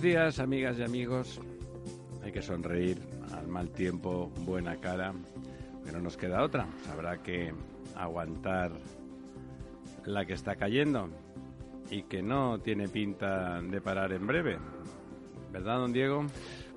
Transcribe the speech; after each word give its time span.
Buenos 0.00 0.14
días, 0.14 0.38
amigas 0.38 0.78
y 0.78 0.82
amigos. 0.82 1.40
Hay 2.24 2.32
que 2.32 2.40
sonreír 2.40 2.96
al 3.34 3.46
mal 3.48 3.68
tiempo, 3.68 4.32
buena 4.46 4.76
cara, 4.76 5.12
pero 5.84 5.98
no 5.98 6.04
nos 6.04 6.16
queda 6.16 6.42
otra. 6.42 6.66
Habrá 6.90 7.18
que 7.18 7.52
aguantar 7.94 8.72
la 10.06 10.24
que 10.24 10.32
está 10.32 10.56
cayendo 10.56 11.10
y 11.90 12.04
que 12.04 12.22
no 12.22 12.60
tiene 12.60 12.88
pinta 12.88 13.60
de 13.60 13.78
parar 13.82 14.14
en 14.14 14.26
breve. 14.26 14.58
¿Verdad, 15.52 15.80
don 15.80 15.92
Diego? 15.92 16.24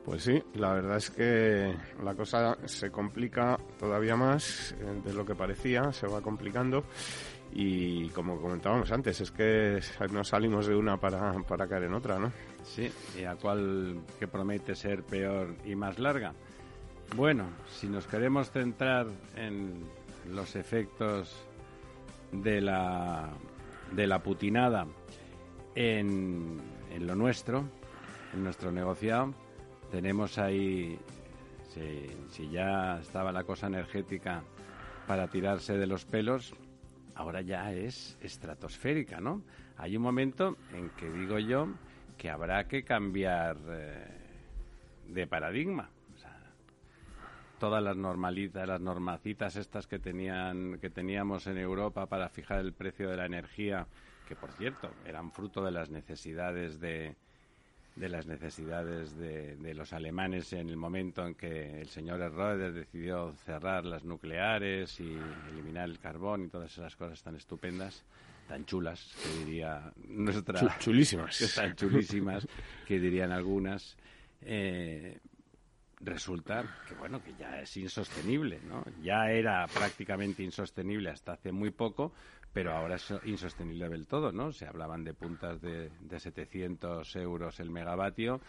Pues 0.03 0.23
sí, 0.23 0.43
la 0.55 0.73
verdad 0.73 0.97
es 0.97 1.09
que 1.09 1.73
la 2.03 2.15
cosa 2.15 2.57
se 2.65 2.91
complica 2.91 3.57
todavía 3.79 4.17
más 4.17 4.75
eh, 4.77 5.01
de 5.01 5.13
lo 5.13 5.25
que 5.25 5.33
parecía, 5.33 5.93
se 5.93 6.07
va 6.07 6.19
complicando 6.19 6.83
y 7.53 8.09
como 8.09 8.41
comentábamos 8.41 8.91
antes, 8.91 9.21
es 9.21 9.31
que 9.31 9.79
no 10.11 10.23
salimos 10.25 10.67
de 10.67 10.75
una 10.75 10.97
para, 10.97 11.33
para 11.47 11.67
caer 11.67 11.83
en 11.83 11.93
otra, 11.93 12.19
¿no? 12.19 12.31
Sí, 12.63 12.91
y 13.19 13.23
a 13.25 13.35
cuál 13.35 14.01
que 14.19 14.27
promete 14.27 14.75
ser 14.75 15.03
peor 15.03 15.55
y 15.65 15.75
más 15.75 15.99
larga. 15.99 16.33
Bueno, 17.15 17.45
si 17.69 17.87
nos 17.87 18.07
queremos 18.07 18.49
centrar 18.49 19.07
en 19.35 19.83
los 20.31 20.55
efectos 20.55 21.35
de 22.31 22.61
la, 22.61 23.29
de 23.91 24.07
la 24.07 24.19
putinada 24.23 24.87
en, 25.75 26.59
en 26.91 27.07
lo 27.07 27.15
nuestro, 27.15 27.65
en 28.33 28.43
nuestro 28.43 28.71
negociado, 28.71 29.33
tenemos 29.91 30.39
ahí, 30.39 30.97
si, 31.69 32.07
si 32.29 32.49
ya 32.49 32.99
estaba 32.99 33.31
la 33.31 33.43
cosa 33.43 33.67
energética 33.67 34.41
para 35.05 35.27
tirarse 35.27 35.77
de 35.77 35.85
los 35.85 36.05
pelos, 36.05 36.55
ahora 37.13 37.41
ya 37.41 37.71
es 37.73 38.17
estratosférica, 38.21 39.19
¿no? 39.19 39.43
Hay 39.77 39.97
un 39.97 40.03
momento 40.03 40.57
en 40.73 40.89
que 40.91 41.11
digo 41.11 41.37
yo 41.37 41.67
que 42.23 42.29
habrá 42.29 42.69
que 42.69 42.85
cambiar 42.85 43.57
eh, 43.67 44.07
de 45.09 45.27
paradigma. 45.27 45.89
O 46.15 46.17
sea, 46.17 46.39
todas 47.59 47.83
las 47.83 47.97
normalitas, 47.97 48.65
las 48.65 48.79
normacitas 48.79 49.57
estas 49.57 49.87
que 49.87 49.99
tenían, 49.99 50.79
que 50.79 50.89
teníamos 50.89 51.47
en 51.47 51.57
Europa 51.57 52.05
para 52.05 52.29
fijar 52.29 52.61
el 52.61 52.71
precio 52.71 53.09
de 53.09 53.17
la 53.17 53.25
energía, 53.25 53.87
que 54.25 54.37
por 54.37 54.53
cierto 54.53 54.89
eran 55.05 55.33
fruto 55.33 55.65
de 55.65 55.71
las 55.71 55.89
necesidades 55.89 56.79
de, 56.79 57.17
de 57.97 58.07
las 58.07 58.25
necesidades 58.25 59.17
de, 59.17 59.73
los 59.73 59.91
alemanes 59.91 60.53
en 60.53 60.69
el 60.69 60.77
momento 60.77 61.27
en 61.27 61.35
que 61.35 61.81
el 61.81 61.89
señor 61.89 62.21
Röder 62.21 62.71
decidió 62.71 63.33
cerrar 63.33 63.83
las 63.83 64.05
nucleares 64.05 64.97
y 65.01 65.19
eliminar 65.51 65.89
el 65.89 65.99
carbón 65.99 66.45
y 66.45 66.47
todas 66.47 66.71
esas 66.71 66.95
cosas 66.95 67.21
tan 67.21 67.35
estupendas, 67.35 68.05
tan 68.47 68.65
chulas, 68.65 69.13
que 69.21 69.45
diría 69.45 69.91
nuestra... 70.07 70.77
Chulísimas. 70.79 71.37
Que 71.37 71.47
tan 71.55 71.75
chulísimas, 71.75 72.47
que 72.87 72.99
dirían 72.99 73.31
algunas. 73.31 73.97
Eh, 74.41 75.19
resulta 75.99 76.65
que, 76.87 76.95
bueno, 76.95 77.23
que 77.23 77.33
ya 77.35 77.61
es 77.61 77.75
insostenible, 77.77 78.59
¿no? 78.67 78.83
Ya 79.01 79.31
era 79.31 79.65
prácticamente 79.67 80.43
insostenible 80.43 81.09
hasta 81.09 81.33
hace 81.33 81.51
muy 81.51 81.71
poco, 81.71 82.13
pero 82.51 82.73
ahora 82.73 82.95
es 82.95 83.13
insostenible 83.25 83.89
del 83.89 84.07
todo, 84.07 84.31
¿no? 84.31 84.51
Se 84.51 84.67
hablaban 84.67 85.03
de 85.03 85.13
puntas 85.13 85.61
de, 85.61 85.89
de 86.01 86.19
700 86.19 87.15
euros 87.15 87.59
el 87.59 87.69
megavatio, 87.69 88.41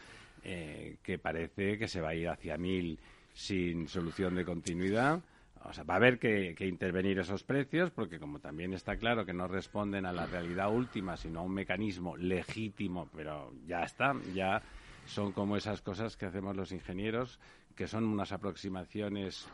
eh, 0.42 0.98
que 1.02 1.18
parece 1.18 1.78
que 1.78 1.88
se 1.88 2.00
va 2.00 2.10
a 2.10 2.14
ir 2.14 2.28
hacia 2.28 2.58
1000 2.58 2.98
sin 3.32 3.88
solución 3.88 4.34
de 4.34 4.44
continuidad. 4.44 5.22
O 5.64 5.72
sea, 5.72 5.84
va 5.84 5.94
a 5.94 5.96
haber 5.96 6.18
que, 6.18 6.54
intervenir 6.60 7.18
esos 7.18 7.42
precios 7.42 7.90
porque 7.90 8.18
como 8.18 8.38
también 8.38 8.74
está 8.74 8.96
claro 8.96 9.24
que 9.24 9.32
no 9.32 9.48
responden 9.48 10.06
a 10.06 10.12
la 10.12 10.26
realidad 10.26 10.72
última, 10.72 11.16
sino 11.16 11.40
a 11.40 11.42
un 11.42 11.54
mecanismo 11.54 12.16
legítimo, 12.16 13.08
pero 13.14 13.52
ya 13.66 13.82
está, 13.82 14.14
ya 14.34 14.62
son 15.06 15.32
como 15.32 15.56
esas 15.56 15.80
cosas 15.80 16.16
que 16.16 16.26
hacemos 16.26 16.56
los 16.56 16.72
ingenieros, 16.72 17.40
que 17.74 17.86
son 17.86 18.04
unas 18.04 18.32
aproximaciones 18.32 19.48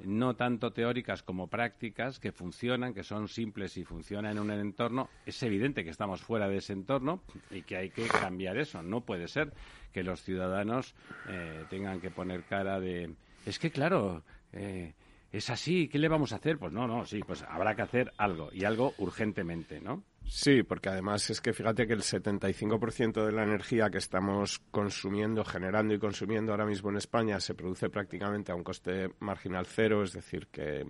no 0.00 0.36
tanto 0.36 0.72
teóricas 0.72 1.24
como 1.24 1.48
prácticas, 1.48 2.20
que 2.20 2.30
funcionan, 2.30 2.94
que 2.94 3.02
son 3.02 3.26
simples 3.26 3.76
y 3.76 3.84
funcionan 3.84 4.32
en 4.32 4.38
un 4.38 4.50
entorno, 4.52 5.08
es 5.26 5.42
evidente 5.42 5.82
que 5.82 5.90
estamos 5.90 6.20
fuera 6.20 6.48
de 6.48 6.58
ese 6.58 6.72
entorno 6.72 7.20
y 7.50 7.62
que 7.62 7.76
hay 7.76 7.90
que 7.90 8.06
cambiar 8.06 8.58
eso. 8.58 8.80
No 8.82 9.00
puede 9.00 9.26
ser 9.26 9.52
que 9.92 10.04
los 10.04 10.22
ciudadanos 10.22 10.94
eh, 11.28 11.64
tengan 11.68 12.00
que 12.00 12.10
poner 12.10 12.44
cara 12.44 12.78
de. 12.78 13.12
Es 13.44 13.58
que, 13.58 13.72
claro. 13.72 14.22
Eh, 14.52 14.94
es 15.30 15.50
así, 15.50 15.88
¿qué 15.88 15.98
le 15.98 16.08
vamos 16.08 16.32
a 16.32 16.36
hacer? 16.36 16.58
Pues 16.58 16.72
no, 16.72 16.86
no, 16.86 17.04
sí, 17.04 17.20
pues 17.26 17.42
habrá 17.42 17.74
que 17.74 17.82
hacer 17.82 18.12
algo 18.16 18.48
y 18.52 18.64
algo 18.64 18.94
urgentemente, 18.98 19.80
¿no? 19.80 20.02
Sí, 20.24 20.62
porque 20.62 20.88
además 20.88 21.28
es 21.30 21.40
que 21.40 21.52
fíjate 21.52 21.86
que 21.86 21.94
el 21.94 22.02
75% 22.02 23.24
de 23.24 23.32
la 23.32 23.44
energía 23.44 23.90
que 23.90 23.98
estamos 23.98 24.58
consumiendo, 24.70 25.44
generando 25.44 25.94
y 25.94 25.98
consumiendo 25.98 26.52
ahora 26.52 26.66
mismo 26.66 26.90
en 26.90 26.96
España 26.96 27.40
se 27.40 27.54
produce 27.54 27.88
prácticamente 27.88 28.52
a 28.52 28.54
un 28.54 28.62
coste 28.62 29.10
marginal 29.20 29.66
cero, 29.66 30.02
es 30.02 30.12
decir, 30.12 30.48
que 30.48 30.84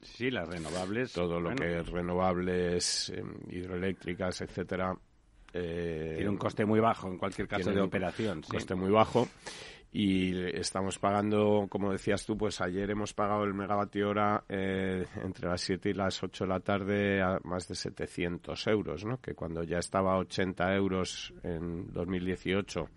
sí, 0.00 0.30
las 0.30 0.48
renovables, 0.48 1.12
todo 1.12 1.40
lo 1.40 1.50
bueno. 1.50 1.56
que 1.56 1.80
es 1.80 1.88
renovables, 1.88 3.10
eh, 3.14 3.22
hidroeléctricas, 3.50 4.40
etcétera, 4.40 4.96
eh, 5.52 6.14
tiene 6.16 6.30
un 6.30 6.38
coste 6.38 6.64
muy 6.64 6.80
bajo 6.80 7.08
en 7.08 7.18
cualquier 7.18 7.48
caso 7.48 7.70
de 7.70 7.80
operación, 7.80 8.38
un 8.38 8.42
coste 8.42 8.74
muy 8.74 8.90
bajo 8.90 9.28
y 9.92 10.38
estamos 10.56 10.98
pagando, 10.98 11.66
como 11.68 11.90
decías 11.90 12.24
tú, 12.24 12.36
pues 12.36 12.60
ayer 12.60 12.90
hemos 12.90 13.12
pagado 13.12 13.42
el 13.42 13.54
megavatio 13.54 14.10
hora 14.10 14.44
eh, 14.48 15.04
entre 15.24 15.48
las 15.48 15.60
7 15.62 15.90
y 15.90 15.94
las 15.94 16.22
8 16.22 16.44
de 16.44 16.48
la 16.48 16.60
tarde 16.60 17.22
a 17.22 17.40
más 17.42 17.66
de 17.66 17.74
700 17.74 18.66
euros, 18.68 19.04
¿no? 19.04 19.20
Que 19.20 19.34
cuando 19.34 19.64
ya 19.64 19.78
estaba 19.78 20.14
a 20.14 20.18
80 20.18 20.74
euros 20.76 21.34
en 21.42 21.92
2018 21.92 22.88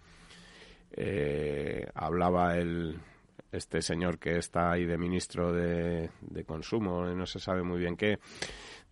eh, 0.96 1.88
hablaba 1.96 2.58
el 2.58 3.00
este 3.52 3.82
señor 3.82 4.18
que 4.18 4.38
está 4.38 4.72
ahí 4.72 4.86
de 4.86 4.98
ministro 4.98 5.54
de, 5.54 6.10
de 6.22 6.44
consumo, 6.44 7.06
no 7.06 7.26
se 7.28 7.40
sabe 7.40 7.62
muy 7.62 7.80
bien 7.80 7.96
qué, 7.96 8.20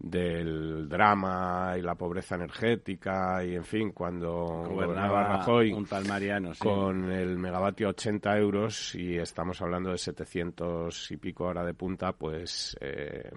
del 0.01 0.89
drama 0.89 1.75
y 1.77 1.81
la 1.81 1.93
pobreza 1.93 2.35
energética 2.35 3.43
y 3.45 3.55
en 3.55 3.63
fin 3.63 3.91
cuando 3.91 4.63
gobernaba 4.67 5.37
Rajoy 5.37 5.71
un 5.71 5.85
tal 5.85 6.07
Mariano, 6.07 6.53
sí. 6.55 6.59
con 6.59 7.11
el 7.11 7.37
megavatio 7.37 7.89
80 7.89 8.37
euros 8.37 8.95
y 8.95 9.17
estamos 9.17 9.61
hablando 9.61 9.91
de 9.91 9.99
700 9.99 11.11
y 11.11 11.17
pico 11.17 11.45
hora 11.45 11.63
de 11.63 11.75
punta 11.75 12.13
pues 12.13 12.75
eh, 12.81 13.29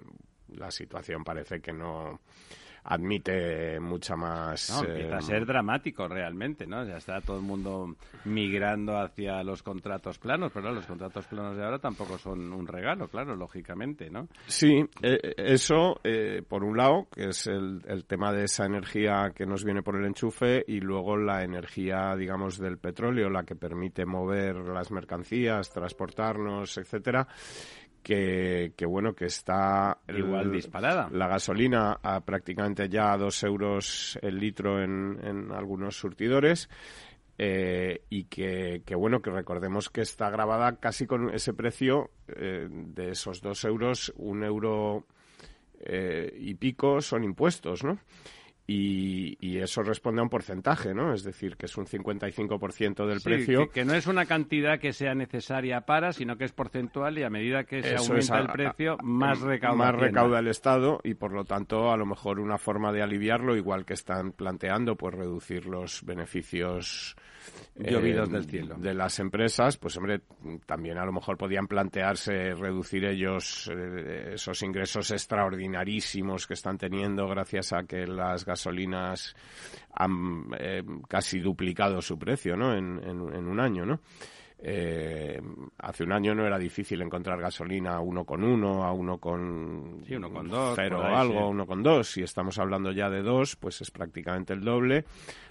la 0.55 0.71
situación 0.71 1.23
parece 1.23 1.61
que 1.61 1.71
no 1.71 2.19
admite 2.85 3.79
mucha 3.79 4.15
más. 4.15 4.69
No, 4.69 4.87
empieza 4.87 5.15
eh, 5.15 5.17
a 5.17 5.21
ser 5.21 5.45
dramático 5.45 6.07
realmente, 6.07 6.67
¿no? 6.67 6.85
Ya 6.85 6.97
está 6.97 7.19
todo 7.19 7.37
el 7.37 7.43
mundo 7.43 7.95
migrando 8.25 8.97
hacia 8.97 9.43
los 9.43 9.63
contratos 9.63 10.19
planos, 10.19 10.51
pero 10.53 10.71
los 10.71 10.85
contratos 10.85 11.25
planos 11.25 11.57
de 11.57 11.63
ahora 11.63 11.79
tampoco 11.79 12.17
son 12.17 12.53
un 12.53 12.67
regalo, 12.67 13.07
claro, 13.07 13.35
lógicamente, 13.35 14.09
¿no? 14.09 14.27
Sí, 14.45 14.85
eh, 15.01 15.33
eso, 15.37 15.99
eh, 16.03 16.43
por 16.47 16.63
un 16.63 16.77
lado, 16.77 17.07
que 17.11 17.29
es 17.29 17.47
el, 17.47 17.81
el, 17.87 18.05
tema 18.05 18.31
de 18.31 18.43
esa 18.43 18.65
energía 18.65 19.31
que 19.35 19.45
nos 19.45 19.63
viene 19.63 19.81
por 19.81 19.95
el 19.95 20.05
enchufe, 20.05 20.63
y 20.67 20.79
luego 20.79 21.17
la 21.17 21.43
energía, 21.43 22.15
digamos, 22.15 22.59
del 22.59 22.77
petróleo, 22.77 23.29
la 23.29 23.43
que 23.43 23.55
permite 23.55 24.05
mover 24.05 24.57
las 24.57 24.91
mercancías, 24.91 25.71
transportarnos, 25.71 26.77
etcétera 26.77 27.27
que, 28.05 28.73
que, 28.77 28.85
bueno, 28.85 29.15
que 29.15 29.25
está 29.25 29.97
igual 30.15 30.51
disparada. 30.51 31.09
La 31.11 31.27
gasolina 31.27 31.97
a 32.03 32.21
prácticamente 32.21 32.87
ya 32.87 33.11
a 33.11 33.17
dos 33.17 33.41
euros 33.41 34.19
el 34.21 34.37
litro 34.37 34.79
en, 34.79 35.19
en 35.23 35.51
algunos 35.51 35.97
surtidores. 35.97 36.69
Eh, 37.39 38.03
y 38.11 38.25
que, 38.25 38.83
que, 38.85 38.93
bueno, 38.93 39.23
que 39.23 39.31
recordemos 39.31 39.89
que 39.89 40.01
está 40.01 40.29
grabada 40.29 40.75
casi 40.75 41.07
con 41.07 41.33
ese 41.33 41.53
precio 41.53 42.11
eh, 42.27 42.67
de 42.69 43.09
esos 43.09 43.41
dos 43.41 43.65
euros, 43.65 44.13
un 44.17 44.43
euro 44.43 45.05
eh, 45.79 46.31
y 46.39 46.53
pico 46.53 47.01
son 47.01 47.23
impuestos, 47.23 47.83
¿no? 47.83 47.97
Y, 48.67 49.57
eso 49.59 49.83
responde 49.83 50.19
a 50.19 50.23
un 50.23 50.29
porcentaje, 50.29 50.93
¿no? 50.93 51.13
Es 51.13 51.23
decir, 51.23 51.55
que 51.55 51.65
es 51.65 51.77
un 51.77 51.85
55% 51.85 53.07
del 53.07 53.21
precio. 53.21 53.67
Que, 53.67 53.81
que, 53.81 53.85
no 53.85 53.93
es 53.93 54.05
una 54.07 54.25
cantidad 54.25 54.79
que 54.79 54.91
sea 54.91 55.15
necesaria 55.15 55.81
para, 55.81 56.11
sino 56.13 56.37
que 56.37 56.45
es 56.45 56.51
porcentual 56.51 57.17
y 57.17 57.23
a 57.23 57.29
medida 57.29 57.63
que 57.63 57.81
se 57.81 57.95
aumenta 57.95 58.39
el 58.39 58.47
precio, 58.47 58.97
más 59.01 59.39
recauda. 59.39 59.77
Más 59.77 59.95
recauda 59.95 60.39
el 60.39 60.47
Estado 60.47 60.99
y, 61.03 61.13
por 61.13 61.31
lo 61.31 61.45
tanto, 61.45 61.91
a 61.91 61.97
lo 61.97 62.05
mejor 62.05 62.39
una 62.39 62.57
forma 62.57 62.91
de 62.91 63.01
aliviarlo, 63.01 63.55
igual 63.55 63.85
que 63.85 63.93
están 63.93 64.33
planteando, 64.33 64.95
pues 64.95 65.15
reducir 65.15 65.65
los 65.67 66.03
beneficios 66.03 67.15
llovidos 67.75 68.29
del 68.29 68.45
cielo. 68.45 68.75
De 68.77 68.93
las 68.93 69.19
empresas, 69.19 69.77
pues 69.77 69.97
hombre, 69.97 70.21
también 70.65 70.97
a 70.97 71.05
lo 71.05 71.11
mejor 71.11 71.37
podían 71.37 71.67
plantearse 71.67 72.53
reducir 72.53 73.05
ellos 73.05 73.69
eh, 73.73 74.31
esos 74.33 74.61
ingresos 74.63 75.11
extraordinarísimos 75.11 76.47
que 76.47 76.53
están 76.53 76.77
teniendo 76.77 77.27
gracias 77.27 77.73
a 77.73 77.83
que 77.83 78.07
las 78.07 78.45
gasolinas 78.55 79.35
han 79.93 80.47
eh, 80.57 80.83
casi 81.07 81.39
duplicado 81.39 82.01
su 82.01 82.17
precio, 82.17 82.55
¿no? 82.55 82.73
En, 82.75 82.99
en, 83.03 83.47
un 83.47 83.59
año, 83.59 83.85
¿no? 83.85 83.99
Eh, 84.57 85.39
hace 85.77 86.03
un 86.03 86.11
año 86.11 86.33
no 86.33 86.45
era 86.45 86.57
difícil 86.57 87.01
encontrar 87.01 87.39
gasolina 87.39 87.95
a 87.95 87.99
uno 87.99 88.25
con 88.25 88.43
uno, 88.43 88.83
a 88.83 88.93
uno 88.93 89.19
con 89.19 90.01
sí, 90.07 90.15
uno 90.15 90.31
con 90.31 90.49
dos, 90.49 90.75
pero 90.75 91.03
algo, 91.03 91.49
uno 91.49 91.67
con 91.67 91.83
dos. 91.83 92.11
Si 92.11 92.23
estamos 92.23 92.57
hablando 92.57 92.91
ya 92.91 93.09
de 93.09 93.21
dos, 93.21 93.55
pues 93.57 93.81
es 93.81 93.91
prácticamente 93.91 94.53
el 94.53 94.61
doble. 94.61 95.05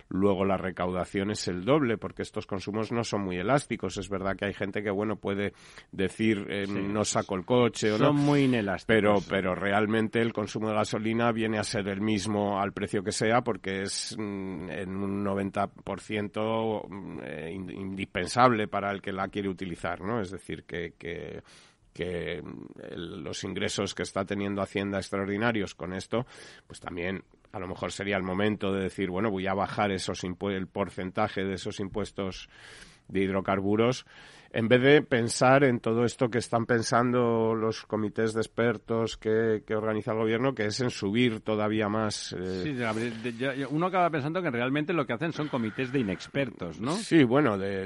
Luego 0.09 0.45
la 0.45 0.57
recaudación 0.57 1.31
es 1.31 1.49
el 1.49 1.65
doble 1.65 1.99
porque 1.99 2.23
estos 2.23 2.47
consumos 2.47 2.93
no 2.93 3.05
son 3.05 3.23
muy 3.23 3.37
elásticos. 3.37 3.97
Es 3.97 4.09
verdad 4.09 4.37
que 4.37 4.47
hay 4.47 4.55
gente 4.55 4.83
que 4.83 4.91
bueno 4.91 5.17
puede 5.17 5.53
decir 5.93 6.47
eh, 6.49 6.67
no 6.67 7.05
saco 7.05 7.35
el 7.35 7.45
coche 7.45 7.93
o 7.93 7.99
son 7.99 8.17
no. 8.17 8.23
muy 8.23 8.45
inelásticos. 8.45 8.87
Pero 8.87 9.15
pero 9.29 9.55
realmente 9.55 10.21
el 10.21 10.33
consumo 10.33 10.69
de 10.69 10.75
gasolina 10.75 11.33
viene 11.33 11.59
a 11.59 11.65
ser 11.65 11.89
el 11.89 12.01
mismo 12.01 12.61
al 12.61 12.73
precio 12.73 13.03
que 13.03 13.13
sea 13.13 13.43
porque 13.43 13.83
es 13.83 14.15
mm, 14.19 14.71
en 14.71 14.97
un 14.97 15.25
90% 15.25 16.89
mm, 16.89 17.19
eh, 17.25 17.53
indispensable 17.53 18.69
para 18.69 18.91
el 18.91 19.01
que 19.01 19.13
la 19.13 19.29
quiere 19.29 19.49
utilizar, 19.49 20.01
¿no? 20.01 20.21
Es 20.21 20.31
decir 20.31 20.65
que, 20.65 20.95
que 20.99 21.43
que 21.95 22.43
mm, 22.43 22.67
los 23.23 23.45
ingresos 23.45 23.95
que 23.95 24.03
está 24.03 24.25
teniendo 24.27 24.61
Hacienda 24.61 24.99
extraordinarios 24.99 25.75
con 25.75 25.95
esto, 25.95 26.27
pues 26.67 26.81
también 26.81 27.23
a 27.55 27.61
lo 27.61 27.69
mejor 27.69 27.93
sería 27.93 28.17
el 28.17 28.25
momento 28.25 28.73
de 28.73 28.83
decir, 28.83 29.11
bueno, 29.11 29.31
voy 29.31 29.47
a 29.47 29.55
bajar 29.55 29.93
esos 29.93 30.25
el 30.25 30.67
porcentaje 30.67 31.45
de 31.45 31.55
esos 31.55 31.79
impuestos 31.79 32.49
de 33.07 33.21
hidrocarburos 33.21 34.07
en 34.55 34.69
vez 34.69 34.81
de 34.81 35.03
pensar 35.03 35.65
en 35.65 35.81
todo 35.81 36.05
esto 36.05 36.31
que 36.31 36.39
están 36.39 36.65
pensando 36.65 37.57
los 37.57 37.85
comités 37.87 38.35
de 38.35 38.41
expertos 38.41 39.17
que, 39.17 39.63
organiza 39.75 40.13
el 40.13 40.19
gobierno, 40.19 40.55
que 40.55 40.67
es 40.67 40.81
en 40.81 40.91
subir 40.91 41.41
todavía 41.41 41.89
más. 41.89 42.33
Eh, 42.39 42.63
sí, 42.63 43.65
uno 43.71 43.87
acaba 43.87 44.09
pensando 44.11 44.41
que 44.41 44.51
realmente 44.51 44.93
lo 44.93 45.07
que 45.07 45.13
hacen 45.13 45.33
son 45.33 45.49
comités 45.49 45.91
de 45.91 45.99
inexpertos, 45.99 46.81
¿no? 46.81 46.93
Sí, 46.93 47.25
bueno, 47.25 47.59
de, 47.59 47.85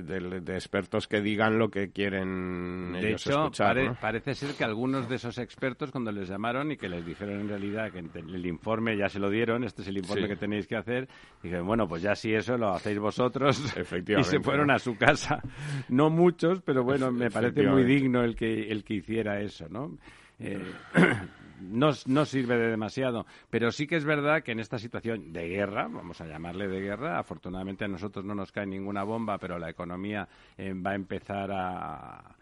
expertos 0.55 1.09
que 1.09 1.23
digan 1.23 1.59
lo 1.59 1.71
que 1.71 1.91
quieren 1.91 2.93
de 2.93 3.09
ellos 3.09 3.27
hecho, 3.27 3.45
escuchar. 3.45 3.99
Parece 3.99 4.35
ser 4.35 4.55
que 4.55 4.65
algunos 4.65 5.09
de 5.09 5.17
esos 5.17 5.39
expertos, 5.39 5.91
cuando 5.91 6.13
les 6.13 6.29
llamaron 6.29 6.71
y 6.71 6.77
que 6.77 6.91
les 6.91 7.05
dijeron 7.07 7.41
en 7.41 7.49
realidad 7.49 7.91
que 7.91 8.01
el 8.01 8.47
informe 8.47 8.95
ya 8.95 9.09
se 9.09 9.19
lo 9.19 9.31
dieron, 9.31 9.65
este 9.65 9.81
es 9.81 9.89
el 9.89 9.97
informe 9.97 10.29
que 10.29 10.37
tenéis 10.37 10.67
que 10.67 10.77
hacer, 10.77 11.09
dijeron, 11.43 11.67
bueno, 11.67 11.89
pues 11.89 12.03
ya 12.03 12.15
si 12.15 12.35
eso 12.35 12.59
lo 12.59 12.75
hacéis 12.75 12.99
vosotros. 12.99 13.59
Efectivamente. 13.75 14.19
Y 14.19 14.25
se 14.25 14.41
fueron 14.41 14.71
a 14.71 14.79
su 14.79 14.97
casa. 14.97 15.41
No 15.89 16.11
muchos 16.11 16.58
pero 16.65 16.85
bueno, 16.85 17.11
me 17.11 17.31
parece 17.31 17.67
muy 17.67 17.85
digno 17.85 18.23
el 18.23 18.35
que, 18.37 18.71
el 18.71 18.85
que 18.85 18.95
hiciera 18.95 19.41
eso, 19.41 19.69
¿no? 19.69 19.97
Eh, 20.39 20.61
no, 21.61 21.91
no, 22.07 22.25
sirve 22.25 22.57
de 22.57 22.69
demasiado, 22.69 23.27
pero 23.51 23.73
sí 23.73 23.87
que 23.87 23.97
es 23.97 24.05
verdad 24.05 24.43
que 24.43 24.53
en 24.53 24.61
esta 24.61 24.79
situación 24.79 25.33
de 25.33 25.49
guerra, 25.49 25.89
vamos 25.89 26.21
a 26.21 26.27
llamarle 26.27 26.69
de 26.69 26.81
guerra, 26.81 27.19
afortunadamente 27.19 27.85
a 27.85 27.89
nosotros 27.89 28.25
no 28.25 28.35
nos 28.35 28.53
cae 28.53 28.67
ninguna 28.67 29.03
bomba, 29.03 29.39
pero 29.39 29.59
la 29.59 29.71
economía 29.71 30.29
eh, 30.57 30.73
va 30.75 30.93
a 30.93 30.95
empezar 30.95 31.51
a, 31.53 32.37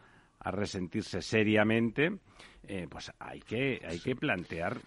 a 0.46 0.50
resentirse 0.50 1.22
seriamente. 1.22 2.18
Eh, 2.68 2.86
pues 2.90 3.12
hay 3.18 3.40
que, 3.40 3.80
hay 3.86 4.00
que 4.00 4.16
plantear 4.16 4.78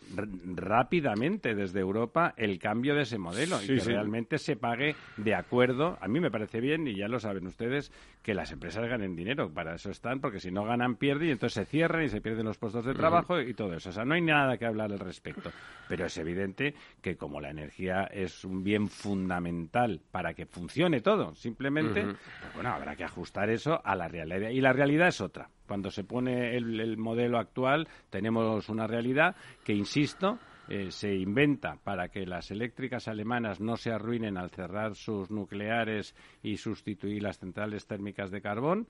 rápidamente 0.56 1.56
desde 1.56 1.80
Europa 1.80 2.34
el 2.36 2.60
cambio 2.60 2.94
de 2.94 3.04
ese 3.04 3.18
modelo 3.18 3.62
y 3.64 3.68
que 3.68 3.80
realmente 3.80 4.38
se 4.38 4.56
pague 4.56 4.96
de 5.18 5.36
acuerdo. 5.36 5.98
A 6.02 6.08
mí 6.08 6.20
me 6.20 6.30
parece 6.30 6.60
bien, 6.60 6.88
y 6.88 6.96
ya 6.96 7.08
lo 7.08 7.20
saben 7.20 7.48
ustedes, 7.48 7.92
que 8.22 8.34
las 8.34 8.52
empresas 8.52 8.88
ganen 8.88 9.16
dinero. 9.16 9.50
Para 9.54 9.76
eso 9.76 9.92
están, 9.92 10.20
porque 10.20 10.40
si 10.40 10.52
no 10.52 10.66
ganan, 10.66 10.96
pierden 10.96 11.30
y 11.30 11.31
entonces 11.31 11.54
se 11.54 11.66
cierran 11.66 12.04
y 12.04 12.10
se 12.10 12.22
pierden 12.22 12.46
los 12.46 12.58
puestos 12.58 12.86
de 12.86 12.94
trabajo 12.94 13.40
y 13.40 13.54
todo 13.54 13.74
eso. 13.74 13.90
O 13.90 13.94
sea, 13.94 14.04
no 14.04 14.14
hay 14.14 14.22
nada 14.22 14.58
que 14.58 14.66
hablar 14.66 14.92
al 14.92 15.00
respecto. 15.00 15.52
Pero 15.88 16.06
es 16.06 16.18
evidente 16.18 16.74
que 17.02 17.16
como 17.16 17.40
la 17.40 17.50
energía 17.50 18.04
es 18.06 18.44
un 18.44 18.64
bien 18.64 18.90
fundamental 18.90 20.02
para 20.12 20.34
que 20.34 20.46
funcione 20.46 21.02
todo, 21.02 21.34
simplemente, 21.36 22.04
pues 22.04 22.54
bueno, 22.54 22.70
habrá 22.70 22.96
que 22.96 23.04
ajustar 23.04 23.50
eso 23.50 23.82
a 23.84 23.96
la 23.96 24.08
realidad. 24.08 24.50
Y 24.50 24.62
la 24.62 24.74
realidad 24.74 25.08
es 25.08 25.22
otra. 25.22 25.50
Cuando 25.69 25.92
se 25.92 26.04
pone 26.04 26.57
el, 26.57 26.98
modelo 26.98 27.38
actual, 27.38 27.88
tenemos 28.10 28.69
una 28.69 28.88
realidad 28.88 29.36
que, 29.63 29.71
insisto, 29.71 30.39
eh, 30.68 30.89
se 30.89 31.13
inventa 31.13 31.77
para 31.83 32.07
que 32.07 32.25
las 32.25 32.50
eléctricas 32.50 33.07
alemanas 33.07 33.62
no 33.62 33.77
se 33.77 33.92
arruinen 33.92 34.36
al 34.39 34.50
cerrar 34.50 34.95
sus 34.95 35.30
nucleares 35.30 36.16
y 36.42 36.57
sustituir 36.57 37.21
las 37.21 37.38
centrales 37.38 37.86
térmicas 37.86 38.31
de 38.31 38.42
carbón. 38.42 38.88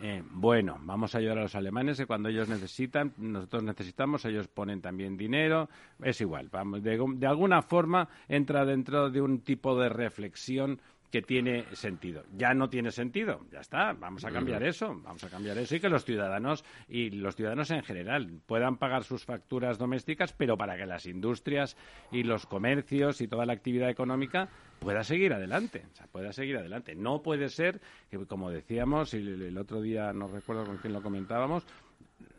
Eh, 0.00 0.22
bueno, 0.30 0.78
vamos 0.82 1.16
a 1.16 1.18
ayudar 1.18 1.38
a 1.38 1.42
los 1.42 1.56
alemanes 1.56 1.98
que 1.98 2.06
cuando 2.06 2.28
ellos 2.28 2.48
necesitan, 2.48 3.12
nosotros 3.16 3.64
necesitamos, 3.64 4.24
ellos 4.24 4.46
ponen 4.46 4.80
también 4.80 5.16
dinero, 5.16 5.68
es 6.00 6.20
igual. 6.20 6.48
Vamos, 6.52 6.80
de 6.84 7.26
alguna 7.26 7.60
forma 7.62 8.08
entra 8.28 8.64
dentro 8.64 9.10
de 9.10 9.20
un 9.20 9.40
tipo 9.40 9.76
de 9.76 9.88
reflexión 9.88 10.80
que 11.10 11.22
tiene 11.22 11.64
sentido. 11.74 12.24
Ya 12.36 12.54
no 12.54 12.68
tiene 12.68 12.90
sentido, 12.90 13.40
ya 13.50 13.60
está, 13.60 13.92
vamos 13.92 14.24
a 14.24 14.30
cambiar 14.30 14.62
eso, 14.62 14.88
vamos 15.02 15.22
a 15.24 15.28
cambiar 15.28 15.58
eso 15.58 15.74
y 15.74 15.80
que 15.80 15.88
los 15.88 16.04
ciudadanos 16.04 16.64
y 16.88 17.10
los 17.10 17.36
ciudadanos 17.36 17.70
en 17.70 17.82
general 17.82 18.40
puedan 18.46 18.76
pagar 18.76 19.04
sus 19.04 19.24
facturas 19.24 19.78
domésticas, 19.78 20.32
pero 20.32 20.56
para 20.56 20.76
que 20.76 20.86
las 20.86 21.06
industrias 21.06 21.76
y 22.12 22.22
los 22.22 22.46
comercios 22.46 23.20
y 23.20 23.28
toda 23.28 23.46
la 23.46 23.52
actividad 23.52 23.90
económica 23.90 24.48
pueda 24.78 25.04
seguir 25.04 25.32
adelante, 25.32 25.84
o 25.92 25.94
sea, 25.94 26.06
pueda 26.06 26.32
seguir 26.32 26.56
adelante. 26.56 26.94
No 26.94 27.22
puede 27.22 27.48
ser 27.48 27.80
que, 28.10 28.18
como 28.26 28.50
decíamos, 28.50 29.12
y 29.14 29.18
el 29.18 29.58
otro 29.58 29.82
día 29.82 30.12
no 30.12 30.28
recuerdo 30.28 30.64
con 30.64 30.78
quién 30.78 30.92
lo 30.92 31.02
comentábamos, 31.02 31.66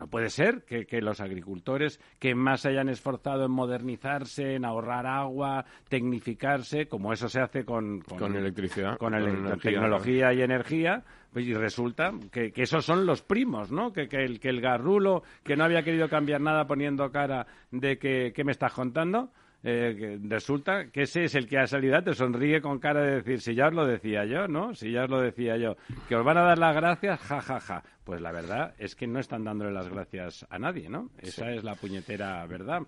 no 0.01 0.07
puede 0.07 0.31
ser 0.31 0.63
que, 0.63 0.99
los 0.99 1.21
agricultores 1.21 1.99
que 2.17 2.33
más 2.33 2.61
se 2.61 2.69
hayan 2.69 2.89
esforzado 2.89 3.45
en 3.45 3.51
modernizarse, 3.51 4.55
en 4.55 4.65
ahorrar 4.65 5.05
agua, 5.05 5.63
tecnificarse, 5.89 6.87
como 6.87 7.13
eso 7.13 7.29
se 7.29 7.39
hace 7.39 7.63
con, 7.63 8.01
con, 8.01 8.35
electricidad, 8.35 8.97
con, 8.97 9.13
tecnología 9.61 10.33
y 10.33 10.41
energía, 10.41 11.03
pues, 11.31 11.45
y 11.45 11.53
resulta 11.53 12.13
que, 12.31 12.51
esos 12.55 12.83
son 12.83 13.05
los 13.05 13.21
primos, 13.21 13.71
¿no? 13.71 13.93
Que, 13.93 14.07
el, 14.11 14.39
que 14.39 14.49
el 14.49 14.59
garrulo 14.59 15.21
que 15.43 15.55
no 15.55 15.65
había 15.65 15.83
querido 15.83 16.09
cambiar 16.09 16.41
nada 16.41 16.65
poniendo 16.65 17.11
cara 17.11 17.45
de 17.69 17.99
que, 17.99 18.33
¿qué 18.35 18.43
me 18.43 18.53
estás 18.53 18.73
contando? 18.73 19.29
Eh, 19.63 20.19
resulta 20.23 20.87
que 20.91 21.03
ese 21.03 21.25
es 21.25 21.35
el 21.35 21.47
que 21.47 21.59
ha 21.59 21.67
salido, 21.67 22.01
te 22.03 22.13
sonríe 22.13 22.61
con 22.61 22.79
cara 22.79 23.01
de 23.01 23.15
decir, 23.17 23.41
si 23.41 23.53
ya 23.53 23.67
os 23.67 23.73
lo 23.73 23.85
decía 23.85 24.25
yo, 24.25 24.47
¿no? 24.47 24.73
Si 24.73 24.91
ya 24.91 25.03
os 25.03 25.09
lo 25.09 25.21
decía 25.21 25.57
yo, 25.57 25.75
que 26.07 26.15
os 26.15 26.25
van 26.25 26.37
a 26.37 26.43
dar 26.43 26.57
las 26.57 26.75
gracias, 26.75 27.19
ja, 27.19 27.41
ja, 27.41 27.59
ja. 27.59 27.83
Pues 28.03 28.21
la 28.21 28.31
verdad 28.31 28.73
es 28.79 28.95
que 28.95 29.05
no 29.05 29.19
están 29.19 29.43
dándole 29.43 29.71
las 29.71 29.87
gracias 29.87 30.45
a 30.49 30.57
nadie, 30.57 30.89
¿no? 30.89 31.09
Esa 31.19 31.51
es 31.51 31.63
la 31.63 31.75
puñetera 31.75 32.45
verdad 32.47 32.81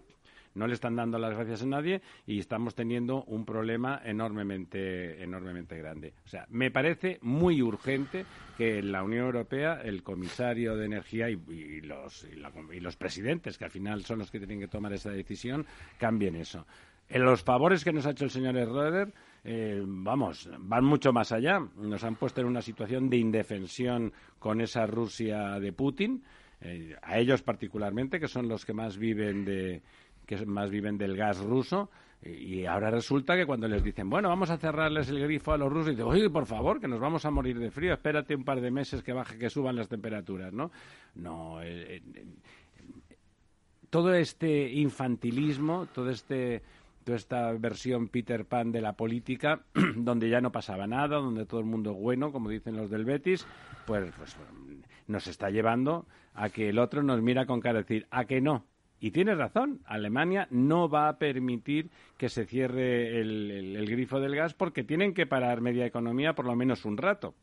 no 0.55 0.67
le 0.67 0.73
están 0.73 0.95
dando 0.95 1.17
las 1.17 1.35
gracias 1.35 1.63
a 1.63 1.65
nadie 1.65 2.01
y 2.25 2.39
estamos 2.39 2.75
teniendo 2.75 3.23
un 3.25 3.45
problema 3.45 4.01
enormemente, 4.03 5.21
enormemente 5.23 5.77
grande. 5.77 6.13
O 6.25 6.27
sea, 6.27 6.45
me 6.49 6.71
parece 6.71 7.19
muy 7.21 7.61
urgente 7.61 8.25
que 8.57 8.81
la 8.81 9.03
Unión 9.03 9.25
Europea, 9.25 9.81
el 9.83 10.03
comisario 10.03 10.75
de 10.75 10.85
energía 10.85 11.29
y, 11.29 11.81
los, 11.81 12.25
y, 12.25 12.79
los 12.79 12.97
presidentes, 12.97 13.57
que 13.57 13.65
al 13.65 13.71
final 13.71 14.03
son 14.03 14.19
los 14.19 14.31
que 14.31 14.39
tienen 14.39 14.59
que 14.59 14.67
tomar 14.67 14.93
esa 14.93 15.11
decisión, 15.11 15.65
cambien 15.97 16.35
eso. 16.35 16.65
En 17.09 17.23
los 17.23 17.43
favores 17.43 17.83
que 17.83 17.91
nos 17.91 18.05
ha 18.05 18.11
hecho 18.11 18.25
el 18.25 18.31
señor 18.31 18.55
Schroeder, 18.55 19.13
eh, 19.43 19.81
vamos, 19.85 20.49
van 20.57 20.85
mucho 20.85 21.11
más 21.11 21.31
allá. 21.31 21.59
Nos 21.75 22.03
han 22.03 22.15
puesto 22.15 22.41
en 22.41 22.47
una 22.47 22.61
situación 22.61 23.09
de 23.09 23.17
indefensión 23.17 24.13
con 24.39 24.61
esa 24.61 24.85
Rusia 24.85 25.59
de 25.59 25.73
Putin, 25.73 26.23
eh, 26.61 26.95
a 27.01 27.19
ellos 27.19 27.41
particularmente, 27.41 28.19
que 28.19 28.27
son 28.27 28.47
los 28.47 28.65
que 28.65 28.73
más 28.73 28.97
viven 28.97 29.43
de, 29.43 29.81
que 30.25 30.45
más 30.45 30.69
viven 30.69 30.97
del 30.97 31.15
gas 31.15 31.39
ruso, 31.39 31.89
y 32.25 32.65
ahora 32.65 32.89
resulta 32.89 33.35
que 33.35 33.45
cuando 33.45 33.67
les 33.67 33.83
dicen, 33.83 34.09
bueno, 34.09 34.29
vamos 34.29 34.49
a 34.49 34.57
cerrarles 34.57 35.09
el 35.09 35.19
grifo 35.19 35.51
a 35.51 35.57
los 35.57 35.71
rusos, 35.71 35.89
dicen, 35.89 36.05
oye, 36.05 36.29
por 36.29 36.45
favor, 36.45 36.79
que 36.79 36.87
nos 36.87 36.99
vamos 36.99 37.25
a 37.25 37.31
morir 37.31 37.59
de 37.59 37.69
frío, 37.69 37.93
espérate 37.93 38.35
un 38.35 38.45
par 38.45 38.61
de 38.61 38.71
meses 38.71 39.03
que 39.03 39.11
baje, 39.11 39.37
que 39.37 39.49
suban 39.49 39.75
las 39.75 39.89
temperaturas, 39.89 40.53
¿no? 40.53 40.71
No, 41.15 41.61
eh, 41.61 42.01
eh, 42.01 42.25
todo 43.89 44.13
este 44.13 44.71
infantilismo, 44.71 45.87
todo 45.93 46.09
este 46.09 46.63
toda 47.03 47.17
esta 47.17 47.51
versión 47.51 48.07
Peter 48.07 48.45
Pan 48.45 48.71
de 48.71 48.79
la 48.79 48.93
política, 48.93 49.61
donde 49.95 50.29
ya 50.29 50.39
no 50.39 50.51
pasaba 50.51 50.87
nada, 50.87 51.17
donde 51.17 51.45
todo 51.45 51.59
el 51.59 51.65
mundo 51.65 51.91
es 51.91 51.97
bueno, 51.97 52.31
como 52.31 52.49
dicen 52.49 52.77
los 52.77 52.89
del 52.89 53.03
Betis, 53.03 53.45
pues, 53.85 54.13
pues 54.17 54.37
nos 55.07 55.27
está 55.27 55.49
llevando 55.49 56.05
a 56.33 56.49
que 56.49 56.69
el 56.69 56.79
otro 56.79 57.03
nos 57.03 57.21
mira 57.21 57.45
con 57.45 57.59
cara 57.59 57.79
de 57.79 57.83
decir, 57.83 58.07
a 58.09 58.23
que 58.23 58.39
no, 58.39 58.65
Y 59.03 59.11
tiene 59.11 59.35
razón, 59.35 59.81
Alemania 59.83 60.47
no 60.49 60.87
va 60.87 61.09
a 61.09 61.17
permitir 61.17 61.89
que 62.17 62.29
se 62.29 62.45
cierre 62.45 63.19
el, 63.19 63.85
grifo 63.85 64.21
del 64.21 64.33
gas 64.33 64.53
porque 64.53 64.85
tienen 64.85 65.13
que 65.13 65.25
parar 65.25 65.59
media 65.59 65.85
economía 65.85 66.31
por 66.31 66.45
lo 66.45 66.55
menos 66.55 66.85
un 66.85 66.95
rato. 66.95 67.35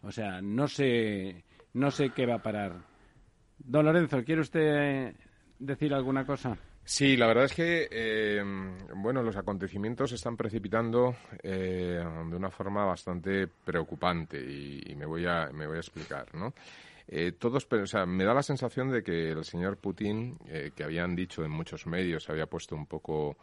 O 0.00 0.10
sea, 0.10 0.40
no 0.40 0.68
sé, 0.68 1.44
no 1.74 1.90
sé 1.90 2.12
qué 2.16 2.24
va 2.24 2.36
a 2.36 2.42
parar. 2.42 2.76
Don 3.58 3.84
Lorenzo, 3.84 4.24
¿quiere 4.24 4.40
usted 4.40 5.14
decir 5.58 5.92
alguna 5.92 6.24
cosa? 6.24 6.56
Sí, 6.82 7.14
la 7.14 7.26
verdad 7.26 7.44
es 7.44 7.54
que 7.54 7.86
eh, 7.90 8.42
bueno, 8.96 9.22
los 9.22 9.36
acontecimientos 9.36 10.08
se 10.08 10.16
están 10.16 10.38
precipitando 10.38 11.14
eh, 11.42 12.02
de 12.30 12.36
una 12.36 12.50
forma 12.50 12.86
bastante 12.86 13.48
preocupante 13.48 14.40
y, 14.40 14.94
me 14.96 15.04
voy 15.04 15.26
a 15.26 15.50
me 15.52 15.66
voy 15.66 15.76
a 15.76 15.80
explicar, 15.80 16.34
¿no? 16.34 16.54
Eh, 17.12 17.32
todos, 17.32 17.66
o 17.70 17.86
sea, 17.86 18.06
me 18.06 18.24
da 18.24 18.32
la 18.32 18.42
sensación 18.42 18.90
de 18.90 19.02
que 19.02 19.30
el 19.30 19.44
señor 19.44 19.78
Putin, 19.78 20.38
que 20.76 20.84
habían 20.84 21.16
dicho 21.16 21.44
en 21.44 21.50
muchos 21.50 21.86
medios, 21.86 22.30
había 22.30 22.46
puesto 22.46 22.76
un 22.76 22.86
poco 22.86 23.36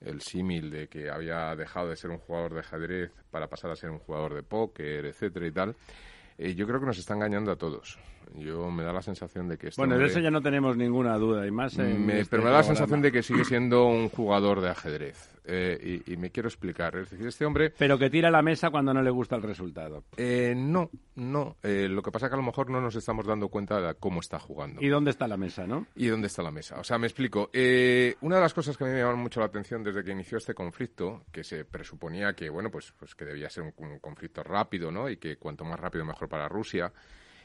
el 0.00 0.20
símil 0.20 0.70
de 0.70 0.88
que 0.88 1.10
había 1.10 1.54
dejado 1.54 1.90
de 1.90 1.96
ser 1.96 2.10
un 2.10 2.18
jugador 2.18 2.54
de 2.54 2.60
ajedrez 2.60 3.12
para 3.30 3.48
pasar 3.48 3.70
a 3.70 3.76
ser 3.76 3.90
un 3.90 4.00
jugador 4.00 4.34
de 4.34 4.42
póker, 4.42 5.06
etcétera 5.06 5.46
y 5.46 5.52
tal. 5.52 5.76
Yo 6.38 6.66
creo 6.66 6.80
que 6.80 6.86
nos 6.86 6.98
está 6.98 7.14
engañando 7.14 7.52
a 7.52 7.56
todos. 7.56 7.98
Yo 8.36 8.70
me 8.70 8.82
da 8.82 8.92
la 8.92 9.02
sensación 9.02 9.48
de 9.48 9.56
que... 9.56 9.68
Este 9.68 9.80
bueno, 9.80 9.96
de 9.96 10.06
eso 10.06 10.18
ya 10.18 10.30
no 10.30 10.42
tenemos 10.42 10.76
ninguna 10.76 11.16
duda. 11.18 11.46
Y 11.46 11.50
más 11.50 11.76
me, 11.78 12.20
este 12.20 12.30
pero 12.30 12.42
me 12.42 12.50
da 12.50 12.58
la 12.58 12.62
sensación 12.64 13.00
de 13.00 13.12
que 13.12 13.22
sigue 13.22 13.44
siendo 13.44 13.86
un 13.86 14.08
jugador 14.08 14.60
de 14.60 14.70
ajedrez. 14.70 15.30
Eh, 15.46 16.02
y, 16.06 16.16
me 16.16 16.30
quiero 16.30 16.48
explicar. 16.48 16.96
Es 16.96 17.10
decir, 17.10 17.26
este 17.26 17.44
hombre... 17.44 17.72
Pero 17.78 17.98
que 17.98 18.08
tira 18.08 18.30
la 18.30 18.42
mesa 18.42 18.70
cuando 18.70 18.94
no 18.94 19.02
le 19.02 19.10
gusta 19.10 19.36
el 19.36 19.42
resultado. 19.42 20.04
Eh, 20.16 20.54
no, 20.56 20.90
no. 21.16 21.56
Eh, 21.62 21.86
lo 21.88 22.02
que 22.02 22.10
pasa 22.10 22.26
es 22.26 22.30
que 22.30 22.34
a 22.34 22.38
lo 22.38 22.44
mejor 22.44 22.70
no 22.70 22.80
nos 22.80 22.96
estamos 22.96 23.26
dando 23.26 23.48
cuenta 23.48 23.80
de 23.80 23.94
cómo 23.94 24.20
está 24.20 24.40
jugando. 24.40 24.80
¿Y 24.80 24.88
dónde 24.88 25.10
está 25.10 25.28
la 25.28 25.36
mesa, 25.36 25.66
no? 25.66 25.86
¿Y 25.94 26.06
dónde 26.06 26.28
está 26.28 26.42
la 26.42 26.50
mesa? 26.50 26.80
O 26.80 26.84
sea, 26.84 26.98
me 26.98 27.06
explico. 27.06 27.50
una 28.20 28.36
de 28.36 28.40
las 28.40 28.54
cosas 28.54 28.76
que 28.76 28.84
a 28.84 28.86
mí 28.86 28.94
me 28.94 29.00
llama 29.00 29.16
mucho 29.16 29.40
la 29.40 29.46
atención 29.46 29.84
desde 29.84 30.02
que 30.02 30.12
inició 30.12 30.38
este 30.38 30.54
conflicto, 30.54 31.24
que 31.30 31.44
se 31.44 31.64
presuponía 31.64 32.32
que, 32.32 32.48
bueno, 32.48 32.70
pues, 32.70 32.92
pues 32.98 33.14
que 33.14 33.26
debía 33.26 33.50
ser 33.50 33.64
un, 33.64 33.74
un 33.76 33.98
conflicto 33.98 34.42
rápido, 34.42 34.90
¿no? 34.90 35.10
Y 35.10 35.18
que 35.18 35.36
cuanto 35.36 35.64
más 35.64 35.78
rápido 35.78 36.04
mejor 36.04 36.23
para 36.28 36.48
Rusia 36.48 36.92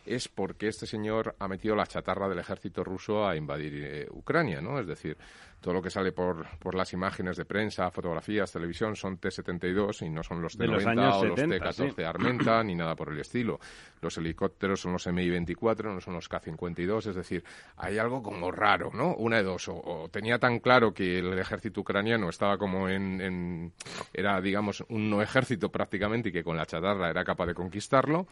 es 0.05 0.27
porque 0.27 0.67
este 0.67 0.87
señor 0.87 1.35
ha 1.39 1.47
metido 1.47 1.75
la 1.75 1.85
chatarra 1.85 2.27
del 2.27 2.39
ejército 2.39 2.83
ruso 2.83 3.27
a 3.27 3.35
invadir 3.35 3.73
eh, 3.75 4.07
Ucrania, 4.09 4.61
¿no? 4.61 4.79
Es 4.79 4.87
decir, 4.87 5.17
todo 5.61 5.73
lo 5.73 5.81
que 5.81 5.89
sale 5.89 6.11
por, 6.11 6.47
por 6.57 6.73
las 6.73 6.93
imágenes 6.93 7.35
de 7.37 7.45
prensa, 7.45 7.91
fotografías, 7.91 8.51
televisión 8.51 8.95
son 8.95 9.17
T-72 9.17 10.05
y 10.05 10.09
no 10.09 10.23
son 10.23 10.41
los 10.41 10.57
T-90 10.57 11.19
o 11.19 11.25
los 11.25 11.35
T-14 11.35 12.05
Armenta 12.05 12.63
ni 12.63 12.75
nada 12.75 12.95
por 12.95 13.11
el 13.11 13.19
estilo. 13.19 13.59
Los 14.01 14.17
helicópteros 14.17 14.79
son 14.79 14.93
los 14.93 15.05
Mi-24, 15.05 15.93
no 15.93 15.99
son 15.99 16.13
los 16.13 16.29
K-52, 16.29 17.07
es 17.07 17.15
decir, 17.15 17.43
hay 17.77 17.97
algo 17.97 18.23
como 18.23 18.51
raro, 18.51 18.89
¿no? 18.93 19.13
Una 19.15 19.37
de 19.37 19.43
dos, 19.43 19.67
o, 19.67 20.09
tenía 20.11 20.39
tan 20.39 20.59
claro 20.59 20.93
que 20.93 21.19
el 21.19 21.37
ejército 21.37 21.81
ucraniano 21.81 22.29
estaba 22.29 22.57
como 22.57 22.87
en, 22.87 23.19
en 23.19 23.73
era, 24.13 24.39
digamos, 24.39 24.83
un 24.87 25.09
no 25.09 25.21
ejército 25.21 25.69
prácticamente 25.69 26.29
y 26.29 26.31
que 26.31 26.43
con 26.43 26.55
la 26.55 26.65
chatarra 26.65 27.09
era 27.09 27.25
capaz 27.25 27.47
de 27.47 27.53
conquistarlo, 27.53 28.27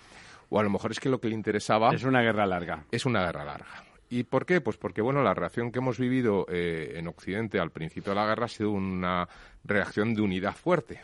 o 0.49 0.59
a 0.59 0.63
lo 0.63 0.69
mejor 0.69 0.91
es 0.91 0.99
que 0.99 1.09
lo 1.09 1.19
que 1.19 1.27
le 1.27 1.35
interesaba... 1.35 1.93
Es 1.93 2.03
una 2.03 2.21
guerra 2.21 2.45
larga. 2.45 2.85
Es 2.91 3.05
una 3.05 3.23
guerra 3.25 3.43
larga. 3.43 3.83
¿Y 4.09 4.23
por 4.23 4.45
qué? 4.45 4.61
Pues 4.61 4.77
porque, 4.77 5.01
bueno, 5.01 5.21
la 5.21 5.33
reacción 5.33 5.71
que 5.71 5.79
hemos 5.79 5.99
vivido 5.99 6.45
eh, 6.49 6.93
en 6.95 7.07
Occidente 7.07 7.59
al 7.59 7.71
principio 7.71 8.13
de 8.13 8.19
la 8.19 8.27
guerra 8.27 8.45
ha 8.45 8.49
sido 8.49 8.71
una 8.71 9.27
reacción 9.63 10.13
de 10.13 10.21
unidad 10.21 10.55
fuerte. 10.55 11.01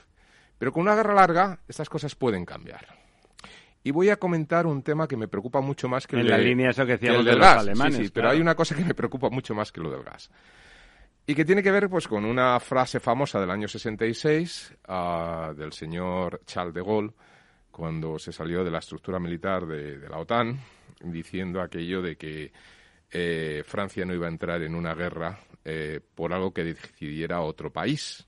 Pero 0.58 0.72
con 0.72 0.84
una 0.84 0.96
guerra 0.96 1.14
larga, 1.14 1.60
estas 1.68 1.90
cosas 1.90 2.16
pueden 2.16 2.46
cambiar. 2.46 2.86
Y 3.84 3.92
voy 3.92 4.10
a 4.10 4.16
comentar 4.16 4.66
un 4.66 4.82
tema 4.82 5.08
que 5.08 5.18
me 5.18 5.28
preocupa 5.28 5.60
mucho 5.60 5.90
más 5.90 6.08
que 6.08 6.16
en 6.16 6.22
el, 6.22 6.30
la 6.30 6.38
línea 6.38 6.70
eso 6.70 6.86
que 6.86 6.94
decíamos 6.94 7.26
del 7.26 7.36
de 7.36 7.42
gas. 7.42 7.60
alemanes. 7.60 7.98
Sí, 7.98 8.12
pero 8.14 8.30
hay 8.30 8.40
una 8.40 8.56
cosa 8.56 8.76
que 8.76 8.86
me 8.86 8.94
preocupa 8.94 9.30
mucho 9.30 9.54
más 9.54 9.74
que 9.74 9.82
lo 9.82 9.92
del 9.92 10.04
gas. 10.04 10.32
Y 11.28 11.36
que 11.36 11.44
tiene 11.44 11.62
que 11.62 11.72
ver 11.72 11.90
pues 11.90 12.08
con 12.08 12.24
una 12.24 12.60
frase 12.62 13.02
famosa 13.02 13.42
del 13.42 13.52
año 13.52 13.68
66 13.68 14.76
uh, 14.88 15.54
del 15.54 15.74
señor 15.74 16.42
Charles 16.46 16.74
de 16.74 16.82
Gaulle, 16.82 17.12
cuando 17.74 18.20
se 18.20 18.32
salió 18.32 18.64
de 18.64 18.70
la 18.70 18.78
estructura 18.78 19.20
militar 19.20 19.66
de, 19.66 20.08
la 20.08 20.20
OTAN, 20.20 20.60
diciendo 21.02 21.60
aquello 21.60 22.04
de 22.04 22.16
que 22.16 22.54
eh, 23.12 23.64
Francia 23.66 24.06
no 24.06 24.14
iba 24.14 24.28
a 24.28 24.30
entrar 24.30 24.62
en 24.62 24.76
una 24.76 24.94
guerra 24.94 25.40
eh, 25.66 26.00
por 26.14 26.34
algo 26.34 26.54
que 26.54 26.64
decidiera 26.64 27.42
otro 27.42 27.74
país. 27.74 28.26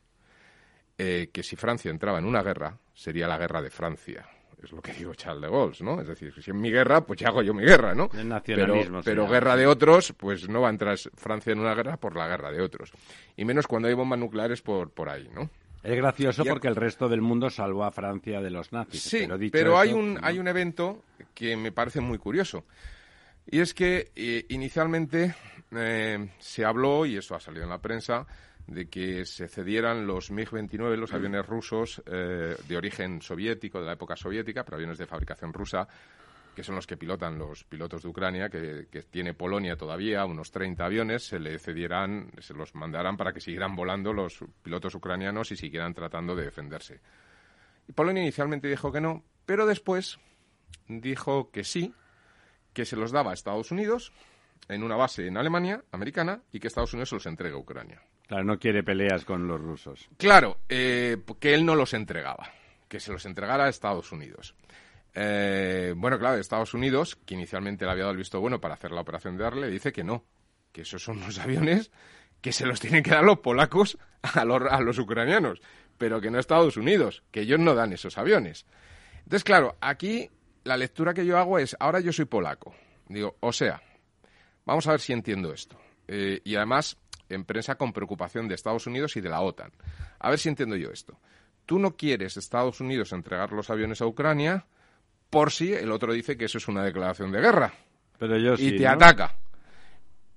Eh, 0.98 1.30
que 1.32 1.44
si 1.44 1.56
Francia 1.56 1.92
entraba 1.92 2.18
en 2.20 2.26
una 2.26 2.42
guerra, 2.42 2.76
sería 2.94 3.28
la 3.28 3.38
guerra 3.38 3.62
de 3.62 3.70
Francia. 3.70 4.26
Es 4.64 4.72
lo 4.72 4.82
que 4.82 4.94
digo 4.94 5.14
Charles 5.14 5.44
de 5.44 5.50
Gaulle, 5.50 5.84
¿no? 5.84 6.02
Es 6.02 6.08
decir, 6.08 6.34
si 6.34 6.50
es 6.50 6.56
mi 6.56 6.72
guerra, 6.72 7.02
pues 7.02 7.20
ya 7.20 7.28
hago 7.28 7.44
yo 7.44 7.54
mi 7.54 7.64
guerra, 7.64 7.94
¿no? 7.94 8.10
El 8.18 8.28
nacionalismo. 8.28 9.02
Pero, 9.04 9.28
guerra 9.28 9.56
de 9.56 9.68
otros, 9.68 10.14
pues 10.18 10.50
no 10.50 10.62
va 10.62 10.70
a 10.70 10.72
entrar 10.72 10.98
Francia 10.98 11.54
en 11.54 11.60
una 11.60 11.76
guerra 11.76 11.98
por 11.98 12.16
la 12.16 12.28
guerra 12.28 12.52
de 12.52 12.62
otros. 12.62 12.92
Y 13.36 13.46
menos 13.46 13.68
cuando 13.68 13.90
hay 13.90 13.94
bombas 13.94 14.18
nucleares 14.18 14.64
por, 14.64 14.90
por 14.90 15.10
ahí, 15.10 15.30
¿no? 15.32 15.52
Es 15.86 15.96
gracioso 15.96 16.44
porque 16.46 16.68
el 16.68 16.76
resto 16.76 17.08
del 17.08 17.22
mundo 17.22 17.50
salvó 17.50 17.84
a 17.84 17.92
Francia 17.92 18.42
de 18.42 18.50
los 18.50 18.74
nazis. 18.74 19.04
Sí, 19.04 19.28
pero, 19.52 19.78
hay, 19.78 19.94
un, 19.94 20.18
hay 20.22 20.40
un 20.40 20.48
evento 20.48 21.04
que 21.34 21.56
me 21.56 21.72
parece 21.72 22.02
muy 22.02 22.18
curioso. 22.18 22.66
Y 23.46 23.60
es 23.60 23.76
que 23.76 24.12
eh, 24.16 24.46
inicialmente 24.50 25.36
eh, 25.72 26.30
se 26.40 26.66
habló, 26.66 27.06
y 27.06 27.18
eso 27.18 27.36
ha 27.36 27.40
salido 27.40 27.64
en 27.64 27.70
la 27.70 27.82
prensa, 27.82 28.26
de 28.66 28.90
que 28.90 29.26
se 29.26 29.48
cedieran 29.48 30.08
los 30.08 30.32
MiG-29, 30.32 30.96
los 30.96 31.14
aviones 31.14 31.46
rusos 31.46 32.02
eh, 32.08 32.56
de 32.68 32.78
origen 32.78 33.22
soviético, 33.22 33.80
de 33.80 33.86
la 33.86 33.94
época 33.94 34.16
soviética, 34.16 34.64
pero 34.64 34.78
aviones 34.78 34.98
de 34.98 35.06
fabricación 35.06 35.54
rusa, 35.54 35.88
que 36.56 36.64
son 36.64 36.76
los 36.76 36.88
que 36.88 36.98
pilotan 36.98 37.38
los 37.38 37.64
pilotos 37.66 38.02
de 38.02 38.10
Ucrania, 38.10 38.50
que, 38.50 38.88
tiene 39.12 39.34
Polonia 39.34 39.76
todavía, 39.76 40.26
unos 40.26 40.52
30 40.52 40.86
aviones, 40.86 41.28
se 41.28 41.40
le 41.40 41.60
cedieran, 41.60 42.32
se 42.40 42.54
los 42.54 42.74
mandarán 42.74 43.18
para 43.18 43.34
que 43.34 43.42
siguieran 43.42 43.76
volando 43.76 44.14
los 44.14 44.44
pilotos 44.64 44.96
ucranianos 44.96 45.52
y 45.52 45.56
siguieran 45.56 45.94
tratando 45.94 46.36
de 46.36 46.46
defenderse. 46.46 47.02
Y 47.88 47.92
Polonia 47.94 48.24
inicialmente 48.24 48.68
dijo 48.68 48.92
que 48.92 49.02
no, 49.02 49.24
pero 49.46 49.66
después 49.66 50.18
dijo 50.88 51.52
que 51.52 51.64
sí, 51.64 51.94
que 52.74 52.86
se 52.86 52.96
los 52.96 53.12
daba 53.12 53.32
a 53.32 53.34
Estados 53.34 53.72
Unidos 53.72 54.12
en 54.68 54.82
una 54.82 54.96
base 54.96 55.28
en 55.28 55.38
Alemania, 55.38 55.84
americana, 55.92 56.42
y 56.52 56.60
que 56.60 56.68
Estados 56.68 56.94
Unidos 56.94 57.10
se 57.10 57.16
los 57.16 57.26
entrega 57.28 57.56
a 57.56 57.60
Ucrania. 57.60 58.02
Claro, 58.28 58.44
no 58.44 58.58
quiere 58.58 58.84
peleas 58.84 59.24
con 59.24 59.48
los 59.48 59.62
rusos. 59.62 60.10
Claro, 60.18 60.58
eh, 60.68 61.18
que 61.40 61.54
él 61.54 61.66
no 61.66 61.76
los 61.76 61.94
entregaba, 61.94 62.50
que 62.88 63.00
se 63.00 63.12
los 63.12 63.26
entregara 63.26 63.66
a 63.66 63.70
Estados 63.70 64.12
Unidos. 64.12 64.56
Eh, 65.16 65.94
bueno, 65.96 66.20
claro, 66.20 66.38
Estados 66.38 66.74
Unidos, 66.74 67.18
que 67.26 67.34
inicialmente 67.34 67.86
le 67.86 67.92
había 67.92 68.04
dado 68.04 68.12
el 68.12 68.18
visto 68.18 68.42
bueno 68.42 68.60
para 68.60 68.74
hacer 68.74 68.92
la 68.92 69.02
operación 69.02 69.38
de 69.38 69.44
darle, 69.44 69.70
dice 69.70 69.94
que 69.94 70.04
no, 70.04 70.26
que 70.72 70.82
esos 70.82 71.02
son 71.02 71.22
los 71.22 71.40
aviones 71.40 71.92
que 72.42 72.52
se 72.52 72.66
los 72.66 72.80
tienen 72.80 73.02
que 73.02 73.12
dar 73.12 73.24
los 73.24 73.40
polacos 73.40 73.98
a 74.22 74.46
los, 74.46 74.62
a 74.70 74.80
los 74.82 75.00
ucranianos, 75.00 75.62
pero 75.98 76.22
que 76.22 76.30
no 76.30 76.38
Estados 76.38 76.78
Unidos, 76.78 77.24
que 77.32 77.42
ellos 77.42 77.60
no 77.60 77.74
dan 77.74 77.94
esos 77.94 78.18
aviones. 78.18 78.66
Entonces, 79.20 79.44
claro, 79.44 79.78
aquí 79.82 80.30
la 80.64 80.78
lectura 80.78 81.14
que 81.14 81.26
yo 81.26 81.38
hago 81.38 81.58
es, 81.58 81.76
ahora 81.80 82.02
yo 82.02 82.12
soy 82.12 82.26
polaco. 82.26 82.76
Digo, 83.08 83.38
o 83.40 83.52
sea, 83.54 83.82
vamos 84.66 84.86
a 84.88 84.92
ver 84.92 85.00
si 85.00 85.14
entiendo 85.14 85.54
esto. 85.54 85.80
Eh, 86.08 86.42
y 86.44 86.56
además, 86.56 86.98
en 87.30 87.46
prensa 87.46 87.76
con 87.76 87.94
preocupación 87.94 88.48
de 88.48 88.56
Estados 88.56 88.86
Unidos 88.86 89.16
y 89.16 89.22
de 89.22 89.30
la 89.30 89.42
OTAN. 89.42 89.72
A 90.20 90.30
ver 90.30 90.40
si 90.40 90.50
entiendo 90.50 90.76
yo 90.76 90.92
esto. 90.92 91.20
Tú 91.66 91.80
no 91.80 91.96
quieres 91.96 92.38
Estados 92.38 92.80
Unidos 92.80 93.12
entregar 93.12 93.52
los 93.52 93.70
aviones 93.70 94.02
a 94.02 94.06
Ucrania, 94.06 94.68
por 95.30 95.52
si 95.52 95.74
el 95.74 95.92
otro 95.92 96.14
dice 96.14 96.38
que 96.38 96.46
eso 96.46 96.58
es 96.58 96.68
una 96.68 96.84
declaración 96.84 97.32
de 97.32 97.42
guerra. 97.42 97.74
Pero 98.18 98.38
yo 98.38 98.54
y 98.58 98.78
te 98.78 98.88
ataca. 98.88 99.36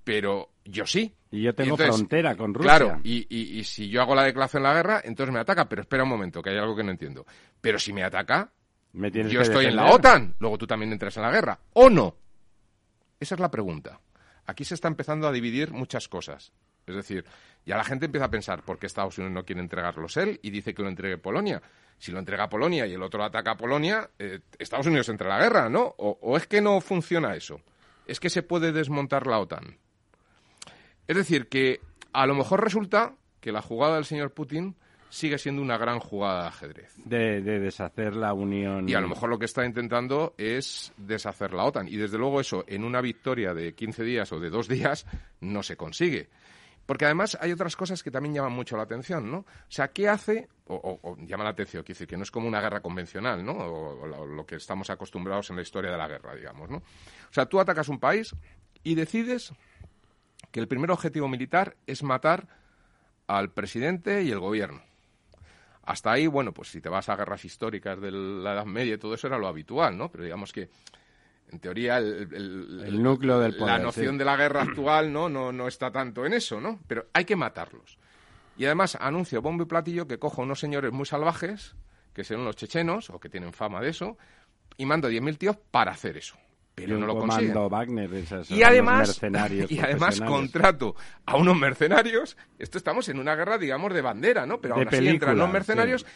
Pero 0.05 0.51
yo 0.65 0.87
sí. 0.87 1.15
Y 1.31 1.43
yo 1.43 1.55
tengo 1.55 1.77
frontera 1.77 2.35
con 2.37 2.55
Rusia. 2.55 2.79
Claro, 2.79 3.01
y, 3.05 3.63
si 3.65 3.89
yo 3.91 4.01
hago 4.01 4.15
la 4.15 4.25
declaración 4.25 4.63
de 4.63 4.69
la 4.69 4.75
guerra, 4.75 5.01
entonces 5.05 5.33
me 5.33 5.41
ataca. 5.41 5.69
Pero 5.69 5.83
espera 5.83 6.05
un 6.05 6.09
momento, 6.09 6.43
que 6.43 6.51
hay 6.51 6.57
algo 6.57 6.75
que 6.75 6.83
no 6.83 6.91
entiendo. 6.91 7.27
Pero 7.61 7.79
si 7.79 7.93
me 7.93 8.03
ataca, 8.03 8.51
yo 8.93 9.41
estoy 9.41 9.67
en 9.67 9.77
la 9.77 9.93
OTAN. 9.93 10.35
Luego 10.39 10.59
tú 10.59 10.67
también 10.67 10.93
entras 10.93 11.17
en 11.17 11.23
la 11.23 11.31
guerra. 11.31 11.59
¿O 11.75 11.91
no? 11.91 12.17
Esa 13.21 13.35
es 13.35 13.41
la 13.41 13.51
pregunta. 13.51 14.01
Aquí 14.47 14.65
se 14.65 14.75
está 14.75 14.89
empezando 14.89 15.29
a 15.29 15.33
dividir 15.33 15.73
muchas 15.73 16.09
cosas. 16.09 16.53
Es 16.89 16.97
decir, 16.97 17.25
ya 17.65 17.77
la 17.77 17.85
gente 17.85 18.07
empieza 18.07 18.27
a 18.27 18.31
pensar 18.31 18.63
por 18.63 18.79
qué 18.79 18.87
Estados 18.87 19.19
Unidos 19.19 19.35
no 19.35 19.45
quiere 19.45 19.61
entregarlos 19.61 20.17
él 20.17 20.39
y 20.43 20.51
dice 20.51 20.75
que 20.75 20.83
lo 20.83 20.89
entregue 20.89 21.19
Polonia 21.19 21.63
si 21.99 22.13
lo 22.13 22.19
entrega 22.19 22.45
a 22.45 22.49
Polonia 22.49 22.87
y 22.87 22.95
el 22.95 23.03
otro 23.03 23.25
ataca 23.25 23.53
a 23.53 23.57
Polonia, 23.57 24.09
eh, 24.19 24.41
Estados 24.59 24.87
Unidos 24.87 25.09
entra 25.09 25.27
a 25.27 25.39
la 25.39 25.45
guerra, 25.45 25.69
¿no? 25.69 25.95
O, 25.99 26.37
es 26.37 26.47
que 26.47 26.61
no 26.61 26.81
funciona 26.81 27.35
eso? 27.35 27.61
¿Es 28.07 28.21
que 28.21 28.31
se 28.31 28.43
puede 28.43 28.73
desmontar 28.73 29.27
la 29.27 29.41
OTAN? 29.41 29.77
Es 31.07 31.17
decir, 31.17 31.49
que 31.49 31.81
a 32.13 32.27
lo 32.27 32.35
mejor 32.35 32.63
resulta 32.63 33.15
que 33.41 33.53
la 33.53 33.63
jugada 33.63 33.97
del 33.97 34.05
señor 34.05 34.33
Putin 34.33 34.77
sigue 35.11 35.39
siendo 35.39 35.63
una 35.63 35.77
gran 35.77 35.99
jugada 35.99 36.43
de 36.43 36.49
ajedrez. 36.49 36.95
De, 37.05 37.41
de, 37.41 37.59
deshacer 37.59 38.15
la 38.15 38.33
Unión. 38.33 38.89
Y 38.89 38.95
a 38.95 39.01
lo 39.01 39.09
mejor 39.09 39.31
lo 39.31 39.39
que 39.39 39.47
está 39.47 39.65
intentando 39.65 40.35
es 40.37 40.93
deshacer 40.99 41.53
la 41.53 41.65
OTAN. 41.65 41.89
Y 41.89 41.97
desde 41.97 42.19
luego 42.19 42.41
eso, 42.41 42.65
en 42.69 42.85
una 42.85 43.01
victoria 43.01 43.55
de 43.55 43.75
15 43.75 44.05
días 44.05 44.33
o 44.33 44.39
de 44.39 44.51
dos 44.51 44.69
días, 44.69 45.07
no 45.41 45.63
se 45.63 45.77
consigue. 45.77 46.29
Porque 46.89 47.05
además 47.05 47.37
hay 47.43 47.53
otras 47.53 47.77
cosas 47.77 48.03
que 48.03 48.11
también 48.11 48.37
llaman 48.37 48.55
mucho 48.55 48.75
la 48.75 48.85
atención, 48.85 49.31
¿no? 49.31 49.41
O 49.41 49.45
sea, 49.69 49.89
¿qué 49.89 50.09
hace, 50.09 50.49
o, 50.69 51.19
llama 51.19 51.45
la 51.45 51.51
atención, 51.51 51.83
quiere 51.83 51.95
decir 51.95 52.09
que 52.09 52.17
no 52.17 52.23
es 52.23 52.31
como 52.31 52.49
una 52.49 52.63
guerra 52.63 52.81
convencional, 52.81 53.45
¿no? 53.45 53.53
O, 53.53 54.07
lo, 54.07 54.47
que 54.47 54.57
estamos 54.57 54.89
acostumbrados 54.89 55.51
en 55.51 55.57
la 55.57 55.63
historia 55.63 55.91
de 55.91 55.99
la 55.99 56.09
guerra, 56.09 56.35
digamos, 56.35 56.71
¿no? 56.71 56.79
O 56.79 57.33
sea, 57.33 57.45
tú 57.45 57.61
atacas 57.61 57.91
un 57.91 58.01
país 58.01 58.35
y 58.83 58.95
decides 58.95 59.53
que 60.51 60.61
el 60.61 60.67
primer 60.67 60.91
objetivo 60.91 61.29
militar 61.29 61.77
es 61.87 62.03
matar 62.03 62.49
al 63.27 63.51
presidente 63.53 64.23
y 64.23 64.31
el 64.31 64.39
gobierno. 64.39 64.81
Hasta 65.83 66.13
ahí, 66.13 66.27
bueno, 66.27 66.55
pues 66.55 66.69
si 66.71 66.81
te 66.81 66.89
vas 66.89 67.11
a 67.11 67.17
guerras 67.17 67.45
históricas 67.45 68.01
de 68.01 68.13
la 68.13 68.55
Edad 68.55 68.65
Media 68.65 68.95
y 68.95 68.99
todo 68.99 69.13
eso 69.13 69.27
era 69.27 69.37
lo 69.37 69.49
habitual, 69.49 69.95
¿no? 69.99 70.11
Pero 70.11 70.25
digamos 70.25 70.55
que, 70.55 70.71
en 71.51 71.61
teoría, 71.61 71.99
el, 71.99 73.03
núcleo 73.03 73.41
del 73.41 73.59
la 73.59 73.79
noción 73.79 74.19
de 74.19 74.25
la 74.25 74.37
guerra 74.37 74.63
actual 74.63 75.13
¿no? 75.13 75.29
No, 75.29 75.53
no 75.53 75.69
está 75.69 75.91
tanto 75.91 76.27
en 76.27 76.35
eso, 76.35 76.61
¿no? 76.61 76.81
Pero 76.87 77.07
hay 77.13 77.25
que 77.25 77.37
matarlos. 77.37 77.99
Y 78.57 78.65
además 78.65 78.97
anuncio 79.01 79.41
bombo 79.41 79.63
y 79.63 79.67
platillo 79.67 80.07
que 80.07 80.19
cojo 80.19 80.43
unos 80.43 80.61
señores 80.61 80.93
muy 80.93 81.07
salvajes, 81.07 81.77
que 82.13 82.25
son 82.25 82.45
los 82.45 82.57
chechenos, 82.57 83.11
o 83.11 83.21
que 83.21 83.29
tienen 83.29 83.53
fama 83.53 83.81
de 83.81 83.91
eso, 83.91 84.19
y 84.77 84.85
mando 84.85 85.09
10.000 85.11 85.39
tíos 85.39 85.57
para 85.71 85.93
hacer 85.93 86.17
eso 86.17 86.37
pero 86.79 86.99
no 86.99 87.07
lo 87.07 87.19
consiguen. 87.19 87.55
Wagner, 87.69 88.11
y 88.49 88.63
además, 88.63 89.21
y 89.69 89.79
además 89.81 90.21
contrato 90.21 90.95
a 91.27 91.37
unos 91.37 91.57
mercenarios. 91.57 92.37
Esto 92.59 92.79
estamos 92.79 93.09
en 93.09 93.19
una 93.19 93.35
guerra, 93.35 93.59
digamos, 93.59 93.93
de 93.93 94.01
bandera, 94.01 94.47
¿no? 94.47 94.61
Pero 94.61 94.77
aún 94.77 94.89
así 94.89 95.09
entran 95.09 95.37
los 95.37 95.51
mercenarios. 95.51 96.07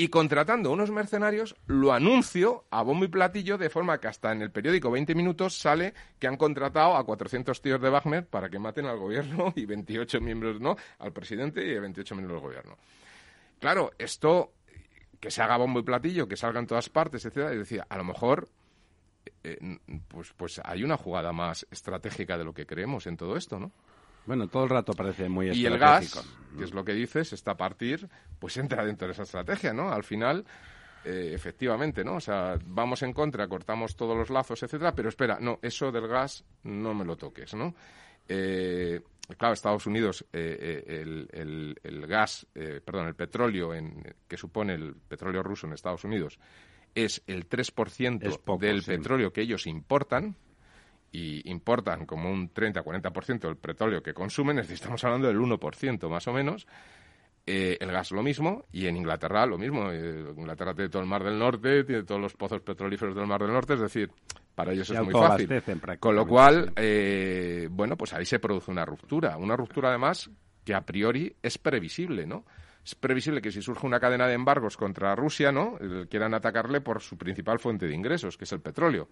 Y 0.00 0.08
contratando 0.08 0.72
unos 0.72 0.90
mercenarios, 0.90 1.54
lo 1.66 1.92
anuncio 1.92 2.64
a 2.70 2.80
bombo 2.80 3.04
y 3.04 3.08
platillo 3.08 3.58
de 3.58 3.68
forma 3.68 4.00
que 4.00 4.08
hasta 4.08 4.32
en 4.32 4.40
el 4.40 4.50
periódico 4.50 4.90
20 4.90 5.14
minutos 5.14 5.58
sale 5.58 5.92
que 6.18 6.26
han 6.26 6.38
contratado 6.38 6.96
a 6.96 7.04
400 7.04 7.60
tíos 7.60 7.82
de 7.82 7.90
Wagner 7.90 8.26
para 8.26 8.48
que 8.48 8.58
maten 8.58 8.86
al 8.86 8.96
gobierno 8.96 9.52
y 9.54 9.66
28 9.66 10.22
miembros, 10.22 10.58
¿no? 10.58 10.74
Al 11.00 11.12
presidente 11.12 11.62
y 11.66 11.78
28 11.78 12.14
miembros 12.14 12.40
del 12.40 12.48
gobierno. 12.48 12.78
Claro, 13.58 13.90
esto 13.98 14.54
que 15.20 15.30
se 15.30 15.42
haga 15.42 15.58
bombo 15.58 15.80
y 15.80 15.82
platillo, 15.82 16.26
que 16.26 16.38
salga 16.38 16.60
en 16.60 16.66
todas 16.66 16.88
partes, 16.88 17.26
etcétera, 17.26 17.52
y 17.52 17.58
decía, 17.58 17.86
a 17.86 17.98
lo 17.98 18.04
mejor 18.04 18.48
eh, 19.44 19.58
pues, 20.08 20.32
pues 20.34 20.62
hay 20.64 20.82
una 20.82 20.96
jugada 20.96 21.34
más 21.34 21.66
estratégica 21.70 22.38
de 22.38 22.44
lo 22.44 22.54
que 22.54 22.64
creemos 22.64 23.06
en 23.06 23.18
todo 23.18 23.36
esto, 23.36 23.60
¿no? 23.60 23.70
Bueno, 24.26 24.48
todo 24.48 24.64
el 24.64 24.70
rato 24.70 24.92
parece 24.92 25.28
muy 25.28 25.48
estratégico. 25.48 25.70
Y 25.70 25.72
el 25.72 25.78
gas, 25.78 26.28
que 26.56 26.64
es 26.64 26.72
lo 26.72 26.84
que 26.84 26.92
dices, 26.92 27.32
está 27.32 27.52
a 27.52 27.56
partir, 27.56 28.08
pues 28.38 28.56
entra 28.56 28.84
dentro 28.84 29.08
de 29.08 29.12
esa 29.12 29.22
estrategia, 29.22 29.72
¿no? 29.72 29.90
Al 29.90 30.04
final, 30.04 30.44
eh, 31.04 31.32
efectivamente, 31.34 32.04
¿no? 32.04 32.16
O 32.16 32.20
sea, 32.20 32.58
vamos 32.66 33.02
en 33.02 33.12
contra, 33.12 33.48
cortamos 33.48 33.96
todos 33.96 34.16
los 34.16 34.30
lazos, 34.30 34.62
etcétera, 34.62 34.94
pero 34.94 35.08
espera, 35.08 35.38
no, 35.40 35.58
eso 35.62 35.90
del 35.90 36.06
gas 36.06 36.44
no 36.64 36.94
me 36.94 37.04
lo 37.04 37.16
toques, 37.16 37.54
¿no? 37.54 37.74
Eh, 38.28 39.00
claro, 39.36 39.54
Estados 39.54 39.86
Unidos, 39.86 40.24
el, 40.32 41.76
el, 41.82 42.06
gas, 42.06 42.46
perdón, 42.52 43.08
el 43.08 43.14
petróleo 43.14 43.74
en, 43.74 44.14
que 44.28 44.36
supone 44.36 44.74
el 44.74 44.94
petróleo 44.94 45.42
ruso 45.42 45.66
en 45.66 45.72
Estados 45.72 46.04
Unidos 46.04 46.38
es 46.94 47.22
el 47.26 47.48
3% 47.48 48.58
del 48.58 48.82
petróleo 48.82 49.32
que 49.32 49.42
ellos 49.42 49.66
importan 49.66 50.36
y 51.12 51.48
importan 51.50 52.06
como 52.06 52.30
un 52.30 52.52
30-40% 52.52 53.40
del 53.40 53.56
petróleo 53.56 54.02
que 54.02 54.14
consumen, 54.14 54.58
estamos 54.58 55.02
hablando 55.04 55.28
del 55.28 55.38
1% 55.38 56.08
más 56.08 56.26
o 56.28 56.32
menos. 56.32 56.66
Eh, 57.46 57.78
el 57.80 57.90
gas 57.90 58.12
lo 58.12 58.22
mismo 58.22 58.66
y 58.70 58.86
en 58.86 58.96
Inglaterra 58.96 59.46
lo 59.46 59.58
mismo. 59.58 59.90
Eh, 59.90 60.32
Inglaterra 60.36 60.74
tiene 60.74 60.88
todo 60.88 61.02
el 61.02 61.08
Mar 61.08 61.24
del 61.24 61.38
Norte, 61.38 61.84
tiene 61.84 62.04
todos 62.04 62.20
los 62.20 62.34
pozos 62.34 62.60
petrolíferos 62.60 63.14
del 63.14 63.26
Mar 63.26 63.40
del 63.40 63.52
Norte, 63.52 63.74
es 63.74 63.80
decir, 63.80 64.10
para 64.54 64.72
ellos 64.72 64.88
es 64.90 65.02
muy 65.02 65.12
fácil. 65.12 65.48
Con 65.98 66.14
lo 66.14 66.26
cual, 66.26 66.72
eh, 66.76 67.66
bueno, 67.70 67.96
pues 67.96 68.12
ahí 68.12 68.24
se 68.24 68.38
produce 68.38 68.70
una 68.70 68.84
ruptura. 68.84 69.36
Una 69.36 69.56
ruptura 69.56 69.88
además 69.88 70.30
que 70.64 70.74
a 70.74 70.82
priori 70.82 71.34
es 71.42 71.58
previsible, 71.58 72.26
¿no? 72.26 72.44
es 72.84 72.94
previsible 72.94 73.42
que 73.42 73.52
si 73.52 73.62
surge 73.62 73.86
una 73.86 74.00
cadena 74.00 74.26
de 74.26 74.34
embargos 74.34 74.76
contra 74.76 75.14
Rusia, 75.14 75.52
¿no? 75.52 75.78
quieran 76.08 76.34
atacarle 76.34 76.80
por 76.80 77.00
su 77.00 77.18
principal 77.18 77.58
fuente 77.58 77.86
de 77.86 77.94
ingresos, 77.94 78.36
que 78.36 78.44
es 78.44 78.52
el 78.52 78.60
petróleo. 78.60 79.08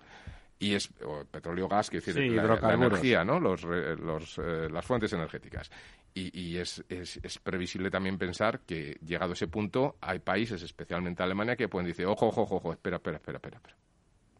Y 0.59 0.75
es 0.75 0.91
o 1.05 1.25
petróleo 1.25 1.69
gas, 1.69 1.89
que 1.89 1.99
decir, 2.01 2.17
la, 2.33 2.75
energía, 2.75 3.25
¿no? 3.25 3.39
Los, 3.39 3.63
los, 3.63 4.39
eh, 4.39 4.69
las 4.71 4.85
fuentes 4.85 5.13
energéticas. 5.13 5.71
Y, 6.15 6.37
y 6.37 6.57
es, 6.57 6.85
es, 6.89 7.21
es, 7.23 7.39
previsible 7.39 7.91
también 7.91 8.19
pensar 8.19 8.61
que, 8.61 8.99
llegado 9.05 9.33
a 9.33 9.35
ese 9.35 9.47
punto, 9.47 9.97
hay 10.01 10.19
países, 10.19 10.63
especialmente 10.63 11.23
Alemania, 11.23 11.55
que 11.55 11.69
pueden 11.69 11.87
decir, 11.87 12.07
ojo, 12.07 12.27
ojo, 12.27 12.43
ojo, 12.43 12.73
espera, 12.73 12.97
espera, 12.97 13.19
espera, 13.19 13.37
espera. 13.37 13.57
espera. 13.59 13.77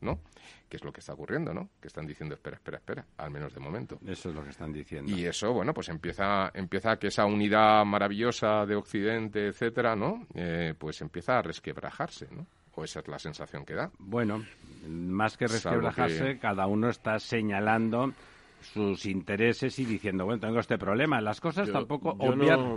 ¿no? 0.01 0.21
Que 0.69 0.77
es 0.77 0.85
lo 0.85 0.93
que 0.93 1.01
está 1.01 1.15
ocurriendo, 1.15 1.53
¿no? 1.55 1.71
Que 1.81 1.89
están 1.89 2.07
diciendo, 2.07 2.35
espera, 2.35 2.57
espera, 2.57 2.79
espera, 2.79 3.07
al 3.17 3.31
menos 3.31 3.55
de 3.55 3.61
momento. 3.61 3.99
Eso 4.07 4.29
es 4.29 4.35
lo 4.35 4.43
que 4.45 4.51
están 4.51 4.73
diciendo. 4.73 5.11
Y 5.11 5.25
eso, 5.25 5.53
bueno, 5.53 5.73
pues 5.73 5.89
empieza, 5.89 6.51
empieza 6.55 6.99
que 6.99 7.09
esa 7.09 7.25
unidad 7.25 7.85
maravillosa 7.85 8.67
de 8.67 8.77
Occidente, 8.77 9.49
etcétera, 9.49 9.97
¿no? 9.97 10.27
Eh, 10.35 10.75
pues 10.79 11.01
empieza 11.01 11.39
a 11.39 11.43
resquebrajarse, 11.43 12.29
¿no? 12.31 12.47
O 12.79 12.85
esa 12.85 13.01
es 13.01 13.09
la 13.09 13.19
sensación 13.19 13.65
que 13.65 13.75
da. 13.75 13.91
Bueno, 13.99 14.45
más 14.87 15.37
que 15.37 15.49
resquebrajarse, 15.49 16.39
cada 16.39 16.69
uno 16.69 16.89
está 16.89 17.19
señalando 17.19 18.13
sus 18.61 19.05
intereses 19.07 19.77
y 19.81 19.85
diciendo, 19.85 20.25
bueno, 20.25 20.39
tengo 20.39 20.61
este 20.61 20.79
problema. 20.79 21.21
Las 21.21 21.41
cosas 21.41 21.73
tampoco 21.73 22.17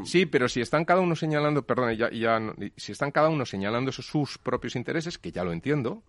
Sí, 0.03 0.25
pero 0.25 0.49
si 0.49 0.59
están 0.59 0.85
cada 0.85 1.01
uno 1.01 1.15
señalando, 1.15 1.61
perdón, 1.61 1.93
ya, 1.93 2.09
ya, 2.09 2.39
si 2.75 2.93
están 2.93 3.11
cada 3.11 3.29
uno 3.29 3.45
señalando 3.45 3.91
sus 3.91 4.39
propios 4.39 4.75
intereses, 4.75 5.19
que 5.19 5.31
ya 5.31 5.43
lo 5.43 5.53
entiendo, 5.53 6.01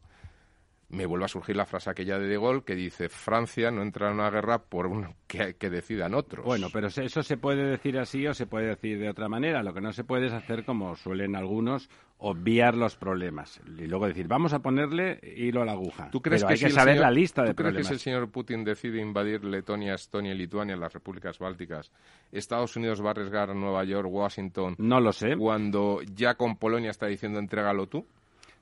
me 0.88 1.04
vuelve 1.04 1.24
a 1.24 1.28
surgir 1.28 1.56
la 1.56 1.66
frase 1.66 1.90
aquella 1.90 2.18
de 2.18 2.28
De 2.28 2.38
Gaulle 2.38 2.64
que 2.64 2.74
dice 2.74 3.08
Francia 3.08 3.70
no 3.70 3.82
entra 3.82 4.08
en 4.08 4.14
una 4.14 4.30
guerra 4.30 4.62
por 4.62 4.86
un 4.86 5.14
que, 5.26 5.56
que, 5.56 5.70
decidan 5.70 6.14
otros. 6.14 6.44
Bueno, 6.44 6.68
pero 6.72 6.88
eso 6.88 7.22
se 7.22 7.36
puede 7.36 7.64
decir 7.64 7.98
así 7.98 8.26
o 8.26 8.34
se 8.34 8.46
puede 8.46 8.68
decir 8.68 8.98
de 8.98 9.08
otra 9.08 9.28
manera. 9.28 9.62
Lo 9.62 9.72
que 9.72 9.80
no 9.80 9.92
se 9.92 10.04
puede 10.04 10.26
es 10.26 10.32
hacer 10.32 10.64
como 10.64 10.94
suelen 10.94 11.34
algunos, 11.34 11.88
obviar 12.24 12.76
los 12.76 12.96
problemas 12.96 13.60
y 13.76 13.86
luego 13.86 14.06
decir 14.06 14.28
vamos 14.28 14.52
a 14.52 14.60
ponerle 14.60 15.18
hilo 15.36 15.62
a 15.62 15.64
la 15.64 15.72
aguja. 15.72 16.08
¿Tú 16.10 16.22
crees 16.22 16.44
que 16.44 16.52
hay 16.52 16.58
que 16.58 16.70
saber 16.70 16.98
la 16.98 17.10
lista 17.10 17.42
de 17.42 17.52
problemas? 17.52 17.82
¿Tú 17.82 17.88
crees 17.88 17.88
que 17.88 17.88
si 17.88 17.94
el 17.94 18.14
señor 18.14 18.30
Putin 18.30 18.62
decide 18.62 19.00
invadir 19.00 19.44
Letonia, 19.44 19.94
Estonia 19.94 20.32
y 20.32 20.38
Lituania, 20.38 20.76
las 20.76 20.92
repúblicas 20.92 21.38
bálticas, 21.40 21.90
Estados 22.30 22.76
Unidos 22.76 23.02
va 23.02 23.08
a 23.08 23.10
arriesgar 23.10 23.54
Nueva 23.56 23.82
York, 23.84 24.08
Washington? 24.08 24.76
No 24.78 25.00
lo 25.00 25.12
sé. 25.12 25.36
Cuando 25.36 26.00
ya 26.14 26.34
con 26.36 26.56
Polonia 26.56 26.90
está 26.90 27.06
diciendo 27.06 27.40
entrégalo 27.40 27.88
tú. 27.88 28.06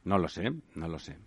No 0.04 0.16
lo 0.16 0.28
sé, 0.28 0.50
no 0.74 0.88
lo 0.88 0.98
sé. 0.98 1.18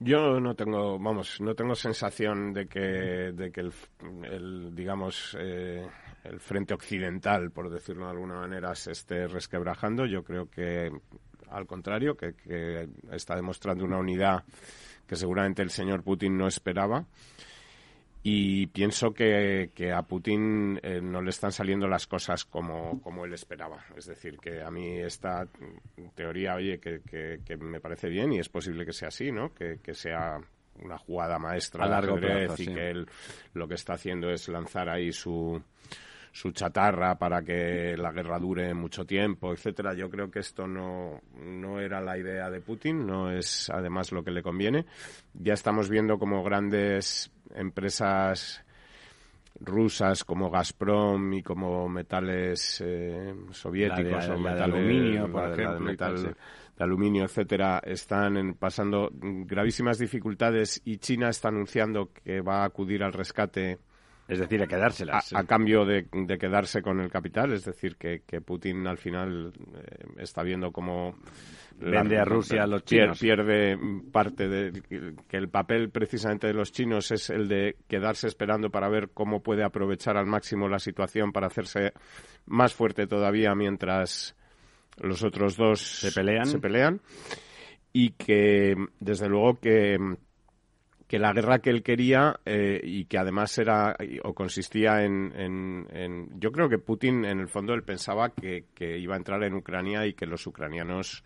Yo 0.00 0.40
no 0.40 0.54
tengo, 0.54 0.98
vamos, 0.98 1.40
no 1.40 1.54
tengo 1.54 1.74
sensación 1.74 2.52
de 2.52 2.66
que, 2.66 2.80
de 2.80 3.50
que 3.52 3.60
el, 3.60 4.74
digamos, 4.74 5.36
eh, 5.38 5.86
el 6.24 6.40
frente 6.40 6.74
occidental, 6.74 7.50
por 7.50 7.70
decirlo 7.70 8.06
de 8.06 8.12
alguna 8.12 8.34
manera, 8.34 8.74
se 8.74 8.92
esté 8.92 9.28
resquebrajando. 9.28 10.06
Yo 10.06 10.22
creo 10.24 10.50
que, 10.50 10.90
al 11.54 11.66
contrario, 11.66 12.16
que, 12.16 12.34
que 12.34 12.88
está 13.12 13.36
demostrando 13.36 13.84
una 13.84 13.98
unidad 13.98 14.44
que 15.06 15.16
seguramente 15.16 15.62
el 15.62 15.70
señor 15.70 16.02
Putin 16.02 16.36
no 16.36 16.46
esperaba 16.46 17.04
y 18.26 18.68
pienso 18.68 19.12
que, 19.12 19.70
a 19.94 20.00
Putin 20.00 20.80
eh, 20.82 20.98
no 21.02 21.20
le 21.20 21.28
están 21.28 21.52
saliendo 21.52 21.86
las 21.86 22.06
cosas 22.06 22.46
como, 22.46 23.02
como, 23.02 23.26
él 23.26 23.34
esperaba. 23.34 23.84
Es 23.94 24.06
decir, 24.06 24.38
que 24.38 24.62
a 24.62 24.70
mí 24.70 24.98
esta 24.98 25.46
teoría, 26.14 26.54
oye, 26.54 26.80
que, 26.80 27.02
que, 27.02 27.56
me 27.58 27.80
parece 27.80 28.08
bien 28.08 28.32
y 28.32 28.38
es 28.38 28.48
posible 28.48 28.86
que 28.86 28.94
sea 28.94 29.08
así, 29.08 29.30
¿no? 29.30 29.52
Que, 29.52 29.78
sea 29.92 30.40
una 30.82 30.96
jugada 30.96 31.38
maestra 31.38 31.84
a 31.84 31.88
largo 31.88 32.16
plazo, 32.16 32.62
y 32.62 32.66
que 32.66 32.90
él 32.90 33.06
lo 33.52 33.68
que 33.68 33.74
está 33.74 33.92
haciendo 33.92 34.30
es 34.30 34.48
lanzar 34.48 34.88
ahí 34.88 35.12
su, 35.12 35.62
su 36.34 36.50
chatarra 36.50 37.16
para 37.16 37.42
que 37.44 37.96
la 37.96 38.10
guerra 38.10 38.40
dure 38.40 38.74
mucho 38.74 39.06
tiempo, 39.06 39.52
etcétera. 39.52 39.94
Yo 39.94 40.10
creo 40.10 40.32
que 40.32 40.40
esto 40.40 40.66
no, 40.66 41.20
no 41.40 41.78
era 41.78 42.00
la 42.00 42.18
idea 42.18 42.50
de 42.50 42.60
Putin, 42.60 43.06
no 43.06 43.30
es 43.30 43.70
además 43.70 44.10
lo 44.10 44.24
que 44.24 44.32
le 44.32 44.42
conviene. 44.42 44.84
Ya 45.32 45.54
estamos 45.54 45.88
viendo 45.88 46.18
como 46.18 46.42
grandes 46.42 47.30
empresas 47.54 48.64
rusas 49.60 50.24
como 50.24 50.50
Gazprom 50.50 51.34
y 51.34 51.42
como 51.44 51.88
metales 51.88 52.82
eh, 52.84 53.32
soviéticos 53.52 54.28
o 54.28 54.36
de 54.36 54.60
aluminio, 54.60 55.30
por 55.30 55.52
ejemplo, 55.52 55.78
metal 55.78 56.34
de 56.76 56.84
aluminio, 56.84 57.22
etcétera, 57.22 57.80
están 57.84 58.56
pasando 58.58 59.08
gravísimas 59.12 60.00
dificultades 60.00 60.82
y 60.84 60.98
China 60.98 61.28
está 61.28 61.46
anunciando 61.46 62.10
que 62.12 62.40
va 62.40 62.62
a 62.62 62.64
acudir 62.64 63.04
al 63.04 63.12
rescate 63.12 63.78
es 64.26 64.38
decir, 64.38 64.62
a 64.62 64.66
quedárselas. 64.66 65.32
A, 65.34 65.44
cambio 65.44 65.84
de, 65.84 66.06
quedarse 66.38 66.80
con 66.80 67.00
el 67.00 67.10
capital, 67.10 67.52
es 67.52 67.64
decir, 67.64 67.96
que, 67.96 68.20
Putin 68.40 68.86
al 68.86 68.98
final 68.98 69.52
eh, 69.74 70.06
está 70.18 70.42
viendo 70.42 70.72
cómo 70.72 71.16
vende 71.78 72.18
a 72.18 72.24
Rusia 72.24 72.62
a 72.62 72.66
los 72.66 72.84
chinos. 72.84 73.18
Pierde 73.18 73.78
parte 74.10 74.48
de 74.48 74.82
que 75.28 75.36
el 75.36 75.48
papel 75.48 75.90
precisamente 75.90 76.46
de 76.46 76.54
los 76.54 76.72
chinos 76.72 77.10
es 77.10 77.30
el 77.30 77.48
de 77.48 77.76
quedarse 77.88 78.26
esperando 78.26 78.70
para 78.70 78.88
ver 78.88 79.10
cómo 79.12 79.42
puede 79.42 79.64
aprovechar 79.64 80.16
al 80.16 80.26
máximo 80.26 80.68
la 80.68 80.78
situación 80.78 81.32
para 81.32 81.48
hacerse 81.48 81.92
más 82.46 82.74
fuerte 82.74 83.06
todavía 83.06 83.54
mientras 83.54 84.36
los 84.98 85.22
otros 85.24 85.56
dos 85.56 85.80
se 85.80 86.12
pelean. 86.12 86.46
Se 86.46 86.58
pelean 86.58 87.00
y 87.92 88.10
que 88.10 88.74
desde 89.00 89.28
luego 89.28 89.58
que 89.60 89.96
que 91.06 91.18
la 91.18 91.32
guerra 91.32 91.58
que 91.58 91.70
él 91.70 91.82
quería 91.82 92.40
eh, 92.44 92.80
y 92.82 93.04
que 93.04 93.18
además 93.18 93.56
era 93.58 93.96
o 94.22 94.34
consistía 94.34 95.02
en, 95.02 95.32
en, 95.36 96.28
yo 96.40 96.50
creo 96.50 96.68
que 96.68 96.78
Putin 96.78 97.24
en 97.24 97.40
el 97.40 97.48
fondo 97.48 97.74
él 97.74 97.82
pensaba 97.82 98.30
que, 98.30 98.66
iba 98.78 99.14
a 99.14 99.18
entrar 99.18 99.42
en 99.44 99.54
Ucrania 99.54 100.06
y 100.06 100.14
que 100.14 100.26
los 100.26 100.46
ucranianos 100.46 101.22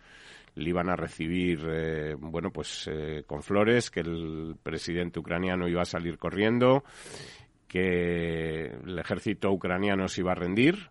le 0.55 0.69
iban 0.69 0.89
a 0.89 0.95
recibir 0.95 1.65
eh, 1.69 2.15
bueno 2.19 2.51
pues 2.51 2.89
eh, 2.91 3.23
con 3.25 3.41
flores 3.41 3.89
que 3.89 4.01
el 4.01 4.55
presidente 4.61 5.19
ucraniano 5.19 5.67
iba 5.67 5.81
a 5.81 5.85
salir 5.85 6.17
corriendo 6.17 6.83
que 7.67 8.65
el 8.65 8.99
ejército 8.99 9.51
ucraniano 9.51 10.07
se 10.09 10.21
iba 10.21 10.33
a 10.33 10.35
rendir 10.35 10.89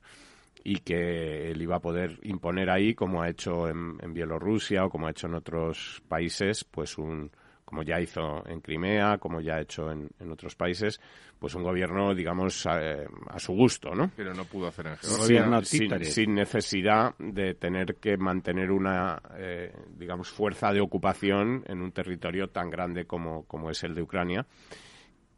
y 0.65 0.81
que 0.81 1.51
él 1.51 1.63
iba 1.63 1.77
a 1.77 1.81
poder 1.81 2.19
imponer 2.23 2.71
ahí, 2.71 2.95
como 2.95 3.23
ha 3.23 3.29
hecho 3.29 3.69
en, 3.69 3.97
Bielorrusia 4.13 4.85
o 4.85 4.91
como 4.91 5.07
ha 5.07 5.11
hecho 5.11 5.27
en 5.27 5.35
otros 5.35 6.03
países, 6.09 6.65
pues 6.65 6.99
un, 6.99 7.31
como 7.69 7.83
ya 7.83 8.01
hizo 8.01 8.43
en 8.49 8.63
Crimea, 8.63 9.19
como 9.19 9.43
ya 9.43 9.57
ha 9.57 9.61
hecho 9.61 9.93
en, 9.93 10.09
otros 10.33 10.57
países, 10.57 10.99
pues 11.39 11.55
un 11.55 11.63
gobierno, 11.63 12.15
digamos, 12.15 12.65
a, 12.65 13.39
su 13.39 13.53
gusto, 13.53 13.95
¿no? 13.95 14.11
Pero 14.17 14.33
no 14.33 14.47
pudo 14.47 14.69
hacer 14.69 14.87
en 14.87 14.97
Georgia. 14.97 15.63
Sin, 15.65 16.05
sin, 16.07 16.35
necesidad 16.35 17.15
de 17.19 17.53
tener 17.53 17.97
que 17.97 18.17
mantener 18.17 18.71
una, 18.71 19.21
eh, 19.37 19.71
digamos, 19.99 20.31
fuerza 20.31 20.73
de 20.73 20.81
ocupación 20.81 21.63
en 21.67 21.83
un 21.83 21.93
territorio 21.93 22.49
tan 22.49 22.71
grande 22.71 23.05
como, 23.05 23.45
como 23.45 23.69
es 23.69 23.85
el 23.85 23.95
de 23.95 24.01
Ucrania, 24.01 24.47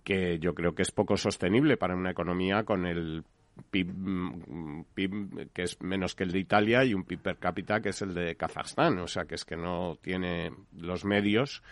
que 0.04 0.38
yo 0.38 0.54
creo 0.54 0.72
que 0.72 0.82
es 0.82 0.92
poco 0.92 1.16
sostenible 1.16 1.76
para 1.76 1.96
una 1.96 2.12
economía 2.12 2.62
con 2.62 2.86
el 2.86 3.24
PIB, 3.70 5.50
que 5.52 5.62
es 5.64 5.82
menos 5.82 6.14
que 6.14 6.22
el 6.22 6.30
de 6.30 6.38
Italia 6.38 6.84
y 6.84 6.94
un 6.94 7.02
PIB 7.02 7.20
per 7.20 7.38
cápita 7.38 7.80
que 7.80 7.88
es 7.88 8.00
el 8.02 8.14
de 8.14 8.36
Kazajstán. 8.36 9.00
O 9.00 9.08
sea, 9.08 9.24
que 9.24 9.34
es 9.34 9.44
que 9.44 9.56
no 9.56 9.98
tiene 10.00 10.52
los 10.76 11.04
medios 11.04 11.64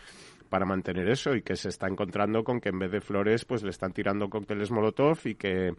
para 0.48 0.66
mantener 0.66 1.08
eso 1.08 1.34
y 1.34 1.42
que 1.42 1.56
se 1.56 1.68
está 1.68 1.86
encontrando 1.86 2.44
con 2.44 2.60
que 2.60 2.70
en 2.70 2.78
vez 2.78 2.90
de 2.90 3.00
flores 3.00 3.44
pues 3.44 3.62
le 3.62 3.70
están 3.70 3.92
tirando 3.92 4.28
cócteles 4.28 4.70
Molotov 4.70 5.18
y 5.24 5.34
que 5.34 5.74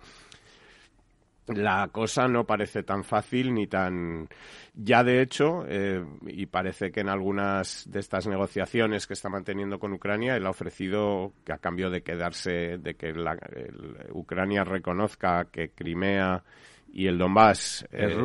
la 1.55 1.89
cosa 1.91 2.27
no 2.27 2.45
parece 2.45 2.83
tan 2.83 3.03
fácil 3.03 3.53
ni 3.53 3.67
tan 3.67 4.27
ya 4.75 5.03
de 5.03 5.21
hecho 5.21 5.63
eh, 5.67 6.03
y 6.27 6.45
parece 6.45 6.91
que 6.91 6.99
en 6.99 7.09
algunas 7.09 7.89
de 7.89 7.99
estas 7.99 8.27
negociaciones 8.27 9.07
que 9.07 9.13
está 9.13 9.29
manteniendo 9.29 9.79
con 9.79 9.93
Ucrania 9.93 10.35
él 10.35 10.45
ha 10.45 10.51
ofrecido 10.51 11.33
que 11.43 11.53
a 11.53 11.57
cambio 11.57 11.89
de 11.89 12.03
quedarse 12.03 12.77
de 12.77 12.95
que 12.95 13.13
la, 13.13 13.37
Ucrania 14.11 14.63
reconozca 14.63 15.45
que 15.45 15.69
Crimea 15.69 16.43
y 16.91 17.07
el 17.07 17.17
Donbass 17.17 17.85
eh, 17.91 18.15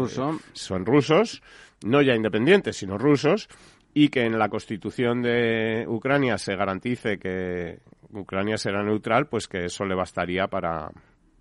son 0.52 0.86
rusos 0.86 1.42
no 1.82 2.02
ya 2.02 2.14
independientes 2.14 2.76
sino 2.76 2.98
rusos 2.98 3.48
y 3.94 4.08
que 4.08 4.24
en 4.24 4.38
la 4.38 4.48
constitución 4.48 5.22
de 5.22 5.86
Ucrania 5.88 6.36
se 6.36 6.56
garantice 6.56 7.18
que 7.18 7.78
Ucrania 8.12 8.58
será 8.58 8.82
neutral 8.82 9.28
pues 9.28 9.46
que 9.46 9.64
eso 9.64 9.84
le 9.84 9.94
bastaría 9.94 10.48
para 10.48 10.90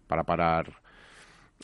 para 0.07 0.23
parar 0.23 0.82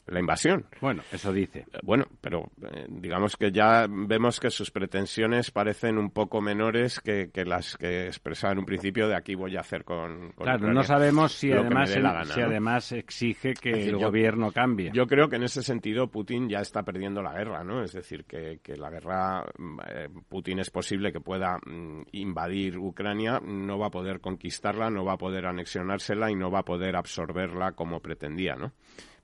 la 0.10 0.20
invasión. 0.20 0.66
Bueno, 0.82 1.04
eso 1.12 1.32
dice. 1.32 1.60
Eh, 1.60 1.80
bueno, 1.84 2.06
pero 2.22 2.52
eh, 2.64 2.86
digamos 2.90 3.36
que 3.38 3.52
ya 3.52 3.86
vemos 3.90 4.40
que 4.40 4.50
sus 4.50 4.72
pretensiones 4.72 5.52
parecen 5.52 5.98
un 5.98 6.12
poco 6.12 6.42
menores 6.42 7.00
que, 7.00 7.30
las 7.46 7.78
que 7.78 8.08
expresaba 8.08 8.54
en 8.54 8.60
un 8.60 8.66
principio 8.66 9.08
de 9.08 9.16
aquí 9.16 9.36
voy 9.36 9.56
a 9.58 9.62
hacer 9.62 9.84
con, 9.84 10.32
Claro, 10.32 10.74
no 10.74 10.84
sabemos 10.84 11.34
si 11.34 11.52
además, 11.52 11.90
si 12.34 12.42
además 12.42 12.92
exige 12.92 13.54
que 13.54 13.72
el 13.72 13.98
gobierno 13.98 14.52
cambie. 14.52 14.92
Yo 14.94 15.08
creo 15.08 15.30
que 15.30 15.38
en 15.38 15.44
ese 15.44 15.64
sentido 15.64 16.08
Putin 16.08 16.50
ya 16.50 16.60
está 16.60 16.84
perdiendo 16.84 17.22
la 17.22 17.34
guerra, 17.34 17.64
¿no? 17.64 17.84
Es 17.84 17.94
decir, 17.94 18.26
que, 18.26 18.60
que 18.62 18.76
la 18.76 18.90
guerra, 18.90 19.46
eh, 19.88 20.10
Putin 20.28 20.60
es 20.60 20.70
posible 20.70 21.12
que 21.12 21.20
pueda 21.20 21.58
mm, 21.58 22.04
invadir 22.14 22.78
Ucrania, 22.78 23.40
no 23.44 23.78
va 23.78 23.88
a 23.88 23.92
poder 23.92 24.20
conquistarla, 24.20 24.90
no 24.90 25.06
va 25.06 25.14
a 25.14 25.18
poder 25.18 25.46
anexionársela 25.46 26.32
y 26.32 26.36
no 26.36 26.52
va 26.52 26.60
a 26.60 26.66
poder 26.66 26.96
absorberla 26.96 27.74
como 27.74 28.00
pretendía, 28.00 28.56
¿no? 28.56 28.74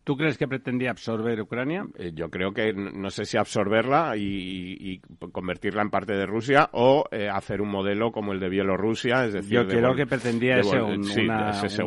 ¿Tú 0.06 0.15
crees 0.15 0.38
que 0.38 0.48
pretendía 0.48 0.91
absorber 0.91 1.41
Ucrania? 1.41 1.84
Eh, 1.98 2.12
yo 2.13 2.30
creo 2.30 2.54
que 2.54 2.72
no 2.74 3.10
sé 3.10 3.26
si 3.26 3.38
absorberla 3.38 4.15
y, 4.15 5.02
convertirla 5.32 5.82
en 5.82 5.89
parte 5.89 6.13
de 6.13 6.28
Rusia 6.28 6.70
o 6.74 7.06
eh, 7.12 7.28
hacer 7.28 7.60
un 7.60 7.70
modelo 7.70 8.12
como 8.12 8.32
el 8.32 8.39
de 8.39 8.48
Bielorrusia, 8.48 9.26
es 9.26 9.34
decir, 9.34 9.52
yo 9.52 9.68
creo 9.68 9.96
que 9.96 10.06
pretendía 10.06 10.60
ese, 10.60 10.80
un, 10.80 11.02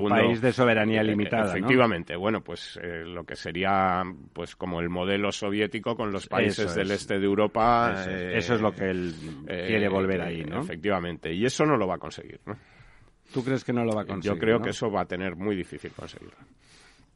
país 0.08 0.40
de 0.40 0.52
soberanía 0.52 1.02
eh, 1.02 1.04
limitada. 1.04 1.50
Efectivamente, 1.50 2.16
bueno, 2.16 2.40
pues 2.42 2.80
lo 2.82 3.22
que 3.22 3.36
sería 3.36 4.02
pues 4.32 4.56
como 4.56 4.80
el 4.80 4.88
modelo 4.88 5.30
soviético 5.30 5.94
con 5.94 6.10
los 6.10 6.26
países 6.26 6.74
del 6.74 6.90
este 6.90 7.20
de 7.20 7.24
Europa. 7.24 8.04
Eso, 8.04 8.56
es 8.56 8.60
lo 8.60 8.72
que 8.72 8.90
él 8.90 9.14
quiere 9.46 9.88
volver 9.88 10.22
ahí, 10.22 10.42
¿no? 10.42 10.62
Efectivamente, 10.62 11.32
y 11.32 11.44
eso 11.44 11.64
no 11.64 11.76
lo 11.76 11.86
va 11.86 11.94
a 11.94 11.98
conseguir, 11.98 12.40
¿no? 12.46 12.56
¿Tú 13.32 13.44
crees 13.44 13.62
que 13.62 13.72
no 13.72 13.84
lo 13.84 13.92
va 13.92 14.02
a 14.02 14.06
conseguir? 14.06 14.34
Yo 14.34 14.40
creo 14.40 14.60
que 14.60 14.70
eso 14.70 14.90
va 14.90 15.02
a 15.02 15.06
tener 15.06 15.36
muy 15.36 15.54
difícil 15.54 15.92
conseguirlo. 15.92 16.36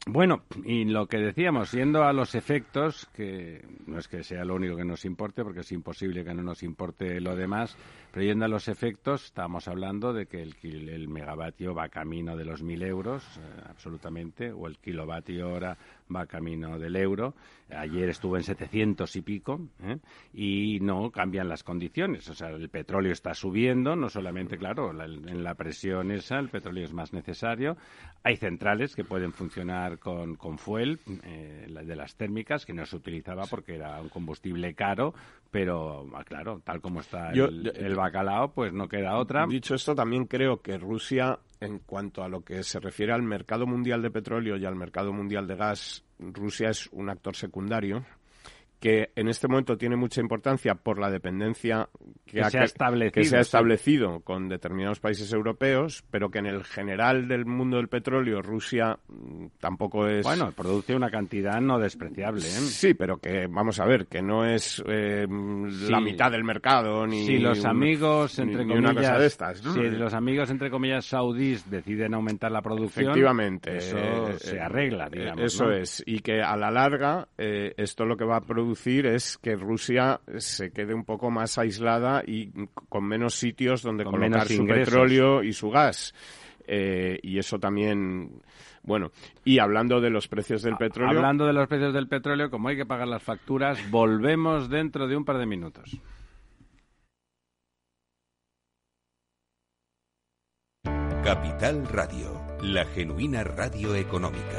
Bueno, 0.07 0.43
y 0.65 0.85
lo 0.85 1.07
que 1.07 1.19
decíamos, 1.19 1.71
yendo 1.71 2.03
a 2.03 2.13
los 2.13 2.35
efectos, 2.35 3.09
que 3.15 3.65
no 3.87 3.99
es 3.99 4.09
que 4.09 4.25
sea 4.25 4.45
lo 4.45 4.57
único 4.57 4.77
que 4.77 4.85
nos 4.85 5.05
importe, 5.05 5.45
porque 5.45 5.61
es 5.61 5.71
imposible 5.71 6.25
que 6.25 6.35
no 6.35 6.43
nos 6.43 6.65
importe 6.65 7.21
lo 7.21 7.37
demás, 7.37 7.77
pero 8.13 8.27
yendo 8.27 8.45
a 8.45 8.49
los 8.49 8.69
efectos, 8.69 9.25
estamos 9.25 9.67
hablando 9.69 10.13
de 10.13 10.27
que 10.27 10.43
el, 10.43 10.55
el 10.63 11.09
megavatio 11.09 11.75
va 11.75 11.89
camino 11.89 12.37
de 12.37 12.45
los 12.45 12.63
mil 12.63 12.83
euros, 12.83 13.25
eh, 13.39 13.63
absolutamente, 13.71 14.53
o 14.53 14.67
el 14.67 14.77
kilovatio 14.79 15.49
hora 15.49 15.79
va 16.15 16.27
camino 16.27 16.79
del 16.79 16.97
euro. 16.97 17.35
Ayer 17.71 18.11
estuvo 18.11 18.37
en 18.37 18.43
700 18.43 19.17
y 19.17 19.23
pico 19.23 19.61
¿eh? 19.83 19.97
y 20.35 20.79
no 20.81 21.11
cambian 21.11 21.49
las 21.49 21.63
condiciones. 21.63 22.29
O 22.29 22.35
sea, 22.35 22.51
el 22.51 22.69
petróleo 22.69 23.13
está 23.13 23.33
subiendo, 23.33 23.97
no 23.97 24.11
solamente, 24.11 24.59
claro, 24.59 24.91
en 24.91 25.43
la 25.43 25.55
presión 25.55 26.11
esa 26.11 26.39
el 26.39 26.51
petróleo 26.51 26.85
es 26.85 26.93
más 26.93 27.15
necesario. 27.15 27.79
Hay 28.25 28.37
centrales 28.37 28.95
que 28.95 29.05
pueden 29.05 29.33
funcionar 29.33 29.99
con, 29.99 30.37
con 30.37 30.59
fuel, 30.59 31.01
eh, 31.25 31.67
de 31.69 31.97
las 31.97 32.15
térmicas, 32.17 32.67
que 32.67 32.75
no 32.75 32.85
se 32.85 32.97
utilizaba 32.97 33.45
porque 33.49 33.77
era 33.77 34.01
un 34.03 34.11
combustible 34.11 34.75
caro, 34.75 35.15
pero 35.53 36.09
ah, 36.17 36.25
claro, 36.25 36.61
tal 36.65 36.81
como 36.81 37.01
está 37.01 37.31
el, 37.31 37.71
el 37.77 37.95
bacalao, 37.95 38.53
pues 38.53 38.73
no 38.73 38.89
queda 38.89 39.19
otra. 39.19 39.47
Dicho 39.47 39.75
esto, 39.75 39.95
también 39.95 40.25
creo 40.25 40.63
que 40.63 40.79
Rusia 40.79 41.39
en 41.61 41.79
cuanto 41.79 42.25
a 42.25 42.29
lo 42.29 42.43
que 42.43 42.65
se 42.65 42.81
refiere 42.81 43.13
al 43.13 43.23
mercado 43.23 43.67
mundial 43.67 44.03
de 44.03 44.11
petróleo 44.11 44.57
y 44.57 44.65
al 44.65 44.75
mercado 44.75 45.13
mundial 45.13 45.47
de 45.47 45.55
gas, 45.55 46.05
Rusia 46.19 46.71
es 46.71 46.89
un 46.89 47.09
actor 47.09 47.37
secundario 47.37 48.05
que 48.83 49.13
en 49.15 49.29
este 49.29 49.47
momento 49.47 49.79
tiene 49.79 49.95
mucha 49.95 50.21
importancia 50.21 50.75
por 50.75 50.99
la 50.99 51.09
dependencia 51.09 51.89
que, 52.27 52.43
se, 52.43 52.59
ha 52.59 52.65
establecido, 52.65 54.21
con 54.25 54.49
determinados 54.49 54.99
países 54.99 55.33
europeos, 55.33 56.03
pero 56.11 56.33
que 56.33 56.41
en 56.41 56.47
el 56.47 56.65
general 56.65 57.29
del 57.29 57.47
mundo 57.47 57.77
del 57.77 57.87
petróleo 57.87 58.43
Rusia 58.43 58.99
mm, 59.07 59.47
tampoco 59.61 60.09
es... 60.09 60.25
Bueno, 60.25 60.51
produce 60.51 60.97
una 60.97 61.11
cantidad 61.11 61.61
no 61.61 61.79
despreciable. 61.79 62.41
¿eh? 62.41 62.51
Sí, 62.51 62.95
pero 62.95 63.19
que, 63.19 63.47
vamos 63.47 63.79
a 63.79 63.85
ver, 63.85 64.09
que 64.09 64.21
no 64.21 64.45
es 64.45 64.83
eh, 64.89 65.29
la 65.29 66.01
mitad 66.01 66.33
del 66.33 66.43
mercado 66.43 67.07
ni... 67.07 67.25
Si 67.25 67.39
los 67.39 67.65
amigos, 67.65 68.37
entre 68.41 68.67
comillas... 68.67 68.81
Una 68.81 68.95
cosa 68.95 69.19
de 69.19 69.27
estas, 69.27 69.59
Si 69.59 69.91
los 69.91 70.13
amigos, 70.13 70.51
entre 70.51 70.71
comillas, 70.71 71.05
saudíes 71.05 71.71
deciden 71.71 72.15
aumentar 72.15 72.51
la 72.51 72.63
producción... 72.63 73.05
Efectivamente. 73.05 73.77
Eso 73.77 73.97
eh, 73.97 74.39
se 74.39 74.59
arregla, 74.59 75.09
digamos. 75.09 75.45
Eso 75.45 75.71
es. 75.71 76.03
Y 76.05 76.19
que 76.19 76.43
a 76.43 76.57
la 76.57 76.73
larga 76.73 77.29
esto 77.37 78.05
lo 78.05 78.17
que 78.17 78.25
va 78.25 78.39
a 78.39 78.41
producir 78.41 78.72
es 79.07 79.39
que 79.39 79.57
Rusia 79.57 80.21
se 80.39 80.71
quede 80.73 80.95
un 80.95 81.05
poco 81.05 81.31
más 81.31 81.59
aislada 81.59 82.23
y 82.27 82.51
con 82.89 83.05
menos 83.05 83.35
sitios 83.35 83.83
donde 83.83 84.05
colocar 84.05 84.49
su 84.49 84.67
petróleo 84.67 85.43
y 85.43 85.53
su 85.53 85.71
gas. 85.71 86.15
Eh, 86.67 87.19
y 87.23 87.39
eso 87.39 87.59
también 87.59 88.41
bueno, 88.85 89.13
y 89.45 89.59
hablando 89.59 90.01
de 90.01 90.11
los 90.11 90.27
precios 90.27 90.63
del 90.63 90.77
petróleo. 90.77 91.17
Hablando 91.17 91.47
de 91.47 91.53
los 91.53 91.69
precios 91.69 91.95
del 91.95 92.09
petróleo, 92.09 92.51
como 92.51 92.69
hay 92.69 92.77
que 92.77 92.87
pagar 92.87 93.07
las 93.07 93.23
facturas, 93.23 93.79
volvemos 93.91 94.69
dentro 94.69 95.07
de 95.07 95.17
un 95.17 95.25
par 95.25 95.39
de 95.39 95.47
minutos. 95.47 96.01
Capital 101.23 101.87
Radio, 101.87 102.41
la 102.63 102.85
genuina 102.85 103.45
radio 103.45 103.95
económica. 103.95 104.59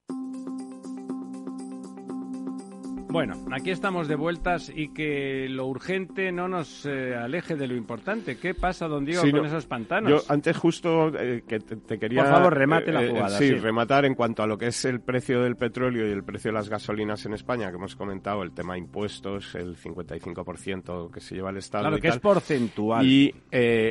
Bueno, 3.11 3.35
aquí 3.51 3.71
estamos 3.71 4.07
de 4.07 4.15
vueltas 4.15 4.71
y 4.73 4.93
que 4.93 5.47
lo 5.49 5.67
urgente 5.67 6.31
no 6.31 6.47
nos 6.47 6.85
eh, 6.85 7.13
aleje 7.13 7.57
de 7.57 7.67
lo 7.67 7.75
importante. 7.75 8.37
¿Qué 8.37 8.53
pasa, 8.53 8.87
don 8.87 9.03
Diego, 9.03 9.23
con 9.29 9.45
esos 9.45 9.65
pantanos? 9.65 10.09
Yo 10.09 10.33
antes 10.33 10.55
justo 10.55 11.09
eh, 11.19 11.43
que 11.45 11.59
te, 11.59 11.99
quería... 11.99 12.23
Por 12.23 12.31
favor, 12.31 12.57
remate 12.57 12.93
la 12.93 13.03
eh, 13.03 13.09
jugada. 13.09 13.37
sí, 13.37 13.53
rematar 13.53 14.05
en 14.05 14.15
cuanto 14.15 14.43
a 14.43 14.47
lo 14.47 14.57
que 14.57 14.67
es 14.67 14.85
el 14.85 15.01
precio 15.01 15.41
del 15.41 15.57
petróleo 15.57 16.07
y 16.07 16.11
el 16.11 16.23
precio 16.23 16.51
de 16.51 16.53
las 16.53 16.69
gasolinas 16.69 17.25
en 17.25 17.33
España, 17.33 17.69
que 17.69 17.75
hemos 17.75 17.97
comentado, 17.97 18.43
el 18.43 18.53
tema 18.53 18.77
impuestos, 18.77 19.55
el 19.55 19.75
55% 19.75 21.11
que 21.11 21.19
se 21.19 21.35
lleva 21.35 21.49
el 21.49 21.57
Estado. 21.57 21.83
Claro, 21.83 21.99
que 21.99 22.07
es 22.07 22.19
porcentual. 22.19 23.05
Y 23.05 23.35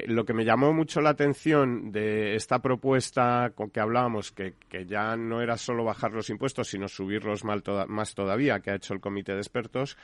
lo 0.06 0.24
que 0.24 0.32
me 0.32 0.46
llamó 0.46 0.72
mucho 0.72 1.02
la 1.02 1.10
atención 1.10 1.92
de 1.92 2.36
esta 2.36 2.60
propuesta 2.60 3.52
con 3.54 3.68
que 3.68 3.80
hablábamos, 3.80 4.32
que, 4.32 4.54
que 4.70 4.86
ya 4.86 5.14
no 5.18 5.42
era 5.42 5.58
solo 5.58 5.84
bajar 5.84 6.12
los 6.12 6.30
impuestos, 6.30 6.68
sino 6.68 6.88
subirlos 6.88 7.44
más 7.44 8.14
todavía, 8.14 8.60
que 8.60 8.70
ha 8.70 8.76
hecho 8.76 8.94
el 8.94 9.00
comité 9.10 9.34
de 9.34 9.40
expertos, 9.40 9.98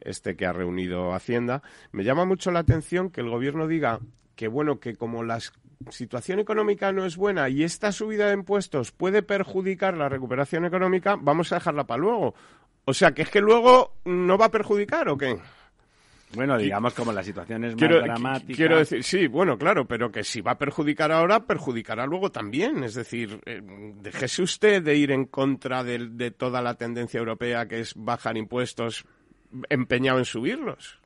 este 0.00 0.36
que 0.36 0.46
ha 0.46 0.52
reunido 0.52 1.12
Hacienda. 1.12 1.62
Me 1.90 2.04
llama 2.04 2.24
mucho 2.24 2.52
la 2.52 2.60
atención 2.60 3.10
que 3.10 3.20
el 3.20 3.28
gobierno 3.28 3.66
diga 3.66 3.98
que, 4.36 4.46
bueno, 4.46 4.78
que 4.78 4.94
como 4.94 5.24
la 5.24 5.40
situación 5.90 6.38
económica 6.38 6.92
no 6.92 7.04
es 7.04 7.16
buena 7.16 7.48
y 7.48 7.64
esta 7.64 7.90
subida 7.90 8.28
de 8.28 8.34
impuestos 8.34 8.92
puede 8.92 9.22
perjudicar 9.22 9.96
la 9.96 10.08
recuperación 10.08 10.64
económica, 10.64 11.16
vamos 11.20 11.50
a 11.50 11.56
dejarla 11.56 11.84
para 11.84 12.00
luego. 12.00 12.34
O 12.84 12.94
sea, 12.94 13.12
que 13.12 13.22
es 13.22 13.30
que 13.30 13.40
luego 13.40 13.96
no 14.04 14.38
va 14.38 14.46
a 14.46 14.50
perjudicar 14.50 15.08
o 15.08 15.18
qué? 15.18 15.36
Bueno, 16.32 16.58
digamos 16.58 16.94
como 16.94 17.12
la 17.12 17.22
situación 17.22 17.64
es 17.64 17.76
más 17.76 17.88
dramática. 17.88 18.56
Quiero 18.56 18.78
decir, 18.78 19.04
sí, 19.04 19.26
bueno, 19.26 19.56
claro, 19.56 19.86
pero 19.86 20.10
que 20.10 20.24
si 20.24 20.40
va 20.40 20.52
a 20.52 20.58
perjudicar 20.58 21.12
ahora, 21.12 21.40
perjudicará 21.40 22.06
luego 22.06 22.30
también. 22.30 22.82
Es 22.82 22.94
decir, 22.94 23.40
eh, 23.46 23.60
déjese 24.00 24.42
usted 24.42 24.82
de 24.82 24.96
ir 24.96 25.10
en 25.12 25.26
contra 25.26 25.84
de, 25.84 26.30
toda 26.32 26.60
la 26.60 26.74
tendencia 26.74 27.18
europea 27.18 27.66
que 27.66 27.80
es 27.80 27.94
bajar 27.94 28.36
impuestos 28.36 29.04
empeñado 29.68 30.18
en 30.18 30.24
subirlos. 30.24 30.98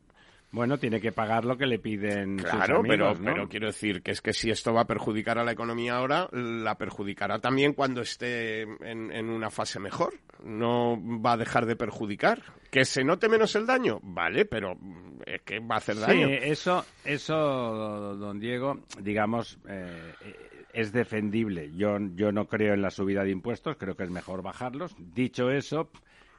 Bueno, 0.50 0.78
tiene 0.78 1.00
que 1.00 1.12
pagar 1.12 1.44
lo 1.44 1.58
que 1.58 1.66
le 1.66 1.78
piden. 1.78 2.38
Claro, 2.38 2.78
sus 2.78 2.88
pero, 2.88 3.14
pero 3.22 3.48
quiero 3.48 3.66
decir 3.66 4.02
que 4.02 4.12
es 4.12 4.22
que 4.22 4.32
si 4.32 4.50
esto 4.50 4.72
va 4.72 4.82
a 4.82 4.86
perjudicar 4.86 5.38
a 5.38 5.44
la 5.44 5.52
economía 5.52 5.96
ahora, 5.96 6.28
la 6.32 6.76
perjudicará 6.76 7.38
también 7.38 7.74
cuando 7.74 8.00
esté 8.00 8.62
en, 8.62 9.12
en, 9.12 9.28
una 9.28 9.50
fase 9.50 9.78
mejor. 9.78 10.14
No 10.42 10.98
va 11.20 11.32
a 11.32 11.36
dejar 11.36 11.66
de 11.66 11.76
perjudicar. 11.76 12.42
Que 12.70 12.84
se 12.84 13.04
note 13.04 13.28
menos 13.28 13.56
el 13.56 13.66
daño, 13.66 14.00
vale, 14.02 14.46
pero 14.46 14.76
es 15.26 15.42
que 15.42 15.58
va 15.58 15.76
a 15.76 15.78
hacer 15.78 15.96
daño. 15.96 16.28
Sí, 16.28 16.34
eso, 16.42 16.84
eso, 17.04 17.36
don 18.16 18.40
Diego, 18.40 18.80
digamos, 19.00 19.58
eh, 19.68 20.14
es 20.72 20.92
defendible. 20.92 21.72
Yo, 21.74 21.98
yo 22.14 22.32
no 22.32 22.46
creo 22.46 22.74
en 22.74 22.82
la 22.82 22.90
subida 22.90 23.24
de 23.24 23.30
impuestos, 23.30 23.76
creo 23.76 23.96
que 23.96 24.04
es 24.04 24.10
mejor 24.10 24.42
bajarlos. 24.42 24.94
Dicho 24.98 25.50
eso, 25.50 25.90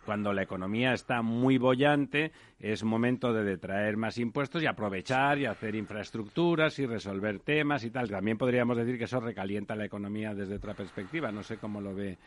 cuando 0.09 0.33
la 0.33 0.41
economía 0.41 0.93
está 0.93 1.21
muy 1.21 1.59
bollante, 1.59 2.31
es 2.59 2.83
momento 2.83 3.31
de 3.31 3.43
detraer 3.43 3.95
más 3.95 4.17
impuestos 4.17 4.63
y 4.63 4.65
aprovechar 4.65 5.37
y 5.37 5.45
hacer 5.45 5.75
infraestructuras 5.75 6.79
y 6.79 6.87
resolver 6.87 7.41
temas 7.41 7.83
y 7.83 7.91
tal. 7.91 8.09
También 8.09 8.35
podríamos 8.35 8.75
decir 8.75 8.97
que 8.97 9.03
eso 9.03 9.19
recalienta 9.19 9.75
la 9.75 9.85
economía 9.85 10.33
desde 10.33 10.55
otra 10.55 10.73
perspectiva. 10.73 11.31
No 11.31 11.43
sé 11.43 11.57
cómo 11.57 11.79
lo 11.79 11.93
ve 11.93 12.17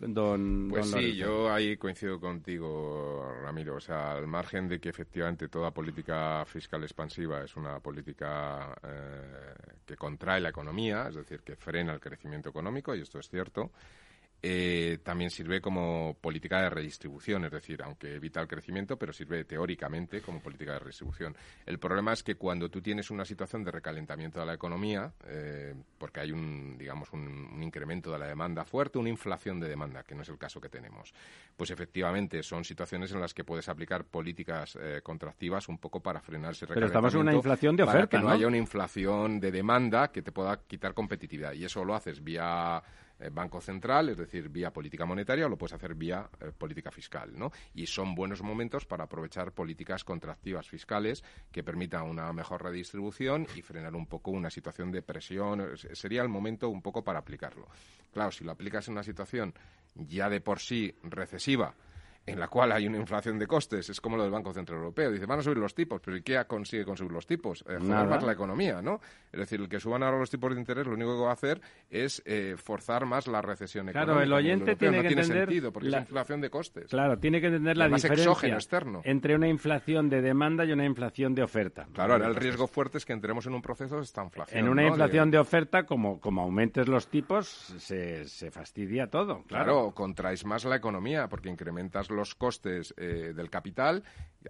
don 0.00 0.68
Pues 0.70 0.90
sí, 0.90 1.14
yo 1.14 1.52
ahí 1.52 1.76
coincido 1.76 2.18
contigo, 2.18 3.30
Ramiro. 3.42 3.74
O 3.76 3.80
sea, 3.80 4.12
al 4.12 4.26
margen 4.26 4.66
de 4.66 4.80
que 4.80 4.88
efectivamente 4.88 5.48
toda 5.48 5.72
política 5.72 6.42
fiscal 6.46 6.84
expansiva 6.84 7.44
es 7.44 7.54
una 7.54 7.80
política 7.80 8.74
eh, 8.82 9.74
que 9.84 9.96
contrae 9.96 10.40
la 10.40 10.48
economía, 10.48 11.08
es 11.10 11.16
decir, 11.16 11.42
que 11.42 11.54
frena 11.54 11.92
el 11.92 12.00
crecimiento 12.00 12.48
económico, 12.48 12.94
y 12.94 13.02
esto 13.02 13.18
es 13.18 13.28
cierto, 13.28 13.72
eh, 14.42 14.98
también 15.02 15.30
sirve 15.30 15.60
como 15.60 16.16
política 16.20 16.60
de 16.60 16.70
redistribución, 16.70 17.44
es 17.46 17.52
decir, 17.52 17.82
aunque 17.82 18.14
evita 18.14 18.40
el 18.40 18.46
crecimiento, 18.46 18.96
pero 18.96 19.12
sirve 19.12 19.44
teóricamente 19.44 20.20
como 20.20 20.40
política 20.40 20.74
de 20.74 20.78
redistribución. 20.80 21.34
El 21.64 21.78
problema 21.78 22.12
es 22.12 22.22
que 22.22 22.36
cuando 22.36 22.68
tú 22.68 22.80
tienes 22.80 23.10
una 23.10 23.24
situación 23.24 23.64
de 23.64 23.70
recalentamiento 23.70 24.38
de 24.38 24.46
la 24.46 24.54
economía, 24.54 25.12
eh, 25.26 25.74
porque 25.98 26.20
hay 26.20 26.32
un, 26.32 26.76
digamos, 26.78 27.12
un, 27.12 27.62
incremento 27.62 28.12
de 28.12 28.18
la 28.18 28.26
demanda 28.26 28.64
fuerte, 28.64 28.98
una 28.98 29.08
inflación 29.08 29.58
de 29.58 29.68
demanda, 29.68 30.02
que 30.04 30.14
no 30.14 30.22
es 30.22 30.28
el 30.28 30.38
caso 30.38 30.60
que 30.60 30.68
tenemos, 30.68 31.12
pues 31.56 31.70
efectivamente 31.70 32.42
son 32.42 32.64
situaciones 32.64 33.10
en 33.12 33.20
las 33.20 33.34
que 33.34 33.42
puedes 33.42 33.68
aplicar 33.68 34.04
políticas 34.04 34.78
eh, 34.80 35.00
contractivas 35.02 35.68
un 35.68 35.78
poco 35.78 36.00
para 36.00 36.20
frenar 36.20 36.52
ese 36.52 36.66
recalentamiento. 36.66 36.92
Pero 36.92 37.08
estamos 37.08 37.14
en 37.14 37.20
una 37.20 37.34
inflación 37.34 37.76
de 37.76 37.82
oferta, 37.82 38.08
para 38.08 38.20
que 38.20 38.24
no 38.24 38.30
haya 38.30 38.46
una 38.46 38.58
inflación 38.58 39.40
de 39.40 39.50
demanda 39.50 40.12
que 40.12 40.22
te 40.22 40.30
pueda 40.30 40.60
quitar 40.66 40.94
competitividad. 40.94 41.54
Y 41.54 41.64
eso 41.64 41.84
lo 41.84 41.94
haces 41.94 42.22
vía 42.22 42.82
eh, 43.18 43.30
Banco 43.32 43.60
Central, 43.60 44.10
es 44.10 44.18
decir, 44.18 44.48
vía 44.48 44.72
política 44.72 45.06
monetaria, 45.06 45.46
o 45.46 45.48
lo 45.48 45.56
puedes 45.56 45.74
hacer 45.74 45.94
vía 45.94 46.28
eh, 46.40 46.52
política 46.56 46.90
fiscal, 46.90 47.36
¿no? 47.36 47.50
Y 47.74 47.86
son 47.86 48.14
buenos 48.14 48.42
momentos 48.42 48.84
para 48.84 49.04
aprovechar 49.04 49.52
políticas 49.52 50.04
contractivas 50.04 50.68
fiscales 50.68 51.24
que 51.50 51.62
permitan 51.62 52.02
una 52.02 52.32
mejor 52.32 52.62
redistribución 52.62 53.46
y 53.54 53.62
frenar 53.62 53.94
un 53.94 54.06
poco 54.06 54.30
una 54.30 54.50
situación 54.50 54.90
de 54.92 55.02
presión. 55.02 55.76
Sería 55.92 56.22
el 56.22 56.28
momento 56.28 56.68
un 56.68 56.82
poco 56.82 57.02
para 57.02 57.20
aplicarlo. 57.20 57.68
Claro, 58.12 58.30
si 58.30 58.44
lo 58.44 58.52
aplicas 58.52 58.88
en 58.88 58.92
una 58.92 59.02
situación 59.02 59.54
ya 59.94 60.28
de 60.28 60.40
por 60.40 60.60
sí 60.60 60.94
recesiva, 61.02 61.74
en 62.26 62.40
la 62.40 62.48
cual 62.48 62.72
hay 62.72 62.86
una 62.86 62.98
inflación 62.98 63.38
de 63.38 63.46
costes, 63.46 63.88
es 63.88 64.00
como 64.00 64.16
lo 64.16 64.24
del 64.24 64.32
Banco 64.32 64.52
Central 64.52 64.78
Europeo. 64.78 65.12
Dice, 65.12 65.26
van 65.26 65.38
a 65.38 65.42
subir 65.42 65.58
los 65.58 65.74
tipos, 65.74 66.00
pero 66.04 66.16
¿y 66.16 66.22
qué 66.22 66.42
consigue 66.46 66.84
con 66.84 66.96
subir 66.96 67.12
los 67.12 67.26
tipos? 67.26 67.64
Eh, 67.68 67.78
más 67.78 68.22
la 68.22 68.32
economía, 68.32 68.82
¿no? 68.82 69.00
Es 69.32 69.40
decir, 69.40 69.60
el 69.60 69.68
que 69.68 69.78
suban 69.78 70.02
ahora 70.02 70.18
los 70.18 70.30
tipos 70.30 70.52
de 70.52 70.60
interés, 70.60 70.86
lo 70.86 70.94
único 70.94 71.16
que 71.16 71.22
va 71.22 71.30
a 71.30 71.34
hacer 71.34 71.60
es 71.88 72.22
eh, 72.26 72.56
forzar 72.56 73.06
más 73.06 73.28
la 73.28 73.42
recesión 73.42 73.88
económica. 73.88 74.12
Claro, 74.12 74.22
el 74.22 74.32
oyente 74.32 74.76
tiene 74.76 74.96
no 74.96 75.02
que 75.02 75.08
tiene 75.08 75.22
entender 75.22 75.48
sentido, 75.48 75.72
porque 75.72 75.88
es 75.88 75.94
inflación 75.94 76.40
de 76.40 76.50
costes. 76.50 76.88
Claro, 76.88 77.18
tiene 77.18 77.40
que 77.40 77.46
entender 77.46 77.76
la 77.76 77.88
diferencia 77.88 78.54
externo. 78.54 79.02
entre 79.04 79.36
una 79.36 79.48
inflación 79.48 80.08
de 80.08 80.20
demanda 80.20 80.64
y 80.64 80.72
una 80.72 80.84
inflación 80.84 81.34
de 81.34 81.42
oferta. 81.42 81.86
Claro, 81.92 82.14
ahora 82.14 82.26
el 82.26 82.34
riesgo 82.34 82.66
fuerte 82.66 82.98
es 82.98 83.04
que 83.04 83.12
entremos 83.12 83.46
en 83.46 83.54
un 83.54 83.62
proceso 83.62 83.96
de 83.96 84.02
esta 84.02 84.24
inflación. 84.24 84.58
En 84.58 84.68
una 84.68 84.84
inflación 84.84 85.30
de... 85.30 85.38
oferta, 85.38 85.84
como, 85.84 86.20
como 86.20 86.42
aumentes 86.42 86.88
los 86.88 87.08
tipos, 87.08 87.46
se, 87.46 88.26
se 88.26 88.50
fastidia 88.50 89.08
todo. 89.08 89.44
Claro. 89.44 89.64
claro, 89.64 89.94
contraes 89.94 90.44
más 90.44 90.64
la 90.64 90.76
economía, 90.76 91.28
porque 91.28 91.48
incrementas 91.48 92.10
los 92.10 92.15
costes 92.34 92.94
eh, 92.96 93.32
del 93.34 93.50
capital. 93.50 94.02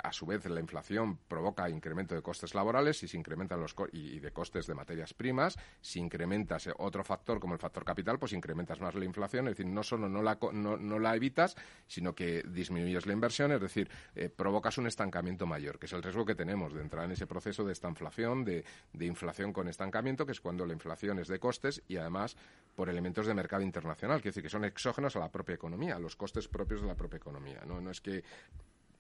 A 0.02 0.12
su 0.12 0.26
vez, 0.26 0.44
la 0.46 0.60
inflación 0.60 1.18
provoca 1.28 1.68
incremento 1.68 2.14
de 2.14 2.22
costes 2.22 2.54
laborales 2.54 3.02
y 3.02 3.08
se 3.08 3.16
incrementan 3.16 3.60
los 3.60 3.74
y, 3.92 4.20
de 4.20 4.32
costes 4.32 4.66
de 4.66 4.74
materias 4.74 5.14
primas. 5.14 5.58
Si 5.80 5.98
incrementas 6.00 6.68
otro 6.78 7.04
factor 7.04 7.40
como 7.40 7.54
el 7.54 7.60
factor 7.60 7.84
capital, 7.84 8.18
pues 8.18 8.32
incrementas 8.32 8.80
más 8.80 8.94
la 8.94 9.04
inflación. 9.04 9.48
Es 9.48 9.56
decir, 9.56 9.66
no 9.66 9.82
solo 9.82 10.08
no 10.08 10.22
la, 10.22 10.38
no, 10.52 10.98
la 10.98 11.16
evitas, 11.16 11.56
sino 11.86 12.14
que 12.14 12.42
disminuyes 12.42 13.06
la 13.06 13.12
inversión. 13.12 13.52
Es 13.52 13.60
decir, 13.60 13.88
eh, 14.14 14.28
provocas 14.28 14.78
un 14.78 14.86
estancamiento 14.86 15.46
mayor, 15.46 15.78
que 15.78 15.86
es 15.86 15.92
el 15.92 16.02
riesgo 16.02 16.24
que 16.24 16.34
tenemos 16.34 16.72
de 16.72 16.80
entrar 16.80 17.04
en 17.04 17.12
ese 17.12 17.26
proceso 17.26 17.64
de 17.64 17.72
esta 17.72 17.88
inflación, 17.88 18.44
de, 18.44 18.64
de 18.92 19.06
inflación 19.06 19.52
con 19.52 19.68
estancamiento, 19.68 20.26
que 20.26 20.32
es 20.32 20.40
cuando 20.40 20.66
la 20.66 20.72
inflación 20.72 21.18
es 21.18 21.28
de 21.28 21.38
costes 21.38 21.82
y 21.88 21.96
además 21.96 22.36
por 22.74 22.88
elementos 22.88 23.26
de 23.26 23.34
mercado 23.34 23.62
internacional, 23.62 24.20
que 24.20 24.28
decir 24.28 24.42
que 24.42 24.50
son 24.50 24.64
exógenos 24.64 25.16
a 25.16 25.20
la 25.20 25.30
propia 25.30 25.54
economía, 25.54 25.96
a 25.96 25.98
los 25.98 26.16
costes 26.16 26.48
propios 26.48 26.82
de 26.82 26.88
la 26.88 26.94
propia 26.94 27.16
economía. 27.16 27.62
No, 27.66 27.80
no 27.80 27.90
es 27.90 28.00
que 28.00 28.22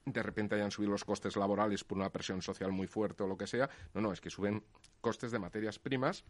de 0.06 0.22
repente 0.22 0.54
hayan 0.54 0.70
subido 0.70 0.92
los 0.92 1.04
costes 1.04 1.36
laborales 1.36 1.84
por 1.84 1.98
una 1.98 2.10
presión 2.10 2.40
social 2.40 2.72
muy 2.72 2.86
fuerte 2.86 3.24
o 3.24 3.26
lo 3.26 3.36
que 3.36 3.46
sea. 3.46 3.68
No, 3.92 4.00
no, 4.00 4.12
es 4.12 4.20
que 4.20 4.30
suben 4.30 4.64
costes 5.00 5.32
de 5.32 5.38
materias 5.38 5.78
primas 5.78 6.24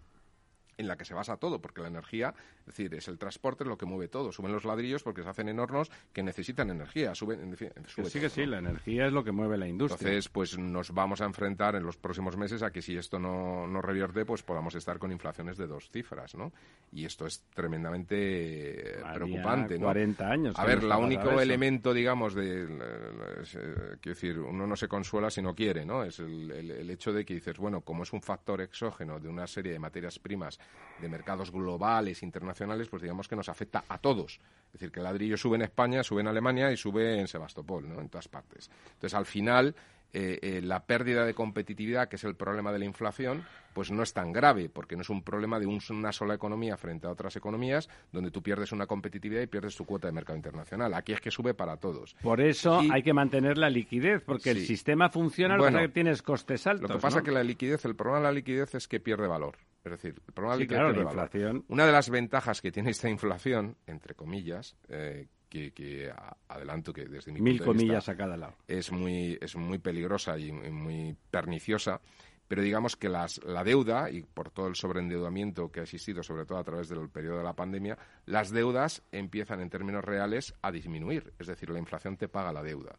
en 0.79 0.89
la 0.89 0.97
que 0.97 1.05
se 1.05 1.15
basa 1.15 1.37
todo, 1.37 1.61
porque 1.61 1.81
la 1.81 1.89
energía, 1.89 2.35
es 2.61 2.67
decir, 2.67 2.95
es 2.95 3.09
el 3.09 3.19
transporte 3.19 3.65
lo 3.65 3.79
que 3.79 3.87
mueve 3.87 4.09
todo. 4.09 4.33
Suben 4.33 4.53
los 4.53 4.65
ladrillos 4.65 5.03
porque 5.03 5.23
se 5.23 5.29
hacen 5.29 5.49
en 5.49 5.59
hornos 5.59 5.91
que 6.13 6.23
necesitan 6.23 6.71
energía. 6.71 7.15
Suben, 7.15 7.41
en 7.41 7.57
fin, 7.57 7.71
sube 7.87 8.11
sí 8.11 8.21
que 8.21 8.29
sí, 8.29 8.47
la 8.47 8.59
energía 8.59 9.07
es 9.07 9.13
lo 9.13 9.25
que 9.25 9.33
mueve 9.33 9.57
la 9.57 9.67
industria. 9.67 10.09
Entonces, 10.09 10.29
pues 10.29 10.59
nos 10.59 10.93
vamos 10.93 11.21
a 11.21 11.25
enfrentar 11.25 11.77
en 11.77 11.85
los 11.85 11.97
próximos 11.97 12.37
meses 12.37 12.63
a 12.63 12.71
que 12.71 12.83
si 12.83 12.97
esto 12.97 13.19
no, 13.19 13.67
no 13.67 13.81
revierte, 13.81 14.25
pues 14.25 14.43
podamos 14.43 14.75
estar 14.75 14.99
con 14.99 15.13
inflaciones 15.13 15.57
de 15.57 15.67
dos 15.67 15.91
cifras, 15.91 16.35
¿no? 16.35 16.53
Y 16.93 17.05
esto 17.05 17.27
es 17.27 17.43
tremendamente 17.55 18.99
preocupante, 19.15 19.79
¿no? 19.79 19.87
40 19.87 20.31
años. 20.31 20.59
A 20.59 20.65
ver, 20.65 20.79
el 20.79 20.93
único 20.93 21.41
elemento, 21.41 21.95
digamos, 21.95 22.35
de... 22.35 22.65
Eh, 22.65 23.97
quiero 24.01 24.15
decir, 24.15 24.39
uno 24.39 24.67
no 24.67 24.77
se 24.77 24.89
consuela 24.89 25.31
si 25.31 25.43
no 25.43 25.55
quiere, 25.55 25.85
¿no? 25.85 26.03
Es 26.03 26.19
el, 26.21 26.51
el 26.51 26.91
hecho 26.91 27.13
de 27.13 27.25
que 27.25 27.35
dices, 27.35 27.57
bueno, 27.59 27.81
como 27.81 28.03
es 28.03 28.13
un 28.13 28.23
factor 28.23 28.61
exógeno 28.61 29.19
de 29.19 29.29
una 29.29 29.47
serie 29.47 29.73
de 29.73 29.79
materias 29.79 30.19
primas 30.19 30.59
de 31.01 31.09
mercados 31.09 31.51
globales, 31.53 32.23
internacionales, 32.23 32.89
pues 32.89 33.03
digamos 33.03 33.29
que 33.29 33.37
nos 33.37 33.49
afecta 33.49 33.85
a 33.89 33.99
todos. 33.99 34.41
Es 34.67 34.73
decir, 34.73 34.91
que 34.91 35.01
el 35.01 35.05
ladrillo 35.05 35.37
sube 35.37 35.57
en 35.57 35.63
España, 35.63 36.03
sube 36.03 36.21
en 36.23 36.29
Alemania 36.29 36.73
y 36.73 36.77
sube 36.77 37.19
en 37.19 37.29
Sebastopol, 37.29 37.89
¿no? 37.89 38.01
En 38.01 38.09
todas 38.09 38.29
partes. 38.29 38.71
Entonces, 38.95 39.15
al 39.15 39.27
final, 39.27 39.75
eh, 40.19 40.39
eh, 40.41 40.61
la 40.63 40.87
pérdida 40.87 41.27
de 41.27 41.35
competitividad, 41.35 42.09
que 42.09 42.17
es 42.17 42.25
el 42.25 42.35
problema 42.37 42.73
de 42.73 42.79
la 42.79 42.87
inflación, 42.87 43.45
pues 43.75 43.91
no 43.91 44.03
es 44.03 44.15
tan 44.15 44.33
grave, 44.33 44.71
porque 44.71 44.97
no 44.97 45.03
es 45.03 45.11
un 45.11 45.23
problema 45.23 45.61
de 45.61 45.67
una 45.67 46.11
sola 46.11 46.33
economía 46.33 46.79
frente 46.79 47.07
a 47.07 47.11
otras 47.11 47.37
economías, 47.37 47.91
donde 48.13 48.31
tú 48.31 48.43
pierdes 48.43 48.73
una 48.73 48.87
competitividad 48.87 49.43
y 49.43 49.47
pierdes 49.47 49.77
tu 49.77 49.85
cuota 49.85 50.09
de 50.09 50.15
mercado 50.15 50.35
internacional. 50.35 50.95
Aquí 50.95 51.13
es 51.13 51.21
que 51.21 51.31
sube 51.31 51.53
para 51.53 51.77
todos. 51.77 52.17
Por 52.23 52.41
eso 52.41 52.81
hay 52.91 53.03
que 53.03 53.13
mantener 53.13 53.59
la 53.59 53.69
liquidez, 53.69 54.23
porque 54.25 54.53
el 54.53 54.65
sistema 54.65 55.11
funciona, 55.11 55.59
lo 55.59 55.67
que 55.67 55.89
tienes 55.89 56.23
costes 56.23 56.67
altos. 56.67 56.89
Lo 56.89 56.97
que 56.97 57.03
pasa 57.03 57.19
es 57.19 57.25
que 57.25 57.33
la 57.33 57.45
liquidez, 57.45 57.85
el 57.85 57.95
problema 57.95 58.21
de 58.21 58.25
la 58.25 58.33
liquidez 58.33 58.75
es 58.75 58.89
que 58.89 59.01
pierde 59.01 59.29
valor. 59.29 59.59
Es 59.85 59.93
decir, 59.93 60.15
el 60.27 60.33
problema 60.33 60.57
de 60.57 60.93
la 60.95 61.03
inflación. 61.03 61.65
Una 61.69 61.85
de 61.85 61.93
las 61.93 62.09
ventajas 62.09 62.63
que 62.63 62.73
tiene 62.73 62.91
esta 62.91 63.11
inflación, 63.11 63.77
entre 63.87 64.15
comillas, 64.15 64.77
eh, 64.89 65.29
que, 65.75 66.13
adelanto 66.49 66.93
que 66.93 67.05
desde 67.07 67.33
mi 67.33 67.41
Mil 67.41 67.59
punto 67.59 67.73
de 67.73 67.79
comillas 67.79 68.09
a 68.09 68.17
cada 68.17 68.37
lado. 68.37 68.55
Es 68.67 68.91
muy, 68.93 69.39
es 69.41 69.57
muy 69.57 69.79
peligrosa 69.79 70.39
y, 70.39 70.53
muy 70.53 71.17
perniciosa, 71.31 72.01
pero 72.49 72.63
digamos 72.63 72.97
que 72.97 73.09
las, 73.09 73.43
la 73.45 73.65
deuda, 73.65 74.11
y 74.11 74.23
por 74.23 74.51
todo 74.51 74.69
el 74.69 74.77
sobreendeudamiento 74.77 75.71
que 75.71 75.81
ha 75.81 75.83
existido, 75.83 76.23
sobre 76.23 76.47
todo 76.47 76.59
a 76.59 76.65
través 76.65 76.89
del 76.89 77.09
periodo 77.09 77.39
de 77.39 77.45
la 77.45 77.55
pandemia, 77.55 77.99
las 78.25 78.51
deudas 78.51 79.03
empiezan 79.11 79.61
en 79.61 79.71
términos 79.71 80.05
reales 80.05 80.55
a 80.63 80.71
disminuir. 80.71 81.33
Es 81.39 81.49
decir, 81.49 81.71
la 81.71 81.79
inflación 81.79 82.17
te 82.17 82.29
paga 82.29 82.53
la 82.53 82.63
deuda. 82.63 82.99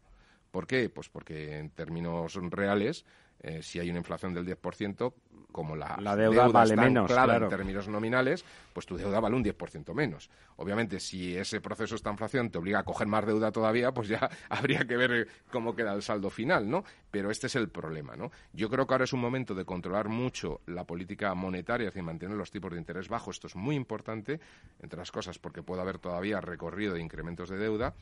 ¿Por 0.50 0.66
qué? 0.66 0.88
Pues 0.90 1.08
porque 1.08 1.58
en 1.58 1.70
términos 1.70 2.34
reales, 2.50 3.04
eh, 3.40 3.62
si 3.62 3.78
hay 3.78 3.90
una 3.90 3.98
inflación 3.98 4.34
del 4.34 4.46
10%, 4.46 5.12
como 5.52 5.74
la, 5.74 5.96
deuda, 6.14 6.46
vale 6.48 6.76
menos, 6.76 7.10
en 7.10 7.48
términos 7.48 7.88
nominales, 7.88 8.44
pues 8.72 8.84
tu 8.84 8.96
deuda 8.96 9.18
vale 9.18 9.34
un 9.34 9.44
10% 9.44 9.94
menos. 9.94 10.30
Obviamente, 10.56 11.00
si 11.00 11.36
ese 11.36 11.60
proceso 11.60 11.96
de 11.96 12.10
inflación 12.10 12.50
te 12.50 12.58
obliga 12.58 12.80
a 12.80 12.84
coger 12.84 13.06
más 13.06 13.26
deuda 13.26 13.50
todavía, 13.50 13.92
pues 13.92 14.08
ya 14.08 14.28
habría 14.50 14.86
que 14.86 14.96
ver 14.96 15.28
cómo 15.50 15.74
queda 15.74 15.94
el 15.94 16.02
saldo 16.02 16.30
final, 16.30 16.68
¿no? 16.68 16.84
Pero 17.10 17.30
este 17.30 17.46
es 17.46 17.56
el 17.56 17.70
problema, 17.70 18.14
¿no? 18.14 18.30
Yo 18.52 18.68
creo 18.68 18.86
que 18.86 18.94
ahora 18.94 19.04
es 19.04 19.12
un 19.12 19.20
momento 19.20 19.54
de 19.54 19.64
controlar 19.64 20.08
mucho 20.08 20.60
la 20.66 20.84
política 20.84 21.34
monetaria, 21.34 21.90
y 21.94 22.02
mantener 22.02 22.36
los 22.36 22.50
tipos 22.50 22.72
de 22.72 22.78
interés 22.78 23.08
bajos. 23.08 23.36
Esto 23.36 23.46
es 23.46 23.56
muy 23.56 23.74
importante, 23.74 24.40
entre 24.80 24.98
las 24.98 25.10
cosas, 25.10 25.38
porque 25.38 25.62
puede 25.62 25.80
haber 25.80 25.98
todavía 25.98 26.40
recorrido 26.40 26.94
de 26.94 27.00
incrementos 27.00 27.48
de 27.48 27.56
deuda 27.56 27.94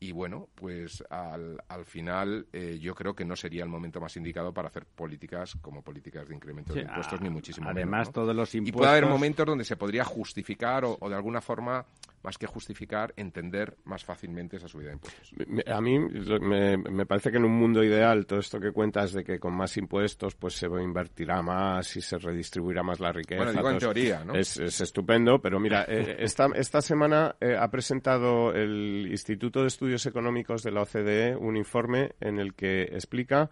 y 0.00 0.12
bueno, 0.12 0.48
pues 0.54 1.02
al, 1.10 1.62
al 1.68 1.84
final 1.84 2.46
eh, 2.52 2.78
yo 2.80 2.94
creo 2.94 3.14
que 3.14 3.24
no 3.24 3.34
sería 3.34 3.64
el 3.64 3.68
momento 3.68 4.00
más 4.00 4.16
indicado 4.16 4.52
para 4.52 4.68
hacer 4.68 4.86
políticas 4.86 5.56
como 5.60 5.82
políticas 5.82 6.28
de 6.28 6.34
incremento 6.34 6.72
de 6.72 6.82
impuestos, 6.82 7.20
ni 7.20 7.30
muchísimo 7.30 7.68
Además, 7.68 8.12
todos 8.12 8.34
los 8.34 8.54
impuestos... 8.54 8.68
Y 8.68 8.78
puede 8.78 8.90
haber 8.90 9.06
momentos 9.06 9.46
donde 9.46 9.64
se 9.64 9.76
podría 9.76 10.04
justificar 10.04 10.84
o, 10.84 10.96
o 11.00 11.08
de 11.08 11.16
alguna 11.16 11.40
forma 11.40 11.84
más 12.22 12.38
que 12.38 12.46
justificar, 12.46 13.12
entender 13.16 13.76
más 13.84 14.04
fácilmente 14.04 14.56
esa 14.56 14.68
subida 14.68 14.88
de 14.88 14.94
impuestos. 14.94 15.32
A 15.66 15.80
mí 15.80 15.98
me, 15.98 17.06
parece 17.06 17.30
que 17.30 17.36
en 17.36 17.44
un 17.44 17.52
mundo 17.52 17.82
ideal 17.82 18.26
todo 18.26 18.40
esto 18.40 18.60
que 18.60 18.72
cuentas 18.72 19.12
de 19.12 19.24
que 19.24 19.38
con 19.38 19.54
más 19.54 19.76
impuestos 19.76 20.34
pues 20.34 20.54
se 20.54 20.66
invertirá 20.66 21.42
más 21.42 21.96
y 21.96 22.00
se 22.00 22.18
redistribuirá 22.18 22.82
más 22.82 23.00
la 23.00 23.12
riqueza. 23.12 23.44
Bueno, 23.44 23.52
digo 23.52 23.70
en 23.70 23.78
teoría, 23.78 24.24
¿no? 24.24 24.34
Es, 24.34 24.58
estupendo, 24.58 25.40
pero 25.40 25.60
mira, 25.60 25.84
eh, 25.88 26.16
esta, 26.20 26.46
esta 26.54 26.80
semana 26.80 27.36
eh, 27.40 27.56
ha 27.58 27.70
presentado 27.70 28.52
el 28.52 29.06
Instituto 29.10 29.62
de 29.62 29.68
Estudios 29.68 30.06
Económicos 30.06 30.62
de 30.62 30.72
la 30.72 30.82
OCDE 30.82 31.36
un 31.36 31.56
informe 31.56 32.12
en 32.20 32.38
el 32.38 32.54
que 32.54 32.82
explica 32.82 33.50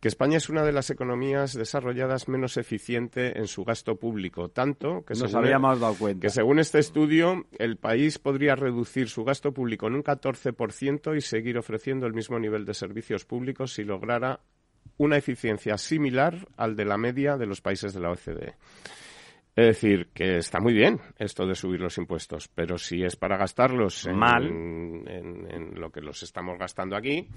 que 0.00 0.08
España 0.08 0.36
es 0.36 0.48
una 0.48 0.62
de 0.62 0.72
las 0.72 0.90
economías 0.90 1.54
desarrolladas 1.54 2.28
menos 2.28 2.56
eficiente 2.56 3.38
en 3.38 3.46
su 3.46 3.64
gasto 3.64 3.96
público, 3.96 4.48
tanto 4.48 5.04
que, 5.04 5.14
Nos 5.14 5.34
habíamos 5.34 5.80
dado 5.80 5.94
cuenta. 5.94 6.20
que 6.20 6.30
según 6.30 6.58
este 6.58 6.78
estudio 6.78 7.46
el 7.58 7.76
país 7.76 8.03
podría 8.22 8.54
reducir 8.54 9.08
su 9.08 9.24
gasto 9.24 9.52
público 9.52 9.86
en 9.86 9.94
un 9.94 10.04
14% 10.04 11.16
y 11.16 11.20
seguir 11.20 11.58
ofreciendo 11.58 12.06
el 12.06 12.14
mismo 12.14 12.38
nivel 12.38 12.64
de 12.64 12.74
servicios 12.74 13.24
públicos 13.24 13.74
si 13.74 13.84
lograra 13.84 14.40
una 14.96 15.16
eficiencia 15.16 15.76
similar 15.78 16.46
al 16.56 16.76
de 16.76 16.84
la 16.84 16.96
media 16.96 17.36
de 17.36 17.46
los 17.46 17.60
países 17.60 17.94
de 17.94 18.00
la 18.00 18.10
OCDE. 18.10 18.54
Es 19.56 19.66
decir, 19.66 20.08
que 20.12 20.38
está 20.38 20.58
muy 20.60 20.72
bien 20.72 21.00
esto 21.18 21.46
de 21.46 21.54
subir 21.54 21.80
los 21.80 21.96
impuestos, 21.98 22.48
pero 22.48 22.76
si 22.76 23.04
es 23.04 23.14
para 23.14 23.36
gastarlos 23.36 24.08
mal 24.12 24.44
en 24.44 25.80
lo 25.80 25.90
que 25.90 26.00
los 26.00 26.22
estamos 26.24 26.58
gastando 26.58 26.96
aquí, 26.96 27.28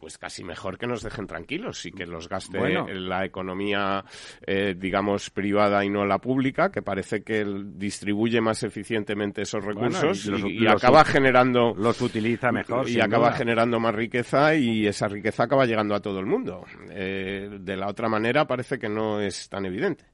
pues 0.00 0.16
casi 0.16 0.42
mejor 0.42 0.78
que 0.78 0.86
nos 0.86 1.02
dejen 1.02 1.26
tranquilos 1.26 1.84
y 1.84 1.92
que 1.92 2.06
los 2.06 2.28
gaste 2.28 2.58
la 2.94 3.24
economía, 3.24 4.02
eh, 4.46 4.74
digamos, 4.76 5.28
privada 5.28 5.84
y 5.84 5.90
no 5.90 6.06
la 6.06 6.18
pública, 6.18 6.72
que 6.72 6.80
parece 6.80 7.22
que 7.22 7.44
distribuye 7.74 8.40
más 8.40 8.62
eficientemente 8.62 9.42
esos 9.42 9.62
recursos 9.62 10.26
y, 10.26 10.66
acaba 10.66 11.04
generando... 11.04 11.74
Los 11.76 12.00
utiliza 12.00 12.50
mejor. 12.50 12.88
Y 12.88 13.00
acaba 13.00 13.32
generando 13.32 13.78
más 13.78 13.94
riqueza 13.94 14.54
y 14.54 14.86
esa 14.86 15.06
riqueza 15.06 15.44
acaba 15.44 15.66
llegando 15.66 15.94
a 15.94 16.00
todo 16.00 16.18
el 16.18 16.26
mundo. 16.26 16.64
Eh, 16.90 17.58
de 17.60 17.76
la 17.76 17.88
otra 17.88 18.08
manera 18.08 18.46
parece 18.46 18.78
que 18.78 18.88
no 18.88 19.20
es 19.20 19.48
tan 19.50 19.66
evidente. 19.66 20.04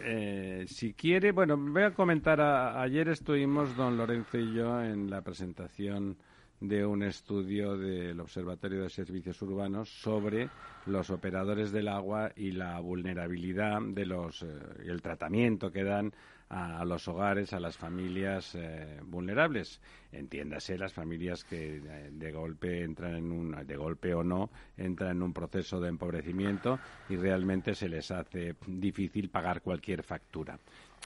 Eh, 0.00 0.64
si 0.68 0.94
quiere, 0.94 1.32
bueno, 1.32 1.56
voy 1.56 1.82
a 1.82 1.90
comentar. 1.90 2.40
ayer 2.40 3.08
estuvimos, 3.08 3.76
don 3.76 3.96
Lorenzo 3.96 4.38
y 4.38 4.54
yo, 4.54 4.80
en 4.80 5.10
la 5.10 5.22
presentación 5.22 6.16
de 6.60 6.84
un 6.84 7.02
estudio 7.02 7.76
del 7.76 8.18
Observatorio 8.20 8.82
de 8.82 8.90
Servicios 8.90 9.40
Urbanos 9.42 9.88
sobre 9.88 10.48
los 10.86 11.10
operadores 11.10 11.70
del 11.70 11.88
agua 11.88 12.32
y 12.34 12.52
la 12.52 12.80
vulnerabilidad 12.80 13.80
de 13.82 14.06
los 14.06 14.42
eh, 14.42 14.48
el 14.86 15.00
tratamiento 15.02 15.70
que 15.70 15.84
dan 15.84 16.12
a, 16.50 16.84
los 16.84 17.06
hogares, 17.08 17.52
a 17.52 17.60
las 17.60 17.76
familias 17.76 18.54
eh, 18.54 19.00
vulnerables. 19.04 19.80
Entiéndase 20.10 20.78
las 20.78 20.92
familias 20.92 21.44
que 21.44 21.76
eh, 21.76 22.10
de 22.10 22.32
golpe 22.32 22.82
entran 22.82 23.16
en 23.16 23.30
un 23.30 23.66
de 23.66 23.76
golpe 23.76 24.14
o 24.14 24.24
no 24.24 24.50
entran 24.76 25.16
en 25.16 25.22
un 25.22 25.32
proceso 25.32 25.78
de 25.80 25.88
empobrecimiento 25.88 26.78
y 27.08 27.16
realmente 27.16 27.74
se 27.74 27.88
les 27.88 28.10
hace 28.10 28.56
difícil 28.66 29.28
pagar 29.28 29.60
cualquier 29.60 30.02
factura. 30.02 30.58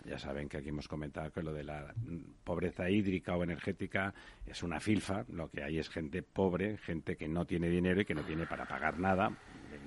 Ya 0.04 0.18
saben 0.18 0.48
que 0.48 0.58
aquí 0.58 0.70
hemos 0.70 0.88
comentado 0.88 1.30
que 1.30 1.42
lo 1.42 1.52
de 1.52 1.64
la 1.64 1.94
pobreza 2.44 2.90
hídrica 2.90 3.36
o 3.36 3.44
energética 3.44 4.12
es 4.46 4.62
una 4.62 4.80
filfa. 4.80 5.24
Lo 5.28 5.50
que 5.50 5.62
hay 5.62 5.78
es 5.78 5.88
gente 5.88 6.22
pobre, 6.22 6.78
gente 6.78 7.16
que 7.16 7.28
no 7.28 7.44
tiene 7.44 7.68
dinero 7.68 8.00
y 8.00 8.04
que 8.04 8.14
no 8.14 8.22
tiene 8.22 8.46
para 8.46 8.66
pagar 8.66 8.98
nada, 8.98 9.32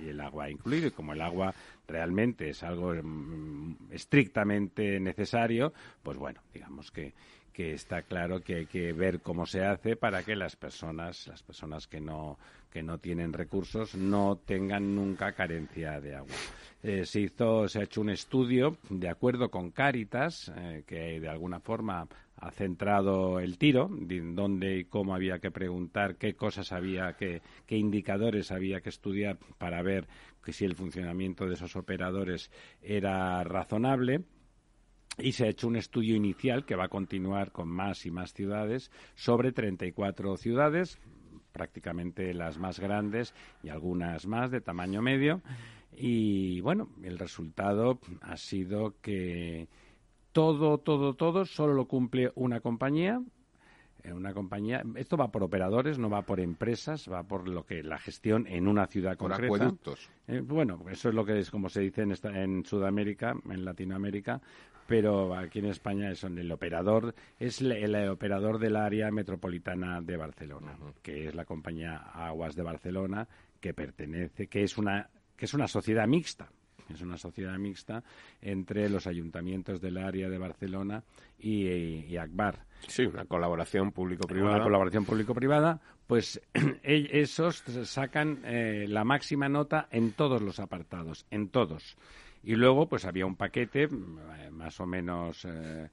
y 0.01 0.09
el 0.09 0.21
agua 0.21 0.49
incluido. 0.49 0.87
Y 0.87 0.91
como 0.91 1.13
el 1.13 1.21
agua 1.21 1.53
realmente 1.87 2.49
es 2.49 2.63
algo 2.63 2.93
mm, 2.93 3.91
estrictamente 3.91 4.99
necesario, 4.99 5.73
pues 6.03 6.17
bueno, 6.17 6.41
digamos 6.53 6.91
que, 6.91 7.13
que 7.53 7.73
está 7.73 8.01
claro 8.01 8.41
que 8.41 8.55
hay 8.55 8.65
que 8.65 8.93
ver 8.93 9.21
cómo 9.21 9.45
se 9.45 9.63
hace 9.63 9.95
para 9.95 10.23
que 10.23 10.35
las 10.35 10.55
personas, 10.55 11.27
las 11.27 11.43
personas 11.43 11.87
que 11.87 12.01
no, 12.01 12.37
que 12.71 12.83
no 12.83 12.97
tienen 12.97 13.33
recursos, 13.33 13.95
no 13.95 14.37
tengan 14.45 14.95
nunca 14.95 15.31
carencia 15.33 16.01
de 16.01 16.15
agua. 16.15 16.35
Eh, 16.87 17.03
se 17.03 17.21
hizo, 17.21 17.67
se 17.67 17.79
ha 17.79 17.83
hecho 17.83 17.99
un 17.99 18.11
estudio 18.11 18.77
de 18.91 19.09
acuerdo 19.09 19.49
con 19.49 19.71
Cáritas, 19.71 20.51
eh, 20.55 20.83
que 20.85 21.19
de 21.19 21.27
alguna 21.27 21.59
forma 21.59 22.07
ha 22.35 22.51
centrado 22.51 23.39
el 23.39 23.57
tiro, 23.57 23.89
de 23.89 24.21
dónde 24.21 24.77
y 24.77 24.85
cómo 24.85 25.15
había 25.15 25.39
que 25.39 25.49
preguntar, 25.49 26.15
qué 26.17 26.35
cosas 26.35 26.71
había 26.71 27.13
que, 27.13 27.41
qué 27.65 27.75
indicadores 27.75 28.51
había 28.51 28.81
que 28.81 28.89
estudiar 28.89 29.39
para 29.57 29.81
ver 29.81 30.07
que 30.43 30.53
si 30.53 30.63
el 30.63 30.75
funcionamiento 30.75 31.47
de 31.47 31.55
esos 31.55 31.75
operadores 31.75 32.51
era 32.83 33.43
razonable. 33.43 34.21
Y 35.17 35.31
se 35.31 35.45
ha 35.45 35.49
hecho 35.49 35.67
un 35.67 35.77
estudio 35.77 36.15
inicial 36.15 36.65
que 36.65 36.75
va 36.75 36.85
a 36.85 36.89
continuar 36.89 37.51
con 37.51 37.67
más 37.67 38.05
y 38.05 38.11
más 38.11 38.31
ciudades 38.31 38.91
sobre 39.15 39.51
34 39.53 40.37
ciudades, 40.37 40.99
prácticamente 41.51 42.31
las 42.35 42.59
más 42.59 42.79
grandes 42.79 43.33
y 43.63 43.69
algunas 43.69 44.27
más 44.27 44.51
de 44.51 44.61
tamaño 44.61 45.01
medio. 45.01 45.41
Y 45.97 46.61
bueno, 46.61 46.89
el 47.03 47.17
resultado 47.17 47.99
ha 48.21 48.37
sido 48.37 48.95
que 49.01 49.67
todo, 50.31 50.77
todo, 50.79 51.13
todo 51.15 51.45
solo 51.45 51.73
lo 51.73 51.85
cumple 51.87 52.31
una 52.35 52.59
compañía. 52.59 53.21
una 54.13 54.33
compañía. 54.33 54.83
Esto 54.95 55.17
va 55.17 55.31
por 55.31 55.41
operadores, 55.43 55.97
no 55.97 56.09
va 56.09 56.21
por 56.21 56.39
empresas, 56.39 57.09
va 57.11 57.23
por 57.23 57.47
lo 57.47 57.65
que 57.65 57.81
la 57.81 57.97
gestión 57.97 58.45
en 58.47 58.67
una 58.67 58.85
ciudad 58.87 59.17
Por 59.17 59.29
concreta. 59.31 59.55
acueductos. 59.55 60.09
Eh, 60.27 60.41
bueno, 60.41 60.83
eso 60.91 61.09
es 61.09 61.15
lo 61.15 61.25
que 61.25 61.39
es 61.39 61.49
como 61.49 61.69
se 61.69 61.81
dice 61.81 62.03
en, 62.03 62.11
esta- 62.11 62.43
en 62.43 62.63
Sudamérica, 62.65 63.33
en 63.49 63.65
Latinoamérica, 63.65 64.41
pero 64.87 65.33
aquí 65.35 65.57
en 65.59 65.65
España 65.65 66.11
es 66.11 66.23
el 66.23 66.51
operador 66.51 67.15
es 67.39 67.61
le- 67.61 67.83
el, 67.83 67.95
operador 68.09 68.59
del 68.59 68.75
área 68.75 69.09
metropolitana 69.09 70.01
de 70.01 70.17
Barcelona, 70.17 70.77
que 71.01 71.27
es 71.29 71.33
la 71.33 71.45
compañía 71.45 71.95
Aguas 71.97 72.55
de 72.55 72.61
Barcelona, 72.61 73.27
que 73.59 73.73
pertenece, 73.73 74.45
que 74.47 74.61
es 74.63 74.77
una 74.77 75.09
que 75.35 75.45
es 75.45 75.53
una 75.53 75.67
sociedad 75.67 76.07
mixta. 76.07 76.49
Es 76.93 77.01
una 77.01 77.17
sociedad 77.17 77.57
mixta 77.57 78.03
entre 78.41 78.89
los 78.89 79.07
ayuntamientos 79.07 79.81
del 79.81 79.97
área 79.97 80.29
de 80.29 80.37
Barcelona 80.37 81.03
y, 81.39 81.65
y 81.67 82.17
Akbar 82.17 82.63
Sí, 82.87 83.05
una 83.05 83.25
colaboración 83.25 83.91
público-privada. 83.91 84.55
una 84.55 84.63
colaboración 84.63 85.05
público-privada, 85.05 85.81
pues 86.07 86.39
esos 86.83 87.63
sacan 87.85 88.41
eh, 88.43 88.85
la 88.87 89.03
máxima 89.03 89.49
nota 89.49 89.87
en 89.91 90.11
todos 90.11 90.41
los 90.41 90.59
apartados, 90.59 91.25
en 91.31 91.49
todos. 91.49 91.97
Y 92.43 92.55
luego, 92.55 92.87
pues 92.87 93.05
había 93.05 93.25
un 93.25 93.35
paquete, 93.35 93.87
mm, 93.87 94.19
eh, 94.37 94.51
más 94.51 94.79
o 94.79 94.85
menos, 94.85 95.45
eh, 95.45 95.89